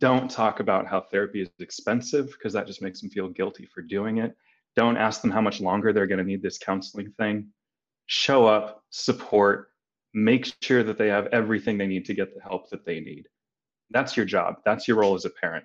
don't 0.00 0.30
talk 0.30 0.60
about 0.60 0.86
how 0.86 1.00
therapy 1.00 1.42
is 1.42 1.50
expensive 1.60 2.26
because 2.32 2.52
that 2.52 2.66
just 2.66 2.82
makes 2.82 3.00
them 3.00 3.10
feel 3.10 3.28
guilty 3.28 3.66
for 3.66 3.82
doing 3.82 4.18
it. 4.18 4.36
Don't 4.76 4.96
ask 4.96 5.22
them 5.22 5.30
how 5.30 5.40
much 5.40 5.60
longer 5.60 5.92
they're 5.92 6.06
going 6.06 6.18
to 6.18 6.24
need 6.24 6.42
this 6.42 6.58
counseling 6.58 7.12
thing. 7.12 7.48
Show 8.06 8.46
up, 8.46 8.82
support, 8.90 9.68
make 10.14 10.52
sure 10.62 10.82
that 10.82 10.98
they 10.98 11.08
have 11.08 11.26
everything 11.28 11.78
they 11.78 11.86
need 11.86 12.04
to 12.06 12.14
get 12.14 12.34
the 12.34 12.40
help 12.40 12.70
that 12.70 12.84
they 12.84 13.00
need. 13.00 13.28
That's 13.90 14.16
your 14.16 14.26
job. 14.26 14.56
That's 14.64 14.88
your 14.88 14.98
role 14.98 15.14
as 15.14 15.24
a 15.24 15.30
parent. 15.30 15.64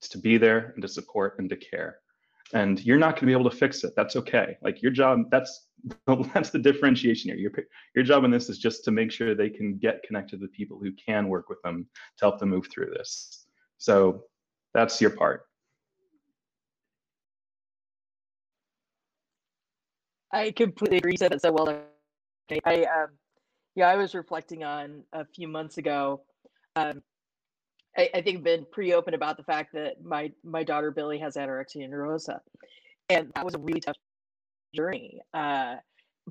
It's 0.00 0.08
to 0.10 0.18
be 0.18 0.38
there 0.38 0.72
and 0.74 0.82
to 0.82 0.88
support 0.88 1.38
and 1.38 1.48
to 1.50 1.56
care. 1.56 1.98
And 2.54 2.84
you're 2.84 2.98
not 2.98 3.14
going 3.14 3.20
to 3.20 3.26
be 3.26 3.32
able 3.32 3.48
to 3.48 3.56
fix 3.56 3.82
it. 3.82 3.94
That's 3.96 4.14
okay. 4.16 4.58
Like 4.62 4.82
your 4.82 4.92
job, 4.92 5.30
that's 5.30 5.68
that's 6.34 6.50
the 6.50 6.58
differentiation 6.58 7.30
here. 7.30 7.38
Your 7.38 7.52
your 7.94 8.04
job 8.04 8.24
in 8.24 8.30
this 8.30 8.48
is 8.48 8.58
just 8.58 8.84
to 8.84 8.90
make 8.90 9.10
sure 9.10 9.34
they 9.34 9.50
can 9.50 9.78
get 9.78 10.02
connected 10.02 10.40
to 10.40 10.48
people 10.48 10.78
who 10.78 10.92
can 10.92 11.28
work 11.28 11.48
with 11.48 11.60
them 11.62 11.86
to 12.18 12.24
help 12.24 12.38
them 12.38 12.50
move 12.50 12.68
through 12.70 12.90
this. 12.90 13.46
So 13.78 14.24
that's 14.74 15.00
your 15.00 15.10
part. 15.10 15.42
I 20.32 20.50
completely 20.52 20.98
agree. 20.98 21.16
Said 21.16 21.32
it 21.32 21.42
so 21.42 21.52
well. 21.52 21.82
I 22.64 22.82
um, 22.82 23.08
yeah, 23.74 23.88
I 23.88 23.96
was 23.96 24.14
reflecting 24.14 24.64
on 24.64 25.04
a 25.12 25.24
few 25.24 25.48
months 25.48 25.78
ago. 25.78 26.22
Um, 26.76 27.02
I, 27.96 28.08
I 28.14 28.22
think 28.22 28.42
been 28.42 28.66
pretty 28.70 28.94
open 28.94 29.14
about 29.14 29.36
the 29.36 29.42
fact 29.42 29.72
that 29.74 30.04
my 30.04 30.32
my 30.44 30.62
daughter 30.62 30.90
Billy 30.90 31.18
has 31.18 31.36
anorexia 31.36 31.88
nervosa, 31.88 32.40
and 33.08 33.30
that 33.34 33.44
was 33.44 33.54
a 33.54 33.58
really 33.58 33.80
tough 33.80 33.96
journey. 34.74 35.20
Uh, 35.34 35.76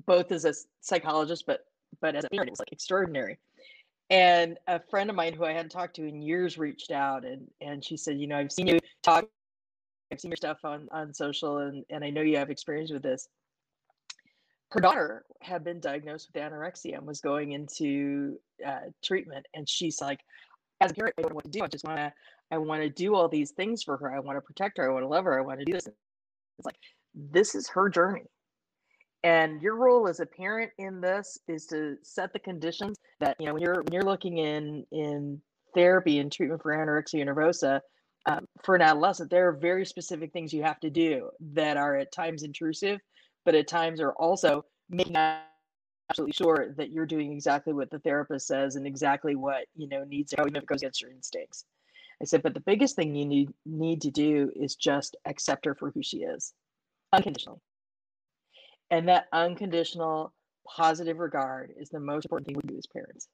both 0.06 0.32
as 0.32 0.44
a 0.44 0.54
psychologist, 0.80 1.44
but 1.46 1.66
but 2.00 2.14
as 2.16 2.24
a 2.24 2.30
parent, 2.30 2.48
it 2.48 2.52
was 2.52 2.58
like 2.58 2.72
extraordinary. 2.72 3.38
And 4.10 4.58
a 4.66 4.80
friend 4.90 5.08
of 5.08 5.16
mine 5.16 5.34
who 5.34 5.44
I 5.44 5.52
hadn't 5.52 5.70
talked 5.70 5.96
to 5.96 6.06
in 6.06 6.20
years 6.20 6.58
reached 6.58 6.90
out 6.90 7.24
and 7.24 7.48
and 7.60 7.84
she 7.84 7.96
said, 7.96 8.18
you 8.18 8.26
know, 8.26 8.38
I've 8.38 8.52
seen 8.52 8.66
you 8.66 8.78
talk, 9.02 9.26
I've 10.10 10.20
seen 10.20 10.30
your 10.30 10.36
stuff 10.36 10.58
on 10.64 10.88
on 10.90 11.14
social, 11.14 11.58
and 11.58 11.84
and 11.90 12.04
I 12.04 12.10
know 12.10 12.22
you 12.22 12.36
have 12.36 12.50
experience 12.50 12.90
with 12.90 13.02
this. 13.02 13.28
Her 14.70 14.80
daughter 14.80 15.24
had 15.42 15.64
been 15.64 15.80
diagnosed 15.80 16.30
with 16.32 16.42
anorexia 16.42 16.96
and 16.96 17.06
was 17.06 17.20
going 17.20 17.52
into 17.52 18.38
uh, 18.66 18.90
treatment, 19.04 19.46
and 19.54 19.68
she's 19.68 20.00
like, 20.00 20.20
as 20.84 20.90
a 20.90 20.94
parent, 20.94 21.14
I 21.18 21.22
don't 21.22 21.30
know 21.30 21.36
what 21.36 21.44
to 21.44 21.50
do. 21.50 21.62
I 21.62 21.68
just 21.68 21.84
want 21.84 21.98
to, 21.98 22.12
I 22.50 22.58
want 22.58 22.82
to 22.82 22.88
do 22.88 23.14
all 23.14 23.28
these 23.28 23.52
things 23.52 23.82
for 23.82 23.96
her. 23.96 24.14
I 24.14 24.20
want 24.20 24.36
to 24.36 24.42
protect 24.42 24.78
her. 24.78 24.88
I 24.88 24.92
want 24.92 25.04
to 25.04 25.08
love 25.08 25.24
her. 25.24 25.38
I 25.38 25.42
want 25.42 25.58
to 25.60 25.64
do 25.64 25.72
this. 25.72 25.86
It's 25.86 26.66
like, 26.66 26.76
this 27.14 27.54
is 27.54 27.68
her 27.68 27.88
journey. 27.88 28.24
And 29.24 29.62
your 29.62 29.76
role 29.76 30.08
as 30.08 30.20
a 30.20 30.26
parent 30.26 30.72
in 30.78 31.00
this 31.00 31.38
is 31.46 31.66
to 31.66 31.96
set 32.02 32.32
the 32.32 32.40
conditions 32.40 32.98
that, 33.20 33.36
you 33.38 33.46
know, 33.46 33.54
when 33.54 33.62
you're, 33.62 33.82
when 33.82 33.92
you're 33.92 34.02
looking 34.02 34.38
in, 34.38 34.84
in 34.90 35.40
therapy 35.74 36.18
and 36.18 36.30
treatment 36.30 36.60
for 36.60 36.72
anorexia 36.72 37.24
nervosa, 37.24 37.80
um, 38.26 38.46
for 38.64 38.74
an 38.74 38.82
adolescent, 38.82 39.30
there 39.30 39.48
are 39.48 39.52
very 39.52 39.86
specific 39.86 40.32
things 40.32 40.52
you 40.52 40.62
have 40.62 40.80
to 40.80 40.90
do 40.90 41.30
that 41.54 41.76
are 41.76 41.96
at 41.96 42.12
times 42.12 42.42
intrusive, 42.42 43.00
but 43.44 43.54
at 43.54 43.68
times 43.68 44.00
are 44.00 44.12
also 44.12 44.64
making 44.90 45.16
absolutely 46.12 46.32
sure 46.34 46.74
that 46.76 46.90
you're 46.90 47.06
doing 47.06 47.32
exactly 47.32 47.72
what 47.72 47.90
the 47.90 47.98
therapist 48.00 48.46
says 48.46 48.76
and 48.76 48.86
exactly 48.86 49.34
what 49.34 49.64
you 49.74 49.88
know 49.88 50.04
needs 50.04 50.30
to 50.30 50.36
go 50.36 50.42
even 50.42 50.56
if 50.56 50.62
it 50.62 50.66
goes 50.66 50.82
against 50.82 51.00
your 51.00 51.10
instincts 51.10 51.64
i 52.20 52.24
said 52.24 52.42
but 52.42 52.52
the 52.52 52.60
biggest 52.60 52.94
thing 52.96 53.14
you 53.14 53.24
need 53.24 53.48
need 53.64 54.02
to 54.02 54.10
do 54.10 54.50
is 54.54 54.76
just 54.76 55.16
accept 55.24 55.64
her 55.64 55.74
for 55.74 55.90
who 55.90 56.02
she 56.02 56.18
is 56.18 56.52
unconditionally 57.14 57.58
and 58.90 59.08
that 59.08 59.24
unconditional 59.32 60.34
positive 60.66 61.18
regard 61.18 61.72
is 61.78 61.88
the 61.88 61.98
most 61.98 62.26
important 62.26 62.46
thing 62.46 62.56
we 62.62 62.68
do 62.68 62.76
as 62.76 62.86
parents 62.86 63.28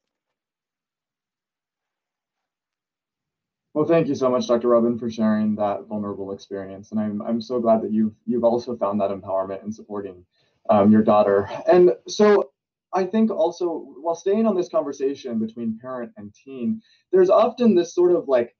Well, 3.74 3.86
thank 3.86 4.08
you 4.08 4.16
so 4.16 4.28
much, 4.28 4.48
Dr. 4.48 4.68
Robin, 4.68 4.98
for 4.98 5.08
sharing 5.08 5.54
that 5.56 5.86
vulnerable 5.86 6.32
experience, 6.32 6.90
and 6.90 6.98
I'm 6.98 7.22
I'm 7.22 7.40
so 7.40 7.60
glad 7.60 7.80
that 7.82 7.92
you've 7.92 8.14
you've 8.26 8.42
also 8.42 8.74
found 8.76 9.00
that 9.00 9.10
empowerment 9.10 9.62
in 9.62 9.70
supporting 9.70 10.24
um, 10.68 10.90
your 10.90 11.02
daughter. 11.02 11.48
And 11.70 11.92
so, 12.08 12.50
I 12.94 13.04
think 13.04 13.30
also 13.30 13.86
while 14.00 14.14
staying 14.14 14.46
on 14.46 14.56
this 14.56 14.68
conversation 14.68 15.38
between 15.38 15.78
parent 15.80 16.12
and 16.16 16.34
teen, 16.34 16.80
there's 17.12 17.30
often 17.30 17.74
this 17.74 17.94
sort 17.94 18.12
of 18.12 18.28
like 18.28 18.56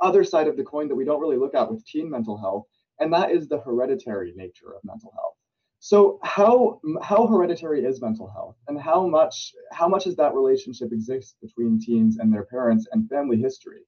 other 0.00 0.24
side 0.24 0.48
of 0.48 0.56
the 0.56 0.64
coin 0.64 0.88
that 0.88 0.94
we 0.94 1.04
don't 1.04 1.20
really 1.20 1.36
look 1.36 1.54
at 1.54 1.70
with 1.70 1.84
teen 1.84 2.08
mental 2.08 2.38
health, 2.38 2.66
and 3.00 3.12
that 3.12 3.30
is 3.30 3.48
the 3.48 3.60
hereditary 3.60 4.32
nature 4.36 4.74
of 4.74 4.84
mental 4.84 5.12
health. 5.14 5.34
So 5.80 6.20
how 6.22 6.80
how 7.02 7.26
hereditary 7.26 7.84
is 7.84 8.00
mental 8.00 8.30
health, 8.30 8.56
and 8.68 8.80
how 8.80 9.06
much 9.06 9.52
how 9.72 9.88
much 9.88 10.04
does 10.04 10.16
that 10.16 10.34
relationship 10.34 10.92
exist 10.92 11.36
between 11.42 11.80
teens 11.80 12.18
and 12.18 12.32
their 12.32 12.44
parents 12.44 12.86
and 12.92 13.08
family 13.08 13.38
history? 13.38 13.80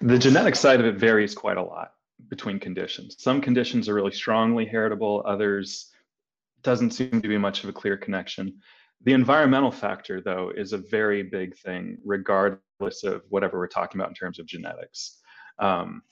The 0.00 0.18
genetic 0.18 0.56
side 0.56 0.80
of 0.80 0.86
it 0.86 0.96
varies 0.96 1.34
quite 1.34 1.56
a 1.56 1.62
lot 1.62 1.95
between 2.28 2.58
conditions. 2.58 3.16
Some 3.18 3.40
conditions 3.40 3.88
are 3.88 3.94
really 3.94 4.12
strongly 4.12 4.66
heritable, 4.66 5.22
others 5.26 5.90
doesn't 6.62 6.90
seem 6.90 7.22
to 7.22 7.28
be 7.28 7.38
much 7.38 7.62
of 7.62 7.70
a 7.70 7.72
clear 7.72 7.96
connection. 7.96 8.58
The 9.04 9.12
environmental 9.12 9.70
factor, 9.70 10.20
though, 10.20 10.50
is 10.56 10.72
a 10.72 10.78
very 10.78 11.22
big 11.22 11.56
thing, 11.58 11.98
regardless 12.04 13.04
of 13.04 13.22
whatever 13.28 13.58
we're 13.58 13.68
talking 13.68 14.00
about 14.00 14.08
in 14.08 14.14
terms 14.14 14.38
of 14.38 14.46
genetics. 14.46 15.18
Um, 15.58 16.02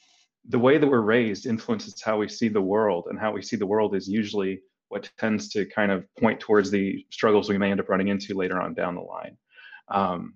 the 0.49 0.59
way 0.59 0.79
that 0.79 0.87
we're 0.87 1.01
raised 1.01 1.47
influences 1.47 2.01
how 2.03 2.19
we 2.19 2.29
see 2.29 2.49
the 2.49 2.61
world, 2.61 3.07
and 3.09 3.19
how 3.19 3.33
we 3.33 3.43
see 3.43 3.57
the 3.57 3.67
world 3.67 3.95
is 3.95 4.09
usually 4.09 4.61
what 4.89 5.11
tends 5.19 5.49
to 5.49 5.65
kind 5.67 5.91
of 5.91 6.05
point 6.21 6.39
towards 6.39 6.71
the 6.71 7.05
struggles 7.11 7.49
we 7.49 7.59
may 7.59 7.71
end 7.71 7.81
up 7.81 7.89
running 7.89 8.09
into 8.09 8.35
later 8.35 8.61
on 8.61 8.75
down 8.75 8.95
the 8.95 9.01
line. 9.01 9.37
Um, 9.89 10.35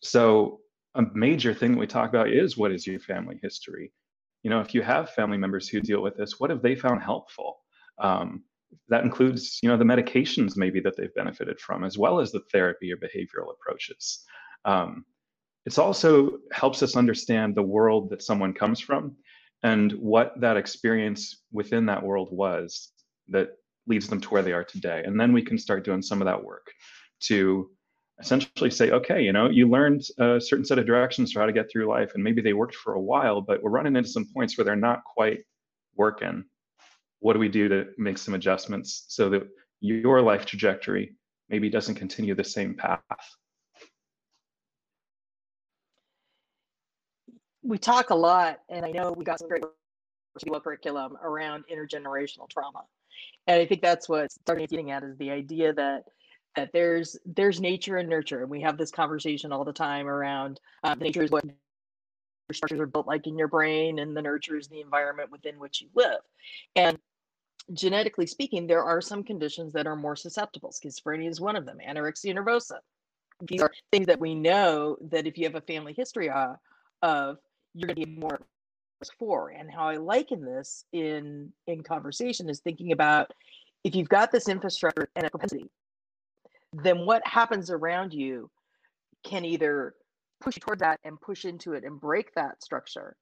so, 0.00 0.60
a 0.94 1.02
major 1.14 1.54
thing 1.54 1.72
that 1.72 1.78
we 1.78 1.86
talk 1.86 2.08
about 2.08 2.28
is 2.28 2.56
what 2.56 2.72
is 2.72 2.86
your 2.86 3.00
family 3.00 3.38
history? 3.42 3.92
You 4.42 4.50
know 4.50 4.60
if 4.60 4.74
you 4.74 4.82
have 4.82 5.10
family 5.10 5.38
members 5.38 5.68
who 5.68 5.80
deal 5.80 6.02
with 6.02 6.16
this 6.16 6.38
what 6.38 6.50
have 6.50 6.62
they 6.62 6.74
found 6.74 7.02
helpful? 7.02 7.58
Um, 7.98 8.44
that 8.88 9.04
includes 9.04 9.58
you 9.62 9.68
know 9.68 9.76
the 9.76 9.84
medications 9.84 10.56
maybe 10.56 10.80
that 10.80 10.96
they've 10.96 11.14
benefited 11.14 11.58
from 11.60 11.84
as 11.84 11.98
well 11.98 12.20
as 12.20 12.32
the 12.32 12.42
therapy 12.52 12.92
or 12.92 12.96
behavioral 12.96 13.52
approaches. 13.52 14.24
Um, 14.64 15.04
it 15.66 15.78
also 15.78 16.38
helps 16.52 16.82
us 16.82 16.96
understand 16.96 17.54
the 17.54 17.62
world 17.62 18.10
that 18.10 18.22
someone 18.22 18.54
comes 18.54 18.80
from 18.80 19.16
and 19.62 19.92
what 19.92 20.32
that 20.40 20.56
experience 20.56 21.42
within 21.52 21.86
that 21.86 22.02
world 22.02 22.28
was 22.30 22.92
that 23.28 23.50
leads 23.86 24.08
them 24.08 24.20
to 24.20 24.28
where 24.28 24.42
they 24.42 24.52
are 24.52 24.64
today. 24.64 25.02
And 25.04 25.20
then 25.20 25.32
we 25.32 25.42
can 25.42 25.58
start 25.58 25.84
doing 25.84 26.02
some 26.02 26.20
of 26.22 26.26
that 26.26 26.42
work 26.42 26.66
to 27.24 27.70
essentially 28.20 28.70
say, 28.70 28.90
okay, 28.90 29.22
you 29.22 29.32
know, 29.32 29.48
you 29.48 29.68
learned 29.68 30.02
a 30.18 30.40
certain 30.40 30.64
set 30.64 30.78
of 30.78 30.86
directions 30.86 31.32
for 31.32 31.40
how 31.40 31.46
to 31.46 31.52
get 31.52 31.70
through 31.70 31.86
life, 31.86 32.12
and 32.14 32.24
maybe 32.24 32.42
they 32.42 32.52
worked 32.52 32.74
for 32.74 32.94
a 32.94 33.00
while, 33.00 33.40
but 33.40 33.62
we're 33.62 33.70
running 33.70 33.96
into 33.96 34.08
some 34.08 34.26
points 34.34 34.56
where 34.56 34.64
they're 34.64 34.76
not 34.76 35.04
quite 35.04 35.44
working. 35.94 36.44
What 37.20 37.32
do 37.34 37.38
we 37.38 37.48
do 37.48 37.68
to 37.68 37.86
make 37.96 38.18
some 38.18 38.34
adjustments 38.34 39.04
so 39.08 39.28
that 39.30 39.48
your 39.80 40.20
life 40.20 40.46
trajectory 40.46 41.14
maybe 41.48 41.70
doesn't 41.70 41.94
continue 41.94 42.34
the 42.34 42.44
same 42.44 42.74
path? 42.74 43.00
We 47.62 47.78
talk 47.78 48.10
a 48.10 48.14
lot, 48.14 48.60
and 48.68 48.84
I 48.84 48.90
know 48.90 49.12
we 49.12 49.24
got 49.24 49.38
some 49.38 49.48
great 49.48 49.62
curriculum 50.62 51.16
around 51.22 51.64
intergenerational 51.72 52.48
trauma. 52.48 52.84
And 53.46 53.60
I 53.60 53.66
think 53.66 53.82
that's 53.82 54.08
what 54.08 54.30
starting 54.30 54.66
getting 54.66 54.90
at 54.90 55.02
is 55.02 55.16
the 55.18 55.30
idea 55.30 55.72
that 55.72 56.04
that 56.58 56.72
there's 56.72 57.16
there's 57.24 57.60
nature 57.60 57.98
and 57.98 58.08
nurture 58.08 58.40
and 58.40 58.50
we 58.50 58.60
have 58.60 58.76
this 58.76 58.90
conversation 58.90 59.52
all 59.52 59.64
the 59.64 59.72
time 59.72 60.08
around 60.08 60.58
um, 60.82 60.98
nature 60.98 61.22
is 61.22 61.30
what 61.30 61.44
structures 62.52 62.80
are 62.80 62.86
built 62.86 63.06
like 63.06 63.28
in 63.28 63.38
your 63.38 63.46
brain 63.46 64.00
and 64.00 64.16
the 64.16 64.22
nurture 64.22 64.56
is 64.56 64.66
the 64.66 64.80
environment 64.80 65.30
within 65.30 65.58
which 65.60 65.80
you 65.80 65.88
live. 65.94 66.18
And 66.74 66.98
genetically 67.74 68.26
speaking 68.26 68.66
there 68.66 68.82
are 68.82 69.00
some 69.00 69.22
conditions 69.22 69.72
that 69.74 69.86
are 69.86 69.94
more 69.94 70.16
susceptible. 70.16 70.72
Schizophrenia 70.72 71.28
is 71.28 71.40
one 71.40 71.54
of 71.54 71.64
them 71.64 71.78
anorexia 71.86 72.34
nervosa. 72.34 72.78
These 73.46 73.62
are 73.62 73.70
things 73.92 74.06
that 74.06 74.18
we 74.18 74.34
know 74.34 74.96
that 75.12 75.28
if 75.28 75.38
you 75.38 75.44
have 75.44 75.54
a 75.54 75.60
family 75.60 75.92
history 75.92 76.28
uh, 76.28 76.54
of 77.02 77.38
you're 77.74 77.86
going 77.86 78.00
to 78.00 78.06
be 78.06 78.18
more 78.18 78.40
for. 79.16 79.50
And 79.50 79.70
how 79.70 79.86
i 79.86 79.96
liken 79.96 80.44
this 80.44 80.84
in 80.92 81.52
in 81.68 81.84
conversation 81.84 82.48
is 82.50 82.58
thinking 82.58 82.90
about 82.90 83.32
if 83.84 83.94
you've 83.94 84.08
got 84.08 84.32
this 84.32 84.48
infrastructure 84.48 85.08
and 85.14 85.24
a 85.24 85.30
propensity 85.30 85.70
then 86.72 87.06
what 87.06 87.26
happens 87.26 87.70
around 87.70 88.12
you 88.12 88.50
can 89.24 89.44
either 89.44 89.94
push 90.40 90.58
toward 90.58 90.78
that 90.80 91.00
and 91.04 91.20
push 91.20 91.44
into 91.44 91.72
it 91.72 91.84
and 91.84 92.00
break 92.00 92.32
that 92.34 92.62
structure, 92.62 93.16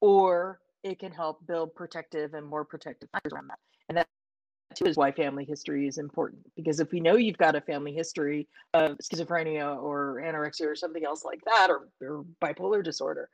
or 0.00 0.58
it 0.82 0.98
can 0.98 1.12
help 1.12 1.46
build 1.46 1.74
protective 1.74 2.34
and 2.34 2.46
more 2.46 2.64
protective 2.64 3.08
factors 3.10 3.32
around 3.32 3.48
that. 3.48 3.58
And 3.88 3.98
that 3.98 4.06
too 4.74 4.86
is 4.86 4.96
why 4.96 5.12
family 5.12 5.44
history 5.44 5.86
is 5.86 5.98
important 5.98 6.42
because 6.56 6.80
if 6.80 6.90
we 6.90 7.00
know 7.00 7.16
you've 7.16 7.38
got 7.38 7.54
a 7.54 7.60
family 7.60 7.92
history 7.92 8.48
of 8.72 8.96
schizophrenia 8.98 9.80
or 9.80 10.20
anorexia 10.24 10.66
or 10.66 10.74
something 10.74 11.04
else 11.04 11.24
like 11.24 11.40
that 11.44 11.70
or, 11.70 11.88
or 12.00 12.24
bipolar 12.42 12.82
disorder 12.82 13.28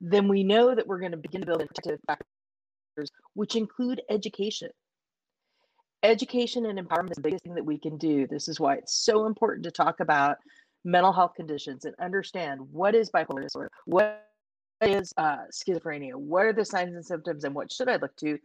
then 0.00 0.28
we 0.28 0.42
know 0.42 0.74
that 0.74 0.86
we're 0.86 0.98
going 0.98 1.12
to 1.12 1.16
begin 1.16 1.40
to 1.40 1.46
build 1.46 1.66
protective 1.66 2.00
factors 2.06 3.10
which 3.34 3.56
include 3.56 4.02
education 4.10 4.68
education 6.02 6.66
and 6.66 6.78
empowerment 6.78 7.10
is 7.10 7.16
the 7.16 7.22
biggest 7.22 7.44
thing 7.44 7.54
that 7.54 7.64
we 7.64 7.78
can 7.78 7.96
do. 7.96 8.26
This 8.26 8.48
is 8.48 8.58
why 8.58 8.74
it's 8.74 8.94
so 8.94 9.26
important 9.26 9.64
to 9.64 9.70
talk 9.70 10.00
about 10.00 10.38
mental 10.84 11.12
health 11.12 11.34
conditions 11.34 11.84
and 11.84 11.94
understand 12.00 12.60
what 12.72 12.94
is 12.94 13.10
bipolar 13.10 13.42
disorder, 13.42 13.70
what 13.86 14.28
is 14.80 15.12
uh, 15.16 15.44
schizophrenia, 15.52 16.14
what 16.14 16.44
are 16.44 16.52
the 16.52 16.64
signs 16.64 16.94
and 16.94 17.04
symptoms, 17.04 17.44
and 17.44 17.54
what 17.54 17.72
should 17.72 17.88
I 17.88 17.96
look 17.96 18.16
to? 18.16 18.38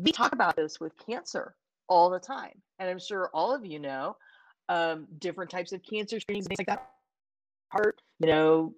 We 0.00 0.10
talk 0.10 0.32
about 0.32 0.56
this 0.56 0.80
with 0.80 0.92
cancer 1.06 1.54
all 1.88 2.08
the 2.08 2.18
time. 2.18 2.62
And 2.78 2.88
I'm 2.88 2.98
sure 2.98 3.30
all 3.34 3.54
of 3.54 3.66
you 3.66 3.78
know 3.78 4.16
um, 4.68 5.06
different 5.18 5.50
types 5.50 5.72
of 5.72 5.82
cancer 5.82 6.18
screenings, 6.18 6.46
things 6.46 6.58
like 6.58 6.68
that. 6.68 6.88
Heart, 7.70 8.00
you 8.20 8.26
know, 8.26 8.74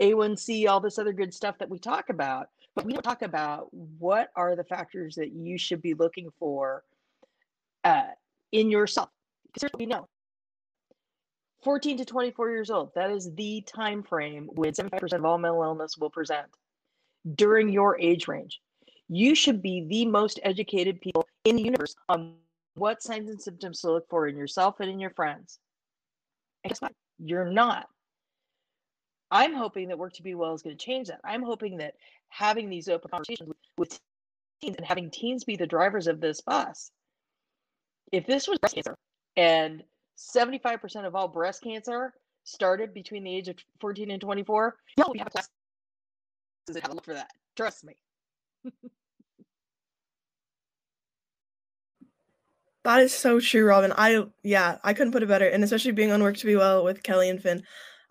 A1C, 0.00 0.68
all 0.68 0.80
this 0.80 0.98
other 0.98 1.12
good 1.12 1.32
stuff 1.32 1.58
that 1.58 1.68
we 1.68 1.78
talk 1.78 2.10
about. 2.10 2.48
But 2.74 2.86
we 2.86 2.92
don't 2.92 3.02
talk 3.02 3.22
about 3.22 3.68
what 3.72 4.30
are 4.36 4.56
the 4.56 4.64
factors 4.64 5.14
that 5.16 5.32
you 5.32 5.58
should 5.58 5.82
be 5.82 5.92
looking 5.92 6.30
for 6.38 6.84
uh, 7.84 8.02
in 8.52 8.70
yourself. 8.70 9.08
Because 9.46 9.62
here's 9.62 9.72
what 9.72 9.80
we 9.80 9.86
know 9.86 10.08
14 11.62 11.98
to 11.98 12.04
24 12.04 12.50
years 12.50 12.70
old, 12.70 12.90
that 12.94 13.10
is 13.10 13.32
the 13.34 13.62
time 13.62 14.02
frame 14.02 14.48
when 14.52 14.72
75% 14.72 15.12
of 15.12 15.24
all 15.24 15.38
mental 15.38 15.62
illness 15.62 15.96
will 15.96 16.10
present 16.10 16.46
during 17.34 17.68
your 17.68 17.98
age 18.00 18.26
range. 18.26 18.60
You 19.08 19.34
should 19.34 19.62
be 19.62 19.86
the 19.88 20.06
most 20.06 20.40
educated 20.42 21.00
people 21.00 21.26
in 21.44 21.56
the 21.56 21.62
universe 21.62 21.94
on 22.08 22.34
what 22.74 23.02
signs 23.02 23.28
and 23.28 23.40
symptoms 23.40 23.80
to 23.80 23.92
look 23.92 24.08
for 24.08 24.26
in 24.26 24.36
yourself 24.36 24.80
and 24.80 24.90
in 24.90 24.98
your 24.98 25.10
friends. 25.10 25.58
And 26.64 26.70
guess 26.70 26.80
what? 26.80 26.92
You're 27.18 27.50
not. 27.50 27.86
I'm 29.30 29.54
hoping 29.54 29.88
that 29.88 29.98
Work 29.98 30.14
to 30.14 30.22
Be 30.22 30.34
Well 30.34 30.54
is 30.54 30.62
going 30.62 30.76
to 30.76 30.84
change 30.84 31.08
that. 31.08 31.20
I'm 31.24 31.42
hoping 31.42 31.78
that 31.78 31.94
having 32.28 32.68
these 32.68 32.88
open 32.88 33.10
conversations 33.10 33.48
with, 33.48 33.56
with 33.78 34.00
teens 34.60 34.76
and 34.76 34.86
having 34.86 35.10
teens 35.10 35.44
be 35.44 35.56
the 35.56 35.66
drivers 35.66 36.06
of 36.06 36.20
this 36.20 36.40
bus. 36.40 36.90
If 38.12 38.26
this 38.26 38.46
was 38.46 38.58
breast 38.58 38.74
cancer 38.74 38.96
and 39.36 39.82
75% 40.18 41.06
of 41.06 41.14
all 41.14 41.28
breast 41.28 41.62
cancer 41.62 42.12
started 42.44 42.92
between 42.92 43.24
the 43.24 43.34
age 43.34 43.48
of 43.48 43.56
14 43.80 44.10
and 44.10 44.20
24, 44.20 44.76
no, 44.98 45.08
we 45.10 45.18
have 45.18 45.28
a 45.28 45.30
class 45.30 45.48
to 46.66 46.94
look 46.94 47.04
for 47.04 47.14
that. 47.14 47.30
Trust 47.56 47.84
me. 47.84 47.94
That 52.84 53.00
is 53.00 53.14
so 53.14 53.38
true, 53.38 53.64
Robin. 53.64 53.92
I 53.96 54.24
yeah, 54.42 54.78
I 54.82 54.92
couldn't 54.92 55.12
put 55.12 55.22
it 55.22 55.28
better. 55.28 55.48
And 55.48 55.62
especially 55.62 55.92
being 55.92 56.10
on 56.10 56.22
Work 56.22 56.36
to 56.38 56.46
Be 56.46 56.56
Well 56.56 56.84
with 56.84 57.02
Kelly 57.02 57.28
and 57.28 57.40
Finn, 57.40 57.62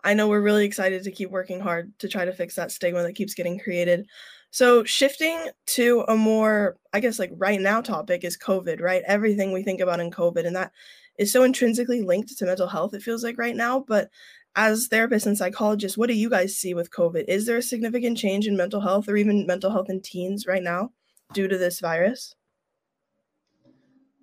I 0.02 0.14
know 0.14 0.28
we're 0.28 0.40
really 0.40 0.64
excited 0.64 1.04
to 1.04 1.12
keep 1.12 1.30
working 1.30 1.60
hard 1.60 1.92
to 1.98 2.08
try 2.08 2.24
to 2.24 2.32
fix 2.32 2.54
that 2.54 2.72
stigma 2.72 3.02
that 3.02 3.14
keeps 3.14 3.34
getting 3.34 3.58
created. 3.58 4.06
So 4.52 4.84
shifting 4.84 5.48
to 5.68 6.04
a 6.08 6.14
more, 6.14 6.76
I 6.92 7.00
guess, 7.00 7.18
like 7.18 7.32
right 7.36 7.58
now 7.58 7.80
topic 7.80 8.22
is 8.22 8.36
COVID, 8.36 8.82
right? 8.82 9.02
Everything 9.06 9.50
we 9.50 9.62
think 9.62 9.80
about 9.80 9.98
in 9.98 10.10
COVID, 10.10 10.46
and 10.46 10.54
that 10.54 10.72
is 11.18 11.32
so 11.32 11.42
intrinsically 11.42 12.02
linked 12.02 12.36
to 12.36 12.44
mental 12.44 12.68
health. 12.68 12.92
It 12.92 13.02
feels 13.02 13.24
like 13.24 13.38
right 13.38 13.56
now, 13.56 13.80
but 13.80 14.10
as 14.54 14.88
therapists 14.90 15.24
and 15.24 15.38
psychologists, 15.38 15.96
what 15.96 16.08
do 16.08 16.14
you 16.14 16.28
guys 16.28 16.54
see 16.54 16.74
with 16.74 16.90
COVID? 16.90 17.24
Is 17.28 17.46
there 17.46 17.56
a 17.56 17.62
significant 17.62 18.18
change 18.18 18.46
in 18.46 18.54
mental 18.54 18.82
health 18.82 19.08
or 19.08 19.16
even 19.16 19.46
mental 19.46 19.70
health 19.70 19.88
in 19.88 20.02
teens 20.02 20.46
right 20.46 20.62
now 20.62 20.90
due 21.32 21.48
to 21.48 21.56
this 21.56 21.80
virus? 21.80 22.34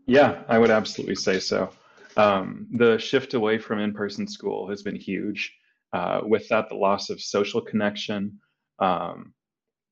Yeah, 0.05 0.43
I 0.47 0.59
would 0.59 0.69
absolutely 0.69 1.15
say 1.15 1.39
so. 1.39 1.71
Um, 2.17 2.67
the 2.71 2.99
shift 2.99 3.33
away 3.33 3.57
from 3.57 3.79
in 3.79 3.93
person 3.93 4.27
school 4.27 4.69
has 4.69 4.83
been 4.83 4.95
huge. 4.95 5.55
Uh, 5.91 6.21
with 6.23 6.47
that, 6.49 6.69
the 6.69 6.75
loss 6.75 7.09
of 7.09 7.19
social 7.19 7.61
connection, 7.61 8.39
um, 8.77 9.33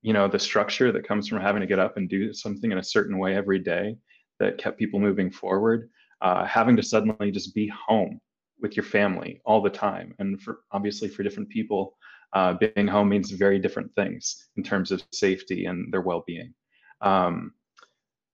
you 0.01 0.13
know, 0.13 0.27
the 0.27 0.39
structure 0.39 0.91
that 0.91 1.07
comes 1.07 1.27
from 1.27 1.41
having 1.41 1.61
to 1.61 1.67
get 1.67 1.79
up 1.79 1.97
and 1.97 2.09
do 2.09 2.33
something 2.33 2.71
in 2.71 2.77
a 2.77 2.83
certain 2.83 3.17
way 3.17 3.35
every 3.35 3.59
day 3.59 3.97
that 4.39 4.57
kept 4.57 4.79
people 4.79 4.99
moving 4.99 5.31
forward, 5.31 5.89
uh, 6.21 6.45
having 6.45 6.75
to 6.75 6.83
suddenly 6.83 7.31
just 7.31 7.55
be 7.55 7.67
home 7.67 8.19
with 8.61 8.75
your 8.75 8.85
family 8.85 9.41
all 9.45 9.61
the 9.61 9.69
time. 9.69 10.13
And 10.19 10.41
for 10.41 10.59
obviously 10.71 11.07
for 11.07 11.23
different 11.23 11.49
people, 11.49 11.95
uh, 12.33 12.53
being 12.53 12.87
home 12.87 13.09
means 13.09 13.31
very 13.31 13.59
different 13.59 13.93
things 13.95 14.49
in 14.57 14.63
terms 14.63 14.91
of 14.91 15.03
safety 15.11 15.65
and 15.65 15.91
their 15.91 16.01
well 16.01 16.23
being. 16.27 16.53
Um, 17.01 17.53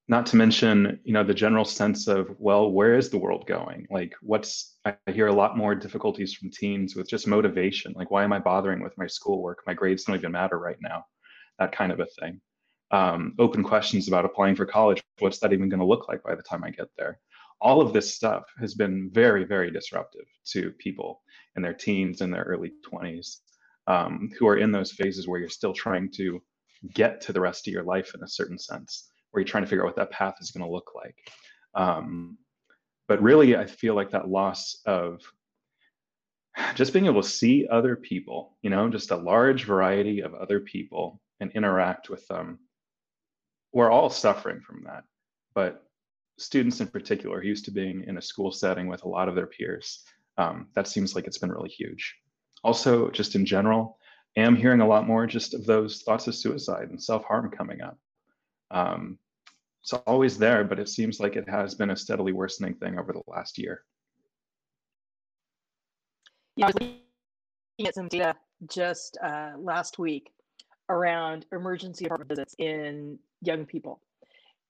not 0.08 0.26
to 0.26 0.36
mention 0.36 1.00
you 1.04 1.14
know 1.14 1.24
the 1.24 1.34
general 1.34 1.66
sense 1.66 2.08
of 2.08 2.36
well 2.38 2.72
where 2.72 2.98
is 2.98 3.10
the 3.10 3.18
world 3.18 3.48
going 3.48 3.88
like 3.90 4.14
what's 4.22 4.76
i 4.86 4.96
hear 5.12 5.28
a 5.28 5.34
lot 5.34 5.58
more 5.58 5.74
difficulties 5.76 6.34
from 6.34 6.52
teens 6.52 6.96
with 6.96 7.10
just 7.10 7.28
motivation 7.28 7.94
like 7.96 8.12
why 8.12 8.24
am 8.24 8.34
i 8.34 8.40
bothering 8.40 8.82
with 8.84 8.98
my 8.98 9.08
schoolwork 9.08 9.60
my 9.66 9.74
grades 9.74 10.04
don't 10.04 10.18
even 10.18 10.32
matter 10.32 10.60
right 10.60 10.78
now 10.82 11.06
that 11.60 11.72
kind 11.72 11.92
of 11.92 12.00
a 12.00 12.08
thing 12.20 12.40
um, 12.92 13.34
open 13.40 13.64
questions 13.64 14.08
about 14.08 14.26
applying 14.26 14.56
for 14.56 14.66
college 14.66 15.02
what's 15.20 15.40
that 15.40 15.54
even 15.54 15.70
going 15.70 15.80
to 15.80 15.86
look 15.86 16.08
like 16.08 16.22
by 16.24 16.36
the 16.36 16.44
time 16.44 16.64
i 16.64 16.70
get 16.70 16.88
there 16.98 17.20
all 17.62 17.82
of 17.82 17.94
this 17.94 18.14
stuff 18.14 18.44
has 18.60 18.74
been 18.74 19.10
very 19.12 19.44
very 19.44 19.72
disruptive 19.72 20.26
to 20.46 20.72
people 20.80 21.22
in 21.56 21.62
their 21.62 21.74
teens 21.74 22.22
and 22.22 22.34
their 22.34 22.44
early 22.44 22.72
20s 22.92 23.38
um, 23.88 24.30
who 24.38 24.48
are 24.48 24.58
in 24.58 24.72
those 24.72 24.92
phases 24.92 25.28
where 25.28 25.40
you're 25.40 25.50
still 25.50 25.74
trying 25.74 26.10
to 26.12 26.42
get 26.94 27.22
to 27.22 27.34
the 27.34 27.42
rest 27.42 27.68
of 27.68 27.74
your 27.74 27.84
life 27.84 28.14
in 28.16 28.24
a 28.24 28.28
certain 28.28 28.58
sense 28.58 29.10
where 29.32 29.42
you're 29.42 29.48
trying 29.48 29.64
to 29.64 29.70
figure 29.70 29.84
out 29.84 29.88
what 29.88 29.96
that 29.96 30.12
path 30.12 30.36
is 30.42 30.52
going 30.52 30.66
to 30.66 30.72
look 30.72 30.92
like. 30.96 31.16
Um, 31.76 32.38
but 33.08 33.22
really, 33.22 33.56
I 33.56 33.66
feel 33.66 33.96
like 33.96 34.12
that 34.12 34.30
loss 34.30 34.78
of 34.86 35.22
just 36.76 36.94
being 36.94 37.06
able 37.06 37.22
to 37.22 37.28
see 37.28 37.68
other 37.70 37.96
people, 37.96 38.58
you 38.62 38.70
know, 38.70 38.90
just 38.90 39.12
a 39.12 39.16
large 39.16 39.66
variety 39.66 40.22
of 40.22 40.34
other 40.34 40.60
people 40.60 41.20
and 41.44 41.52
interact 41.52 42.10
with 42.10 42.26
them. 42.28 42.58
We're 43.74 43.92
all 43.92 44.10
suffering 44.10 44.62
from 44.62 44.84
that, 44.86 45.04
but 45.54 45.84
students 46.40 46.82
in 46.82 46.88
particular, 46.88 47.44
used 47.44 47.66
to 47.66 47.72
being 47.72 48.06
in 48.08 48.18
a 48.18 48.22
school 48.22 48.52
setting 48.52 48.88
with 48.88 49.04
a 49.04 49.08
lot 49.08 49.30
of 49.30 49.36
their 49.36 49.46
peers, 49.46 50.04
um, 50.38 50.68
that 50.74 50.88
seems 50.88 51.14
like 51.14 51.28
it's 51.28 51.38
been 51.38 51.52
really 51.52 51.70
huge. 51.70 52.16
Also, 52.64 53.10
just 53.12 53.36
in 53.36 53.46
general, 53.46 54.00
I 54.38 54.42
am 54.42 54.56
hearing 54.56 54.82
a 54.82 54.88
lot 54.88 55.06
more 55.06 55.28
just 55.28 55.54
of 55.54 55.66
those 55.66 56.02
thoughts 56.02 56.28
of 56.28 56.34
suicide 56.34 56.90
and 56.90 57.02
self 57.02 57.24
harm 57.26 57.52
coming 57.52 57.82
up. 57.82 57.98
Um, 58.72 59.20
it's 59.84 59.94
always 59.94 60.38
there, 60.38 60.64
but 60.64 60.80
it 60.80 60.90
seems 60.90 61.20
like 61.20 61.36
it 61.36 61.48
has 61.48 61.76
been 61.76 61.92
a 61.92 61.98
steadily 61.98 62.32
worsening 62.32 62.76
thing 62.76 62.98
over 62.98 63.12
the 63.12 63.22
last 63.28 63.58
year. 63.58 63.84
Yeah, 66.56 66.66
I 66.66 66.68
was 66.68 66.76
looking 66.76 67.88
at 67.88 67.96
some 67.96 68.08
data 68.08 68.36
just 68.70 69.18
uh, 69.22 69.52
last 69.58 70.00
week 70.00 70.32
around 70.90 71.46
emergency 71.52 72.06
department 72.06 72.30
visits 72.30 72.56
in 72.58 73.18
young 73.42 73.66
people 73.66 74.02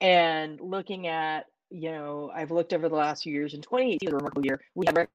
and 0.02 0.60
looking 0.60 1.08
at, 1.08 1.46
you 1.70 1.92
know, 1.92 2.32
I've 2.36 2.52
looked 2.52 2.74
over 2.74 2.90
the 2.90 2.96
last 2.96 3.24
few 3.24 3.34
years. 3.34 3.54
In 3.54 3.62
2018 3.62 4.00
was 4.08 4.14
a 4.14 4.16
remarkable 4.18 4.46
year. 4.46 4.62
We 4.76 4.86
had 4.86 5.08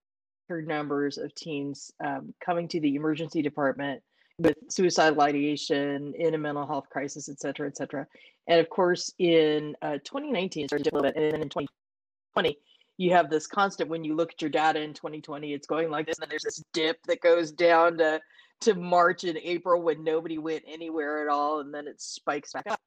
record 0.49 0.67
numbers 0.67 1.19
of 1.19 1.35
teens 1.35 1.93
um, 2.05 2.33
coming 2.45 2.67
to 2.69 2.81
the 2.81 2.95
emergency 2.95 3.43
department 3.43 4.03
with 4.39 4.57
suicidal 4.69 5.21
ideation 5.21 6.15
in 6.17 6.35
a 6.35 6.39
mental 6.39 6.67
health 6.67 6.89
crisis, 6.91 7.29
et 7.29 7.39
cetera, 7.39 7.67
et 7.67 7.77
cetera. 7.77 8.07
And 8.47 8.61
of 8.61 8.71
course, 8.71 9.13
in 9.19 9.77
uh, 9.83 9.99
2019, 10.05 10.65
it 10.65 10.69
started 10.71 10.85
to 10.85 10.91
a 10.91 10.95
little 10.95 11.13
bit, 11.13 11.23
and 11.23 11.33
then 11.35 11.43
in 11.43 11.49
2020, 11.49 12.59
you 12.97 13.13
have 13.13 13.31
this 13.31 13.47
constant 13.47 13.91
when 13.91 14.05
you 14.05 14.15
look 14.15 14.33
at 14.33 14.41
your 14.41 14.51
data 14.51 14.81
in 14.81 14.95
2020, 14.95 15.53
it's 15.53 15.67
going 15.67 15.91
like 15.91 16.07
this, 16.07 16.19
and 16.19 16.23
then 16.23 16.31
there's 16.31 16.45
this 16.45 16.63
dip 16.73 17.03
that 17.05 17.21
goes 17.21 17.53
down 17.53 17.99
to 17.99 18.21
to 18.61 18.75
March 18.75 19.25
and 19.25 19.39
April 19.39 19.81
when 19.83 20.05
nobody 20.05 20.39
went 20.39 20.65
anywhere 20.67 21.23
at 21.23 21.29
all, 21.29 21.61
and 21.61 21.73
then 21.73 21.87
it 21.87 22.01
spikes 22.01 22.53
back 22.53 22.67
up. 22.67 22.81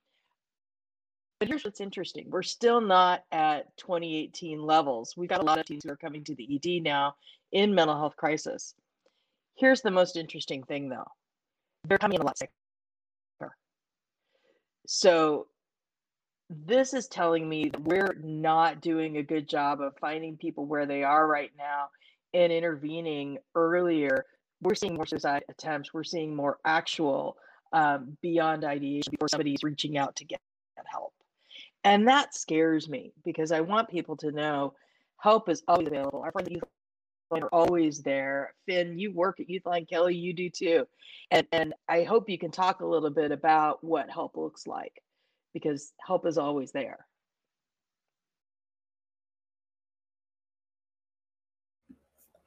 But 1.39 1.47
here's 1.47 1.63
what's 1.63 1.81
interesting: 1.81 2.29
we're 2.29 2.43
still 2.43 2.81
not 2.81 3.23
at 3.31 3.75
2018 3.77 4.61
levels. 4.61 5.15
We've 5.17 5.29
got 5.29 5.41
a 5.41 5.45
lot 5.45 5.59
of 5.59 5.65
teens 5.65 5.83
who 5.83 5.91
are 5.91 5.97
coming 5.97 6.23
to 6.25 6.35
the 6.35 6.55
ED 6.55 6.83
now 6.83 7.15
in 7.51 7.73
mental 7.73 7.97
health 7.97 8.15
crisis. 8.15 8.75
Here's 9.55 9.81
the 9.81 9.91
most 9.91 10.15
interesting 10.15 10.63
thing, 10.63 10.89
though 10.89 11.07
they're 11.87 11.97
coming 11.97 12.15
in 12.15 12.21
a 12.21 12.25
lot 12.25 12.37
sicker. 12.37 12.51
So 14.87 15.47
this 16.49 16.93
is 16.93 17.07
telling 17.07 17.47
me 17.47 17.69
that 17.69 17.81
we're 17.81 18.15
not 18.21 18.81
doing 18.81 19.17
a 19.17 19.23
good 19.23 19.47
job 19.47 19.79
of 19.79 19.95
finding 20.01 20.35
people 20.35 20.65
where 20.65 20.85
they 20.85 21.03
are 21.03 21.25
right 21.25 21.51
now 21.57 21.85
and 22.33 22.51
intervening 22.51 23.37
earlier. 23.55 24.25
We're 24.61 24.75
seeing 24.75 24.95
more 24.95 25.05
suicide 25.05 25.43
attempts. 25.49 25.93
We're 25.93 26.03
seeing 26.03 26.35
more 26.35 26.59
actual 26.65 27.37
um, 27.73 28.17
beyond 28.21 28.63
ideation 28.63 29.11
before 29.11 29.27
somebody's 29.27 29.63
reaching 29.63 29.97
out 29.97 30.15
to 30.17 30.25
get 30.25 30.39
help. 30.85 31.13
And 31.83 32.07
that 32.07 32.35
scares 32.35 32.89
me 32.89 33.13
because 33.23 33.51
I 33.51 33.61
want 33.61 33.89
people 33.89 34.15
to 34.17 34.31
know 34.31 34.73
help 35.17 35.49
is 35.49 35.63
always 35.67 35.87
available. 35.87 36.21
Our 36.21 36.31
friends 36.31 36.47
at 36.47 36.53
Youth 36.53 36.63
are 37.31 37.47
always 37.49 38.01
there. 38.01 38.53
Finn, 38.67 38.99
you 38.99 39.13
work 39.13 39.39
at 39.39 39.47
Youthline. 39.47 39.89
Kelly, 39.89 40.15
you 40.15 40.33
do 40.33 40.49
too. 40.49 40.85
And, 41.31 41.47
and 41.51 41.73
I 41.87 42.03
hope 42.03 42.29
you 42.29 42.37
can 42.37 42.51
talk 42.51 42.81
a 42.81 42.85
little 42.85 43.09
bit 43.09 43.31
about 43.31 43.83
what 43.83 44.09
help 44.09 44.35
looks 44.37 44.67
like 44.67 45.01
because 45.53 45.93
help 46.05 46.25
is 46.25 46.37
always 46.37 46.71
there. 46.71 47.05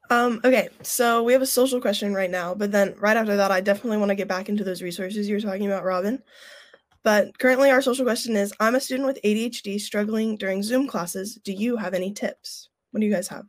Um, 0.09 0.39
okay, 0.43 0.69
so 0.81 1.23
we 1.23 1.33
have 1.33 1.41
a 1.41 1.47
social 1.47 1.81
question 1.81 2.13
right 2.13 2.29
now, 2.29 2.53
but 2.53 2.71
then 2.71 2.95
right 2.99 3.17
after 3.17 3.35
that, 3.37 3.51
I 3.51 3.61
definitely 3.61 3.97
want 3.97 4.09
to 4.09 4.15
get 4.15 4.27
back 4.27 4.49
into 4.49 4.63
those 4.63 4.81
resources 4.81 5.27
you 5.27 5.35
were 5.35 5.41
talking 5.41 5.65
about, 5.65 5.83
Robin. 5.83 6.21
But 7.03 7.37
currently, 7.37 7.69
our 7.69 7.81
social 7.81 8.05
question 8.05 8.35
is 8.35 8.53
I'm 8.59 8.75
a 8.75 8.79
student 8.79 9.07
with 9.07 9.19
ADHD 9.23 9.79
struggling 9.79 10.37
during 10.37 10.63
Zoom 10.63 10.87
classes. 10.87 11.35
Do 11.35 11.53
you 11.53 11.77
have 11.77 11.93
any 11.93 12.11
tips? 12.11 12.69
What 12.91 12.99
do 12.99 13.05
you 13.05 13.13
guys 13.13 13.27
have? 13.27 13.45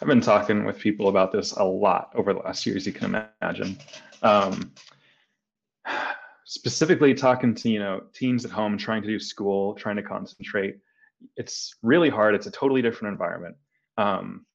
I've 0.00 0.08
been 0.08 0.20
talking 0.20 0.64
with 0.64 0.78
people 0.78 1.08
about 1.08 1.32
this 1.32 1.52
a 1.52 1.64
lot 1.64 2.10
over 2.14 2.32
the 2.32 2.40
last 2.40 2.64
years, 2.64 2.86
you 2.86 2.92
can 2.92 3.28
imagine. 3.42 3.78
Um, 4.22 4.72
specifically 6.44 7.14
talking 7.14 7.54
to 7.54 7.68
you 7.68 7.78
know 7.78 8.02
teens 8.14 8.44
at 8.44 8.50
home 8.50 8.78
trying 8.78 9.02
to 9.02 9.08
do 9.08 9.18
school, 9.18 9.74
trying 9.74 9.96
to 9.96 10.02
concentrate. 10.02 10.78
It's 11.36 11.74
really 11.82 12.08
hard. 12.08 12.34
It's 12.34 12.46
a 12.46 12.50
totally 12.50 12.80
different 12.80 13.12
environment. 13.12 13.56
Um, 13.96 14.46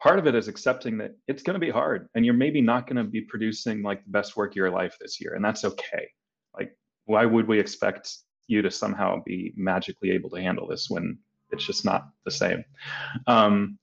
part 0.00 0.18
of 0.18 0.26
it 0.26 0.34
is 0.34 0.48
accepting 0.48 0.98
that 0.98 1.12
it's 1.28 1.42
going 1.42 1.54
to 1.54 1.64
be 1.64 1.70
hard, 1.70 2.08
and 2.14 2.24
you're 2.24 2.34
maybe 2.34 2.60
not 2.60 2.86
going 2.86 2.96
to 2.96 3.04
be 3.04 3.20
producing 3.20 3.82
like 3.82 4.02
the 4.04 4.10
best 4.10 4.36
work 4.36 4.52
of 4.52 4.56
your 4.56 4.70
life 4.70 4.96
this 5.00 5.20
year, 5.20 5.34
and 5.34 5.44
that's 5.44 5.64
okay. 5.64 6.08
Like, 6.56 6.76
why 7.04 7.26
would 7.26 7.46
we 7.46 7.60
expect 7.60 8.10
you 8.46 8.62
to 8.62 8.70
somehow 8.70 9.22
be 9.24 9.52
magically 9.56 10.10
able 10.10 10.30
to 10.30 10.40
handle 10.40 10.66
this 10.66 10.88
when 10.88 11.18
it's 11.50 11.66
just 11.66 11.84
not 11.84 12.08
the 12.24 12.30
same? 12.30 12.64
Um, 13.26 13.78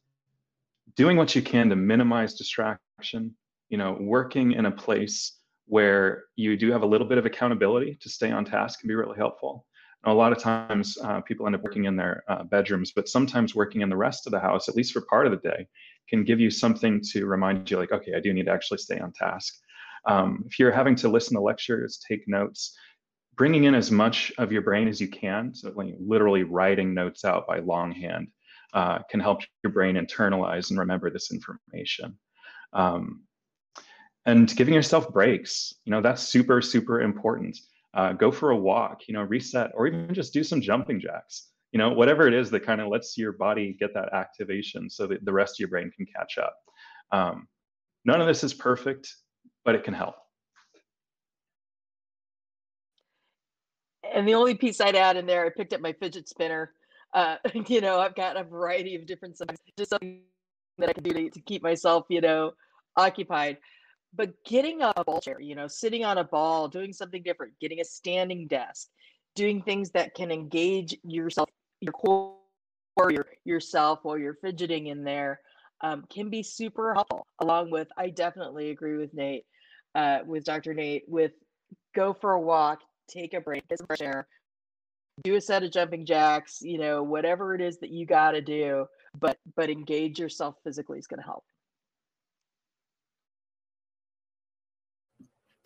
doing 0.95 1.17
what 1.17 1.35
you 1.35 1.41
can 1.43 1.69
to 1.69 1.75
minimize 1.75 2.33
distraction, 2.33 3.35
you 3.69 3.77
know, 3.77 3.95
working 3.99 4.53
in 4.53 4.65
a 4.65 4.71
place 4.71 5.37
where 5.67 6.23
you 6.35 6.57
do 6.57 6.71
have 6.71 6.81
a 6.81 6.85
little 6.85 7.07
bit 7.07 7.17
of 7.17 7.25
accountability 7.25 7.97
to 8.01 8.09
stay 8.09 8.31
on 8.31 8.43
task 8.43 8.79
can 8.79 8.87
be 8.87 8.95
really 8.95 9.17
helpful. 9.17 9.66
A 10.05 10.13
lot 10.13 10.31
of 10.31 10.37
times 10.37 10.97
uh, 11.03 11.21
people 11.21 11.45
end 11.45 11.55
up 11.55 11.63
working 11.63 11.85
in 11.85 11.95
their 11.95 12.23
uh, 12.27 12.43
bedrooms, 12.43 12.91
but 12.95 13.09
sometimes 13.09 13.55
working 13.55 13.81
in 13.81 13.89
the 13.89 13.97
rest 13.97 14.25
of 14.25 14.31
the 14.31 14.39
house, 14.39 14.69
at 14.69 14.75
least 14.75 14.93
for 14.93 15.01
part 15.01 15.25
of 15.25 15.31
the 15.31 15.49
day, 15.49 15.67
can 16.09 16.23
give 16.23 16.39
you 16.39 16.49
something 16.49 17.01
to 17.11 17.25
remind 17.25 17.69
you 17.69 17.77
like, 17.77 17.91
okay, 17.91 18.13
I 18.15 18.19
do 18.19 18.33
need 18.33 18.45
to 18.45 18.51
actually 18.51 18.77
stay 18.77 18.99
on 18.99 19.11
task. 19.11 19.53
Um, 20.05 20.43
if 20.47 20.59
you're 20.59 20.71
having 20.71 20.95
to 20.97 21.09
listen 21.09 21.35
to 21.35 21.41
lectures, 21.41 21.99
take 22.07 22.27
notes, 22.27 22.77
bringing 23.35 23.65
in 23.65 23.75
as 23.75 23.91
much 23.91 24.31
of 24.37 24.51
your 24.51 24.61
brain 24.61 24.87
as 24.87 25.01
you 25.01 25.07
can, 25.07 25.53
so 25.53 25.73
literally 25.99 26.43
writing 26.43 26.93
notes 26.93 27.25
out 27.25 27.45
by 27.45 27.59
longhand, 27.59 28.29
uh, 28.73 28.99
can 29.09 29.19
help 29.19 29.41
your 29.63 29.73
brain 29.73 29.95
internalize 29.95 30.69
and 30.69 30.79
remember 30.79 31.09
this 31.09 31.31
information. 31.31 32.17
Um, 32.73 33.23
and 34.25 34.53
giving 34.55 34.73
yourself 34.73 35.11
breaks, 35.13 35.73
you 35.85 35.91
know, 35.91 36.01
that's 36.01 36.21
super, 36.21 36.61
super 36.61 37.01
important. 37.01 37.57
Uh, 37.93 38.13
go 38.13 38.31
for 38.31 38.51
a 38.51 38.57
walk, 38.57 39.07
you 39.07 39.13
know, 39.13 39.23
reset, 39.23 39.71
or 39.73 39.87
even 39.87 40.13
just 40.13 40.33
do 40.33 40.43
some 40.43 40.61
jumping 40.61 40.99
jacks. 40.99 41.49
You 41.71 41.79
know, 41.79 41.89
whatever 41.89 42.27
it 42.27 42.33
is 42.33 42.49
that 42.51 42.61
kind 42.61 42.81
of 42.81 42.87
lets 42.87 43.17
your 43.17 43.33
body 43.33 43.75
get 43.79 43.93
that 43.93 44.13
activation 44.13 44.89
so 44.89 45.07
that 45.07 45.23
the 45.25 45.33
rest 45.33 45.55
of 45.55 45.59
your 45.59 45.69
brain 45.69 45.91
can 45.95 46.05
catch 46.05 46.37
up. 46.37 46.55
Um, 47.11 47.47
none 48.05 48.21
of 48.21 48.27
this 48.27 48.43
is 48.43 48.53
perfect, 48.53 49.13
but 49.65 49.75
it 49.75 49.83
can 49.83 49.93
help. 49.93 50.15
And 54.13 54.27
the 54.27 54.35
only 54.35 54.55
piece 54.55 54.79
I'd 54.79 54.95
add 54.95 55.17
in 55.17 55.25
there, 55.25 55.45
I 55.45 55.49
picked 55.49 55.73
up 55.73 55.81
my 55.81 55.93
fidget 55.93 56.29
spinner 56.29 56.71
uh, 57.13 57.37
you 57.67 57.81
know, 57.81 57.99
I've 57.99 58.15
got 58.15 58.37
a 58.37 58.43
variety 58.43 58.95
of 58.95 59.05
different 59.05 59.37
sizes, 59.37 59.57
just 59.77 59.89
something 59.91 60.21
that 60.77 60.89
I 60.89 60.93
can 60.93 61.03
do 61.03 61.13
to, 61.13 61.29
to 61.29 61.41
keep 61.41 61.63
myself, 61.63 62.05
you 62.09 62.21
know, 62.21 62.51
occupied. 62.95 63.57
But 64.17 64.43
getting 64.43 64.81
a 64.81 64.91
ball 65.05 65.21
chair, 65.21 65.39
you 65.39 65.55
know, 65.55 65.67
sitting 65.67 66.03
on 66.03 66.17
a 66.17 66.23
ball, 66.23 66.67
doing 66.67 66.91
something 66.91 67.21
different, 67.21 67.53
getting 67.61 67.79
a 67.79 67.85
standing 67.85 68.47
desk, 68.47 68.87
doing 69.35 69.61
things 69.61 69.91
that 69.91 70.15
can 70.15 70.31
engage 70.31 70.97
yourself, 71.03 71.47
your 71.79 71.93
core, 71.93 72.33
your, 73.09 73.27
yourself 73.45 73.99
while 74.01 74.17
you're 74.17 74.37
fidgeting 74.41 74.87
in 74.87 75.03
there 75.03 75.39
um, 75.81 76.03
can 76.09 76.29
be 76.29 76.41
super 76.41 76.95
helpful. 76.95 77.27
Along 77.39 77.69
with, 77.69 77.87
I 77.95 78.09
definitely 78.09 78.71
agree 78.71 78.97
with 78.97 79.13
Nate, 79.13 79.45
uh, 79.93 80.19
with 80.25 80.43
Dr. 80.43 80.73
Nate, 80.73 81.03
with 81.07 81.33
go 81.95 82.13
for 82.13 82.33
a 82.33 82.41
walk, 82.41 82.79
take 83.07 83.35
a 83.35 83.41
break, 83.41 83.67
get 83.67 83.77
some 83.77 83.87
fresh 83.87 84.01
air, 84.01 84.27
do 85.23 85.35
a 85.35 85.41
set 85.41 85.63
of 85.63 85.71
jumping 85.71 86.05
jacks, 86.05 86.59
you 86.61 86.79
know, 86.79 87.03
whatever 87.03 87.53
it 87.55 87.61
is 87.61 87.79
that 87.79 87.91
you 87.91 88.05
got 88.05 88.31
to 88.31 88.41
do, 88.41 88.85
but 89.19 89.37
but 89.55 89.69
engage 89.69 90.19
yourself 90.19 90.55
physically 90.63 90.97
is 90.97 91.07
going 91.07 91.19
to 91.19 91.25
help. 91.25 91.43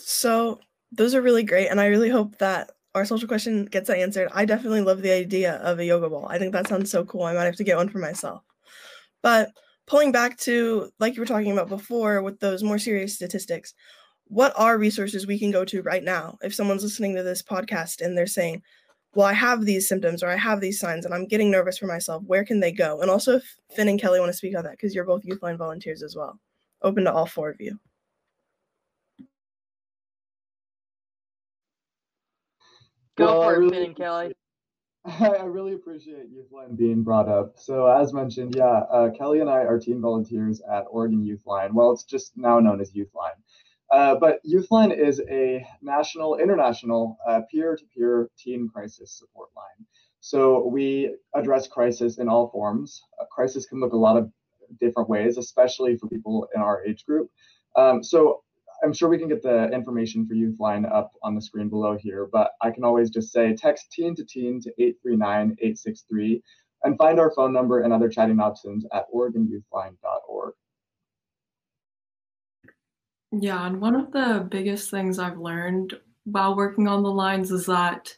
So 0.06 0.60
those 0.92 1.16
are 1.16 1.22
really 1.22 1.44
great, 1.44 1.68
and 1.68 1.80
I 1.80 1.88
really 1.88 2.10
hope 2.10 2.38
that 2.40 2.72
our 2.94 3.06
social 3.06 3.28
question 3.28 3.66
gets 3.66 3.90
answered. 3.90 4.30
I 4.34 4.46
definitely 4.46 4.82
love 4.82 5.02
the 5.02 5.12
idea 5.12 5.56
of 5.58 5.80
a 5.80 5.86
yoga 5.86 6.10
ball. 6.10 6.28
I 6.30 6.38
think 6.38 6.52
that 6.52 6.68
sounds 6.68 6.92
so 6.92 7.06
cool. 7.06 7.24
I 7.24 7.34
might 7.34 7.46
have 7.46 7.56
to 7.56 7.64
get 7.64 7.78
one 7.78 7.90
for 7.90 8.00
myself. 8.00 8.44
But 9.22 9.52
pulling 9.88 10.12
back 10.12 10.38
to 10.40 10.92
like 11.00 11.16
you 11.16 11.22
were 11.22 11.26
talking 11.26 11.52
about 11.52 11.70
before 11.70 12.22
with 12.22 12.40
those 12.40 12.64
more 12.64 12.80
serious 12.80 13.16
statistics, 13.16 13.74
what 14.26 14.54
are 14.58 14.78
resources 14.78 15.28
we 15.28 15.40
can 15.40 15.52
go 15.52 15.64
to 15.66 15.82
right 15.82 16.04
now 16.04 16.38
if 16.42 16.54
someone's 16.54 16.84
listening 16.84 17.16
to 17.16 17.24
this 17.24 17.42
podcast 17.42 18.02
and 18.02 18.18
they're 18.18 18.28
saying, 18.28 18.62
well, 19.14 19.28
I 19.28 19.34
have 19.34 19.66
these 19.66 19.88
symptoms 19.88 20.24
or 20.24 20.30
I 20.30 20.38
have 20.38 20.62
these 20.62 20.80
signs 20.80 21.06
and 21.06 21.14
I'm 21.14 21.28
getting 21.28 21.52
nervous 21.52 21.78
for 21.78 21.86
myself, 21.86 22.24
where 22.26 22.46
can 22.46 22.62
they 22.62 22.72
go? 22.72 23.02
And 23.02 23.12
also, 23.12 23.38
if 23.38 23.58
Finn 23.76 23.90
and 23.90 24.00
Kelly 24.00 24.20
want 24.20 24.32
to 24.32 24.38
speak 24.38 24.56
on 24.58 24.64
that, 24.64 24.72
because 24.72 24.96
you're 24.96 25.04
both 25.04 25.24
Youthline 25.24 25.58
volunteers 25.58 26.02
as 26.02 26.16
well. 26.16 26.40
Open 26.82 27.04
to 27.04 27.14
all 27.14 27.26
four 27.26 27.50
of 27.50 27.60
you. 27.60 27.78
Go 33.22 33.40
well, 33.40 33.44
for 33.44 33.56
it, 33.56 33.60
really 33.60 33.78
Finn 33.78 33.86
and 33.86 33.96
Kelly. 33.96 34.34
I 35.06 35.44
really 35.44 35.74
appreciate 35.74 36.28
Youthline 36.32 36.78
being 36.78 37.04
brought 37.04 37.28
up. 37.28 37.54
So, 37.58 37.88
as 37.88 38.14
mentioned, 38.14 38.56
yeah, 38.56 38.82
uh, 38.92 39.10
Kelly 39.12 39.40
and 39.40 39.50
I 39.50 39.60
are 39.60 39.80
team 39.80 40.02
volunteers 40.02 40.62
at 40.72 40.86
Oregon 40.90 41.24
Youthline. 41.24 41.74
Well, 41.74 41.92
it's 41.92 42.04
just 42.04 42.34
now 42.36 42.60
known 42.60 42.82
as 42.82 42.92
Youthline. 42.94 43.40
Uh, 43.92 44.16
but 44.16 44.40
Youthline 44.46 44.96
is 44.96 45.22
a 45.30 45.66
national, 45.82 46.38
international 46.38 47.18
uh, 47.28 47.42
peer-to-peer 47.52 48.30
teen 48.38 48.70
crisis 48.70 49.18
support 49.18 49.50
line. 49.56 49.86
So 50.22 50.68
we 50.68 51.16
address 51.36 51.68
crisis 51.68 52.20
in 52.20 52.30
all 52.30 52.50
forms. 52.50 53.02
A 53.20 53.26
crisis 53.26 53.66
can 53.66 53.80
look 53.80 53.94
a 53.94 53.98
lot 53.98 54.18
of 54.18 54.32
different 54.80 55.10
ways, 55.10 55.38
especially 55.38 55.98
for 55.98 56.08
people 56.08 56.48
in 56.56 56.62
our 56.62 56.86
age 56.86 57.06
group. 57.06 57.30
Um, 57.76 58.04
so 58.04 58.44
I'm 58.84 58.94
sure 58.94 59.10
we 59.10 59.18
can 59.18 59.28
get 59.28 59.44
the 59.44 59.70
information 59.72 60.28
for 60.28 60.34
Youthline 60.34 60.92
up 60.92 61.14
on 61.22 61.36
the 61.36 61.42
screen 61.42 61.70
below 61.70 61.98
here, 61.98 62.28
but 62.32 62.52
I 62.62 62.72
can 62.72 62.84
always 62.84 63.10
just 63.10 63.32
say 63.32 63.54
text 63.56 63.92
teen 63.92 64.16
to 64.16 64.26
teen 64.26 64.60
to 64.62 64.70
839 64.78 65.56
863 65.60 66.42
and 66.84 66.98
find 66.98 67.20
our 67.20 67.32
phone 67.36 67.54
number 67.54 67.82
and 67.82 67.94
other 67.94 68.10
chatting 68.10 68.40
options 68.40 68.86
at 68.92 69.06
oregonyouthline.org. 69.14 70.54
Yeah, 73.34 73.66
and 73.66 73.80
one 73.80 73.96
of 73.96 74.12
the 74.12 74.46
biggest 74.50 74.90
things 74.92 75.20
I've 75.20 75.38
learned 75.38 75.98
while 76.26 76.56
working 76.56 76.88
on 76.88 77.04
the 77.04 77.12
lines 77.12 77.52
is 77.52 77.66
that 77.68 78.16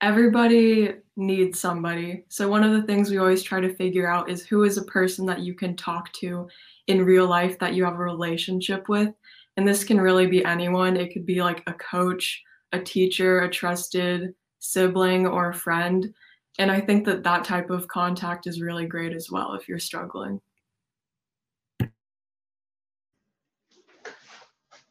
everybody 0.00 0.94
needs 1.16 1.58
somebody. 1.58 2.24
So, 2.28 2.48
one 2.48 2.62
of 2.62 2.72
the 2.72 2.86
things 2.86 3.10
we 3.10 3.18
always 3.18 3.42
try 3.42 3.60
to 3.60 3.74
figure 3.74 4.08
out 4.08 4.30
is 4.30 4.46
who 4.46 4.64
is 4.64 4.76
a 4.76 4.84
person 4.84 5.26
that 5.26 5.40
you 5.40 5.54
can 5.54 5.76
talk 5.76 6.12
to 6.14 6.48
in 6.86 7.04
real 7.04 7.26
life 7.26 7.58
that 7.58 7.74
you 7.74 7.84
have 7.84 7.94
a 7.94 7.98
relationship 7.98 8.88
with. 8.88 9.12
And 9.56 9.66
this 9.66 9.84
can 9.84 10.00
really 10.00 10.26
be 10.26 10.44
anyone. 10.44 10.96
It 10.96 11.12
could 11.12 11.26
be 11.26 11.42
like 11.42 11.62
a 11.66 11.74
coach, 11.74 12.42
a 12.72 12.80
teacher, 12.80 13.40
a 13.40 13.50
trusted 13.50 14.34
sibling, 14.58 15.26
or 15.26 15.50
a 15.50 15.54
friend. 15.54 16.12
And 16.58 16.70
I 16.70 16.80
think 16.80 17.04
that 17.06 17.22
that 17.24 17.44
type 17.44 17.70
of 17.70 17.88
contact 17.88 18.46
is 18.46 18.60
really 18.60 18.86
great 18.86 19.14
as 19.14 19.30
well 19.30 19.54
if 19.54 19.68
you're 19.68 19.78
struggling. 19.78 20.40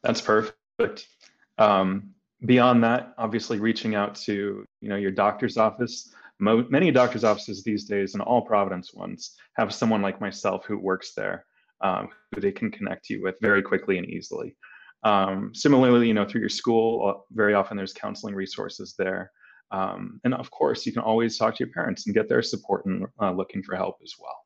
That's 0.02 0.20
perfect. 0.20 1.08
Um, 1.56 2.10
beyond 2.44 2.84
that, 2.84 3.14
obviously 3.16 3.58
reaching 3.58 3.94
out 3.94 4.14
to 4.16 4.64
you 4.80 4.88
know 4.88 4.96
your 4.96 5.10
doctor's 5.10 5.56
office. 5.56 6.12
Mo- 6.38 6.66
many 6.68 6.90
doctor's 6.90 7.24
offices 7.24 7.62
these 7.62 7.84
days, 7.84 8.14
and 8.14 8.22
all 8.22 8.42
Providence 8.42 8.92
ones, 8.92 9.36
have 9.56 9.72
someone 9.72 10.02
like 10.02 10.20
myself 10.20 10.66
who 10.66 10.78
works 10.78 11.14
there, 11.14 11.46
um, 11.80 12.08
who 12.32 12.40
they 12.40 12.52
can 12.52 12.70
connect 12.70 13.10
you 13.10 13.22
with 13.22 13.34
very 13.40 13.62
quickly 13.62 13.98
and 13.98 14.08
easily. 14.08 14.56
Um, 15.04 15.50
similarly, 15.54 16.08
you 16.08 16.14
know, 16.14 16.24
through 16.24 16.40
your 16.40 16.48
school, 16.48 17.08
uh, 17.08 17.20
very 17.32 17.54
often 17.54 17.76
there's 17.76 17.92
counseling 17.92 18.34
resources 18.34 18.94
there. 18.98 19.30
Um, 19.70 20.20
and 20.24 20.34
of 20.34 20.50
course, 20.50 20.86
you 20.86 20.92
can 20.92 21.02
always 21.02 21.36
talk 21.36 21.56
to 21.56 21.64
your 21.64 21.72
parents 21.72 22.06
and 22.06 22.14
get 22.14 22.28
their 22.28 22.42
support 22.42 22.86
and 22.86 23.06
uh, 23.20 23.32
looking 23.32 23.62
for 23.62 23.76
help 23.76 23.96
as 24.02 24.14
well. 24.18 24.36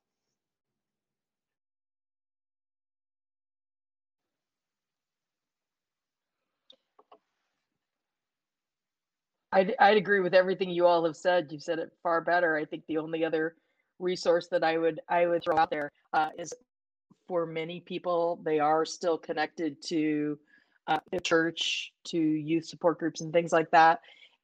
I'd, 9.53 9.75
I'd 9.79 9.97
agree 9.97 10.21
with 10.21 10.35
everything 10.35 10.71
you 10.71 10.87
all 10.87 11.05
have 11.05 11.17
said. 11.17 11.49
You've 11.51 11.63
said 11.63 11.79
it 11.79 11.91
far 12.03 12.21
better. 12.21 12.57
I 12.57 12.65
think 12.65 12.85
the 12.87 12.99
only 12.99 13.25
other 13.25 13.57
resource 13.99 14.49
that 14.49 14.63
I 14.63 14.79
would 14.79 15.01
I 15.09 15.27
would 15.27 15.43
throw 15.43 15.57
out 15.57 15.71
there 15.71 15.91
uh, 16.13 16.29
is 16.39 16.53
for 17.27 17.47
many 17.47 17.81
people 17.81 18.41
they 18.43 18.59
are 18.59 18.85
still 18.85 19.19
connected 19.19 19.83
to 19.83 20.39
uh, 20.87 20.99
the 21.13 21.21
church, 21.21 21.93
to 22.05 22.19
youth 22.19 22.65
support 22.65 22.99
groups 22.99 23.21
and 23.21 23.33
things 23.33 23.53
like 23.53 23.71
that. 23.71 24.01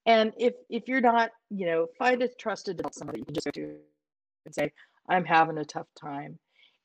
And 0.07 0.33
if 0.37 0.55
if 0.69 0.87
you're 0.87 1.01
not, 1.01 1.31
you 1.51 1.67
know, 1.67 1.87
find 1.99 2.23
a 2.23 2.29
trusted 2.29 2.79
adult, 2.79 2.95
somebody 2.95 3.21
you 3.21 3.25
can 3.25 3.35
just 3.35 3.47
go 3.47 3.51
to 3.53 3.77
and 4.45 4.55
say, 4.55 4.73
"I'm 5.09 5.25
having 5.25 5.59
a 5.59 5.65
tough 5.65 5.87
time." 5.99 6.39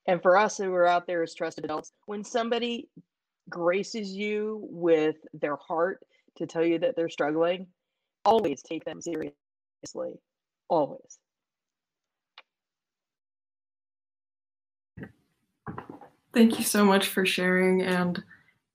And 0.06 0.22
for 0.22 0.38
us 0.38 0.56
who 0.56 0.72
are 0.72 0.86
out 0.86 1.06
there 1.06 1.22
as 1.22 1.34
trusted 1.34 1.64
adults, 1.64 1.92
when 2.06 2.24
somebody 2.24 2.88
graces 3.50 4.12
you 4.12 4.66
with 4.70 5.16
their 5.34 5.56
heart 5.56 6.00
to 6.36 6.46
tell 6.46 6.64
you 6.64 6.78
that 6.78 6.96
they're 6.96 7.10
struggling, 7.10 7.66
always 8.24 8.62
take 8.62 8.84
them 8.84 9.00
seriously. 9.02 10.18
Always. 10.68 11.18
Thank 16.32 16.58
you 16.58 16.64
so 16.64 16.84
much 16.84 17.08
for 17.08 17.26
sharing 17.26 17.82
and 17.82 18.22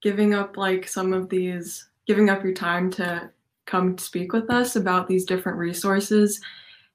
giving 0.01 0.33
up 0.33 0.57
like 0.57 0.87
some 0.87 1.13
of 1.13 1.29
these, 1.29 1.87
giving 2.05 2.29
up 2.29 2.43
your 2.43 2.53
time 2.53 2.91
to 2.91 3.29
come 3.65 3.97
speak 3.97 4.33
with 4.33 4.49
us 4.51 4.75
about 4.75 5.07
these 5.07 5.25
different 5.25 5.57
resources. 5.57 6.41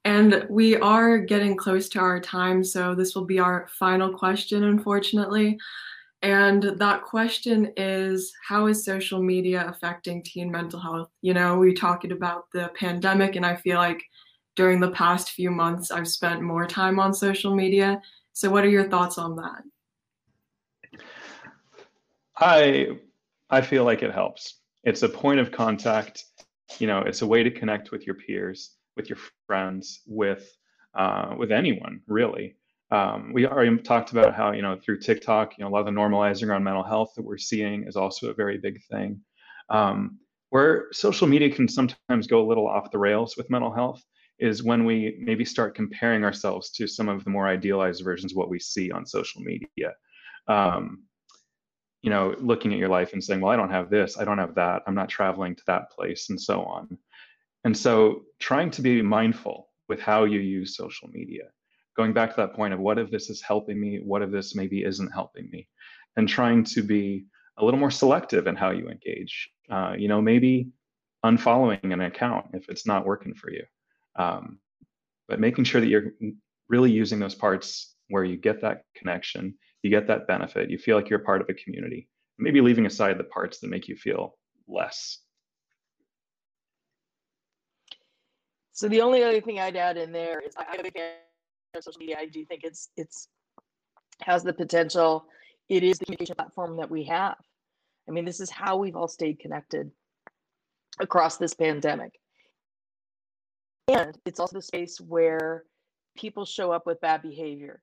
And 0.04 0.46
we 0.48 0.76
are 0.76 1.18
getting 1.18 1.56
close 1.56 1.88
to 1.90 1.98
our 1.98 2.20
time, 2.20 2.62
so 2.62 2.94
this 2.94 3.14
will 3.14 3.24
be 3.24 3.38
our 3.38 3.68
final 3.78 4.12
question, 4.12 4.64
unfortunately. 4.64 5.58
And 6.22 6.62
that 6.62 7.02
question 7.02 7.72
is 7.76 8.32
How 8.46 8.66
is 8.66 8.84
social 8.84 9.22
media 9.22 9.66
affecting 9.66 10.22
teen 10.22 10.50
mental 10.50 10.80
health? 10.80 11.10
You 11.22 11.34
know, 11.34 11.58
we 11.58 11.74
talked 11.74 12.04
about 12.10 12.44
the 12.52 12.70
pandemic, 12.78 13.36
and 13.36 13.46
I 13.46 13.56
feel 13.56 13.78
like 13.78 14.02
during 14.56 14.80
the 14.80 14.90
past 14.90 15.30
few 15.30 15.50
months, 15.50 15.90
I've 15.90 16.08
spent 16.08 16.42
more 16.42 16.66
time 16.66 16.98
on 16.98 17.14
social 17.14 17.54
media. 17.54 18.00
So, 18.34 18.50
what 18.50 18.64
are 18.64 18.68
your 18.68 18.88
thoughts 18.88 19.16
on 19.16 19.36
that? 19.36 19.62
I 22.40 22.88
I 23.50 23.60
feel 23.60 23.84
like 23.84 24.02
it 24.02 24.12
helps. 24.12 24.60
It's 24.84 25.02
a 25.02 25.08
point 25.08 25.40
of 25.40 25.52
contact. 25.52 26.24
You 26.78 26.86
know, 26.86 27.00
it's 27.00 27.22
a 27.22 27.26
way 27.26 27.42
to 27.42 27.50
connect 27.50 27.90
with 27.90 28.06
your 28.06 28.14
peers, 28.14 28.76
with 28.96 29.08
your 29.08 29.18
friends, 29.46 30.00
with 30.06 30.50
uh, 30.94 31.34
with 31.38 31.52
anyone 31.52 32.00
really. 32.06 32.56
Um, 32.90 33.32
we 33.32 33.46
already 33.46 33.76
talked 33.78 34.10
about 34.10 34.34
how 34.34 34.52
you 34.52 34.62
know 34.62 34.76
through 34.76 34.98
TikTok, 35.00 35.58
you 35.58 35.64
know, 35.64 35.70
a 35.70 35.72
lot 35.72 35.80
of 35.80 35.86
the 35.86 35.92
normalizing 35.92 36.48
around 36.48 36.64
mental 36.64 36.82
health 36.82 37.12
that 37.16 37.24
we're 37.24 37.38
seeing 37.38 37.84
is 37.86 37.96
also 37.96 38.30
a 38.30 38.34
very 38.34 38.58
big 38.58 38.82
thing. 38.90 39.20
Um, 39.68 40.18
where 40.48 40.86
social 40.92 41.28
media 41.28 41.50
can 41.50 41.68
sometimes 41.68 42.26
go 42.26 42.44
a 42.44 42.48
little 42.48 42.66
off 42.66 42.90
the 42.90 42.98
rails 42.98 43.36
with 43.36 43.50
mental 43.50 43.72
health 43.72 44.02
is 44.40 44.64
when 44.64 44.84
we 44.84 45.16
maybe 45.20 45.44
start 45.44 45.76
comparing 45.76 46.24
ourselves 46.24 46.70
to 46.70 46.88
some 46.88 47.08
of 47.08 47.22
the 47.22 47.30
more 47.30 47.46
idealized 47.46 48.02
versions 48.02 48.32
of 48.32 48.36
what 48.36 48.50
we 48.50 48.58
see 48.58 48.90
on 48.90 49.06
social 49.06 49.42
media. 49.42 49.92
Um, 50.48 51.04
you 52.02 52.10
know, 52.10 52.34
looking 52.38 52.72
at 52.72 52.78
your 52.78 52.88
life 52.88 53.12
and 53.12 53.22
saying, 53.22 53.40
well, 53.40 53.52
I 53.52 53.56
don't 53.56 53.70
have 53.70 53.90
this, 53.90 54.18
I 54.18 54.24
don't 54.24 54.38
have 54.38 54.54
that, 54.54 54.82
I'm 54.86 54.94
not 54.94 55.08
traveling 55.08 55.54
to 55.56 55.62
that 55.66 55.90
place, 55.90 56.30
and 56.30 56.40
so 56.40 56.62
on. 56.62 56.98
And 57.64 57.76
so 57.76 58.22
trying 58.38 58.70
to 58.72 58.82
be 58.82 59.02
mindful 59.02 59.68
with 59.88 60.00
how 60.00 60.24
you 60.24 60.40
use 60.40 60.76
social 60.76 61.08
media, 61.08 61.44
going 61.96 62.12
back 62.12 62.30
to 62.30 62.36
that 62.36 62.54
point 62.54 62.72
of 62.72 62.80
what 62.80 62.98
if 62.98 63.10
this 63.10 63.28
is 63.28 63.42
helping 63.42 63.78
me, 63.78 64.00
what 64.02 64.22
if 64.22 64.30
this 64.30 64.54
maybe 64.54 64.82
isn't 64.84 65.12
helping 65.12 65.50
me, 65.50 65.68
and 66.16 66.28
trying 66.28 66.64
to 66.64 66.82
be 66.82 67.26
a 67.58 67.64
little 67.64 67.80
more 67.80 67.90
selective 67.90 68.46
in 68.46 68.56
how 68.56 68.70
you 68.70 68.88
engage. 68.88 69.50
Uh, 69.70 69.94
you 69.96 70.08
know, 70.08 70.22
maybe 70.22 70.68
unfollowing 71.24 71.92
an 71.92 72.00
account 72.00 72.46
if 72.54 72.68
it's 72.68 72.86
not 72.86 73.04
working 73.04 73.34
for 73.34 73.50
you. 73.50 73.64
Um, 74.16 74.58
but 75.28 75.38
making 75.38 75.64
sure 75.64 75.80
that 75.80 75.86
you're 75.88 76.12
really 76.68 76.90
using 76.90 77.18
those 77.18 77.34
parts 77.34 77.94
where 78.08 78.24
you 78.24 78.36
get 78.36 78.62
that 78.62 78.84
connection 78.96 79.54
you 79.82 79.90
get 79.90 80.06
that 80.08 80.26
benefit. 80.26 80.70
You 80.70 80.78
feel 80.78 80.96
like 80.96 81.08
you're 81.08 81.20
part 81.20 81.40
of 81.40 81.48
a 81.48 81.54
community. 81.54 82.08
Maybe 82.38 82.60
leaving 82.60 82.86
aside 82.86 83.18
the 83.18 83.24
parts 83.24 83.58
that 83.60 83.68
make 83.68 83.88
you 83.88 83.96
feel 83.96 84.36
less. 84.66 85.18
So 88.72 88.88
the 88.88 89.02
only 89.02 89.22
other 89.22 89.40
thing 89.40 89.60
I'd 89.60 89.76
add 89.76 89.98
in 89.98 90.10
there 90.10 90.40
is 90.40 90.54
of 90.56 91.82
social 91.82 91.98
media. 91.98 92.16
I 92.18 92.26
do 92.26 92.44
think 92.46 92.64
it's 92.64 92.88
it's 92.96 93.28
has 94.22 94.42
the 94.42 94.52
potential. 94.52 95.26
It 95.68 95.82
is 95.82 95.98
the 95.98 96.06
communication 96.06 96.34
platform 96.34 96.76
that 96.78 96.90
we 96.90 97.04
have. 97.04 97.36
I 98.08 98.12
mean, 98.12 98.24
this 98.24 98.40
is 98.40 98.50
how 98.50 98.76
we've 98.76 98.96
all 98.96 99.08
stayed 99.08 99.38
connected 99.38 99.90
across 100.98 101.36
this 101.36 101.54
pandemic. 101.54 102.18
And 103.88 104.16
it's 104.24 104.40
also 104.40 104.56
the 104.56 104.62
space 104.62 105.00
where 105.00 105.64
people 106.16 106.44
show 106.44 106.72
up 106.72 106.86
with 106.86 107.00
bad 107.00 107.22
behavior. 107.22 107.80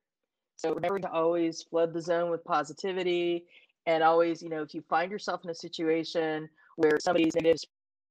So 0.57 0.73
remember 0.73 0.99
to 0.99 1.11
always 1.11 1.63
flood 1.63 1.93
the 1.93 2.01
zone 2.01 2.31
with 2.31 2.43
positivity 2.43 3.45
and 3.85 4.03
always, 4.03 4.41
you 4.41 4.49
know, 4.49 4.61
if 4.61 4.73
you 4.73 4.83
find 4.89 5.11
yourself 5.11 5.43
in 5.43 5.49
a 5.49 5.55
situation 5.55 6.49
where 6.75 6.99
somebody's 6.99 7.35
negative, 7.35 7.61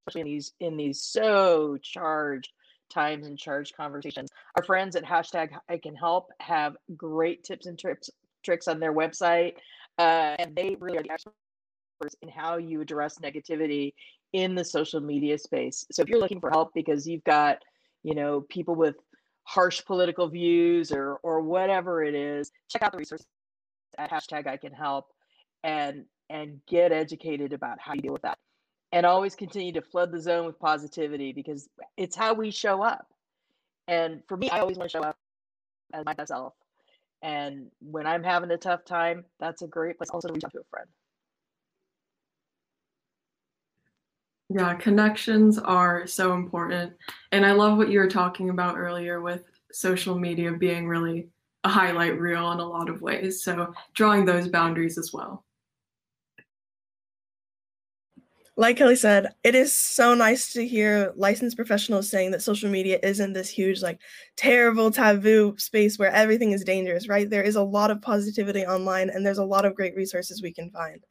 especially 0.06 0.20
in 0.22 0.26
these 0.26 0.52
in 0.60 0.76
these 0.76 1.02
so 1.02 1.76
charged 1.82 2.52
times 2.88 3.26
and 3.26 3.36
charged 3.38 3.76
conversations, 3.76 4.30
our 4.56 4.64
friends 4.64 4.96
at 4.96 5.04
hashtag 5.04 5.50
I 5.68 5.78
can 5.78 5.94
help 5.94 6.30
have 6.40 6.76
great 6.96 7.44
tips 7.44 7.66
and 7.66 7.78
trips 7.78 8.10
tricks 8.44 8.68
on 8.68 8.80
their 8.80 8.94
website. 8.94 9.54
Uh, 9.98 10.36
and 10.38 10.54
they 10.54 10.76
really 10.78 10.98
are 10.98 11.02
the 11.02 11.12
experts 11.12 12.16
in 12.22 12.28
how 12.28 12.56
you 12.58 12.80
address 12.80 13.18
negativity 13.18 13.92
in 14.32 14.54
the 14.54 14.64
social 14.64 15.00
media 15.00 15.36
space. 15.38 15.84
So 15.90 16.02
if 16.02 16.08
you're 16.08 16.20
looking 16.20 16.40
for 16.40 16.50
help 16.50 16.72
because 16.74 17.06
you've 17.06 17.24
got, 17.24 17.58
you 18.02 18.14
know, 18.14 18.42
people 18.42 18.74
with 18.74 18.96
harsh 19.46 19.84
political 19.84 20.28
views 20.28 20.92
or 20.92 21.14
or 21.22 21.40
whatever 21.40 22.02
it 22.02 22.14
is, 22.14 22.52
check 22.68 22.82
out 22.82 22.92
the 22.92 22.98
resources 22.98 23.26
at 23.96 24.10
hashtag 24.10 24.46
I 24.46 24.56
can 24.56 24.72
help 24.72 25.06
and 25.64 26.04
and 26.28 26.60
get 26.66 26.92
educated 26.92 27.52
about 27.52 27.78
how 27.80 27.94
you 27.94 28.02
deal 28.02 28.12
with 28.12 28.22
that. 28.22 28.38
And 28.92 29.06
always 29.06 29.34
continue 29.34 29.72
to 29.72 29.82
flood 29.82 30.12
the 30.12 30.20
zone 30.20 30.46
with 30.46 30.58
positivity 30.58 31.32
because 31.32 31.68
it's 31.96 32.16
how 32.16 32.34
we 32.34 32.50
show 32.50 32.82
up. 32.82 33.06
And 33.88 34.22
for 34.26 34.36
me, 34.36 34.50
I 34.50 34.58
always 34.60 34.76
want 34.76 34.90
to 34.90 34.98
show 34.98 35.04
up 35.04 35.16
as 35.92 36.04
myself. 36.04 36.54
And 37.22 37.70
when 37.80 38.06
I'm 38.06 38.24
having 38.24 38.50
a 38.50 38.56
tough 38.56 38.84
time, 38.84 39.24
that's 39.38 39.62
a 39.62 39.66
great 39.66 39.98
place 39.98 40.10
also 40.10 40.28
to 40.28 40.34
reach 40.34 40.44
out 40.44 40.52
to 40.52 40.60
a 40.60 40.64
friend. 40.70 40.88
Yeah, 44.48 44.74
connections 44.74 45.58
are 45.58 46.06
so 46.06 46.34
important. 46.34 46.92
And 47.32 47.44
I 47.44 47.52
love 47.52 47.78
what 47.78 47.88
you 47.88 47.98
were 47.98 48.08
talking 48.08 48.50
about 48.50 48.76
earlier 48.76 49.20
with 49.20 49.42
social 49.72 50.18
media 50.18 50.52
being 50.52 50.86
really 50.86 51.28
a 51.64 51.68
highlight 51.68 52.18
reel 52.18 52.52
in 52.52 52.60
a 52.60 52.68
lot 52.68 52.88
of 52.88 53.02
ways. 53.02 53.42
So 53.42 53.74
drawing 53.94 54.24
those 54.24 54.48
boundaries 54.48 54.98
as 54.98 55.12
well. 55.12 55.44
Like 58.58 58.78
Kelly 58.78 58.96
said, 58.96 59.34
it 59.44 59.54
is 59.54 59.76
so 59.76 60.14
nice 60.14 60.54
to 60.54 60.66
hear 60.66 61.12
licensed 61.14 61.56
professionals 61.56 62.08
saying 62.08 62.30
that 62.30 62.40
social 62.42 62.70
media 62.70 62.98
isn't 63.02 63.34
this 63.34 63.50
huge, 63.50 63.82
like 63.82 64.00
terrible 64.36 64.90
taboo 64.90 65.54
space 65.58 65.98
where 65.98 66.10
everything 66.10 66.52
is 66.52 66.64
dangerous, 66.64 67.06
right? 67.06 67.28
There 67.28 67.42
is 67.42 67.56
a 67.56 67.62
lot 67.62 67.90
of 67.90 68.00
positivity 68.00 68.64
online 68.64 69.10
and 69.10 69.26
there's 69.26 69.36
a 69.36 69.44
lot 69.44 69.66
of 69.66 69.74
great 69.74 69.94
resources 69.94 70.40
we 70.40 70.54
can 70.54 70.70
find. 70.70 71.04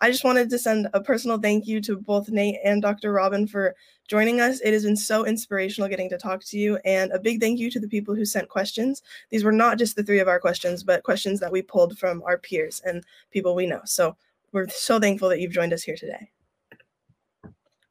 I 0.00 0.10
just 0.10 0.24
wanted 0.24 0.48
to 0.50 0.58
send 0.58 0.88
a 0.94 1.00
personal 1.00 1.38
thank 1.38 1.66
you 1.66 1.80
to 1.82 1.96
both 1.96 2.28
Nate 2.28 2.58
and 2.64 2.80
Dr. 2.80 3.12
Robin 3.12 3.46
for 3.46 3.74
joining 4.06 4.40
us. 4.40 4.60
It 4.60 4.72
has 4.72 4.84
been 4.84 4.96
so 4.96 5.26
inspirational 5.26 5.88
getting 5.88 6.08
to 6.10 6.18
talk 6.18 6.44
to 6.44 6.58
you, 6.58 6.78
and 6.84 7.10
a 7.12 7.18
big 7.18 7.40
thank 7.40 7.58
you 7.58 7.70
to 7.70 7.80
the 7.80 7.88
people 7.88 8.14
who 8.14 8.24
sent 8.24 8.48
questions. 8.48 9.02
These 9.30 9.42
were 9.42 9.52
not 9.52 9.76
just 9.76 9.96
the 9.96 10.04
three 10.04 10.20
of 10.20 10.28
our 10.28 10.38
questions, 10.38 10.84
but 10.84 11.02
questions 11.02 11.40
that 11.40 11.50
we 11.50 11.62
pulled 11.62 11.98
from 11.98 12.22
our 12.22 12.38
peers 12.38 12.80
and 12.84 13.04
people 13.30 13.54
we 13.54 13.66
know. 13.66 13.80
So 13.84 14.16
we're 14.52 14.68
so 14.68 15.00
thankful 15.00 15.28
that 15.30 15.40
you've 15.40 15.52
joined 15.52 15.72
us 15.72 15.82
here 15.82 15.96
today. 15.96 16.30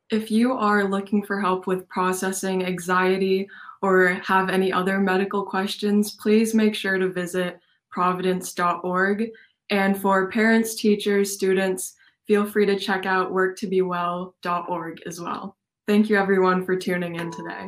If 0.09 0.31
you 0.31 0.53
are 0.53 0.85
looking 0.85 1.25
for 1.25 1.41
help 1.41 1.67
with 1.67 1.89
processing 1.89 2.65
anxiety 2.65 3.49
or 3.81 4.13
have 4.23 4.49
any 4.49 4.71
other 4.71 4.99
medical 4.99 5.43
questions, 5.43 6.11
please 6.11 6.53
make 6.53 6.73
sure 6.73 6.97
to 6.97 7.09
visit 7.09 7.59
providence.org. 7.89 9.29
And 9.69 10.01
for 10.01 10.31
parents, 10.31 10.75
teachers, 10.75 11.33
students, 11.33 11.96
feel 12.27 12.45
free 12.45 12.65
to 12.65 12.77
check 12.77 13.05
out 13.05 13.31
worktobewell.org 13.31 15.01
as 15.05 15.19
well. 15.19 15.57
Thank 15.87 16.09
you 16.09 16.17
everyone 16.17 16.65
for 16.65 16.75
tuning 16.75 17.15
in 17.15 17.31
today. 17.31 17.67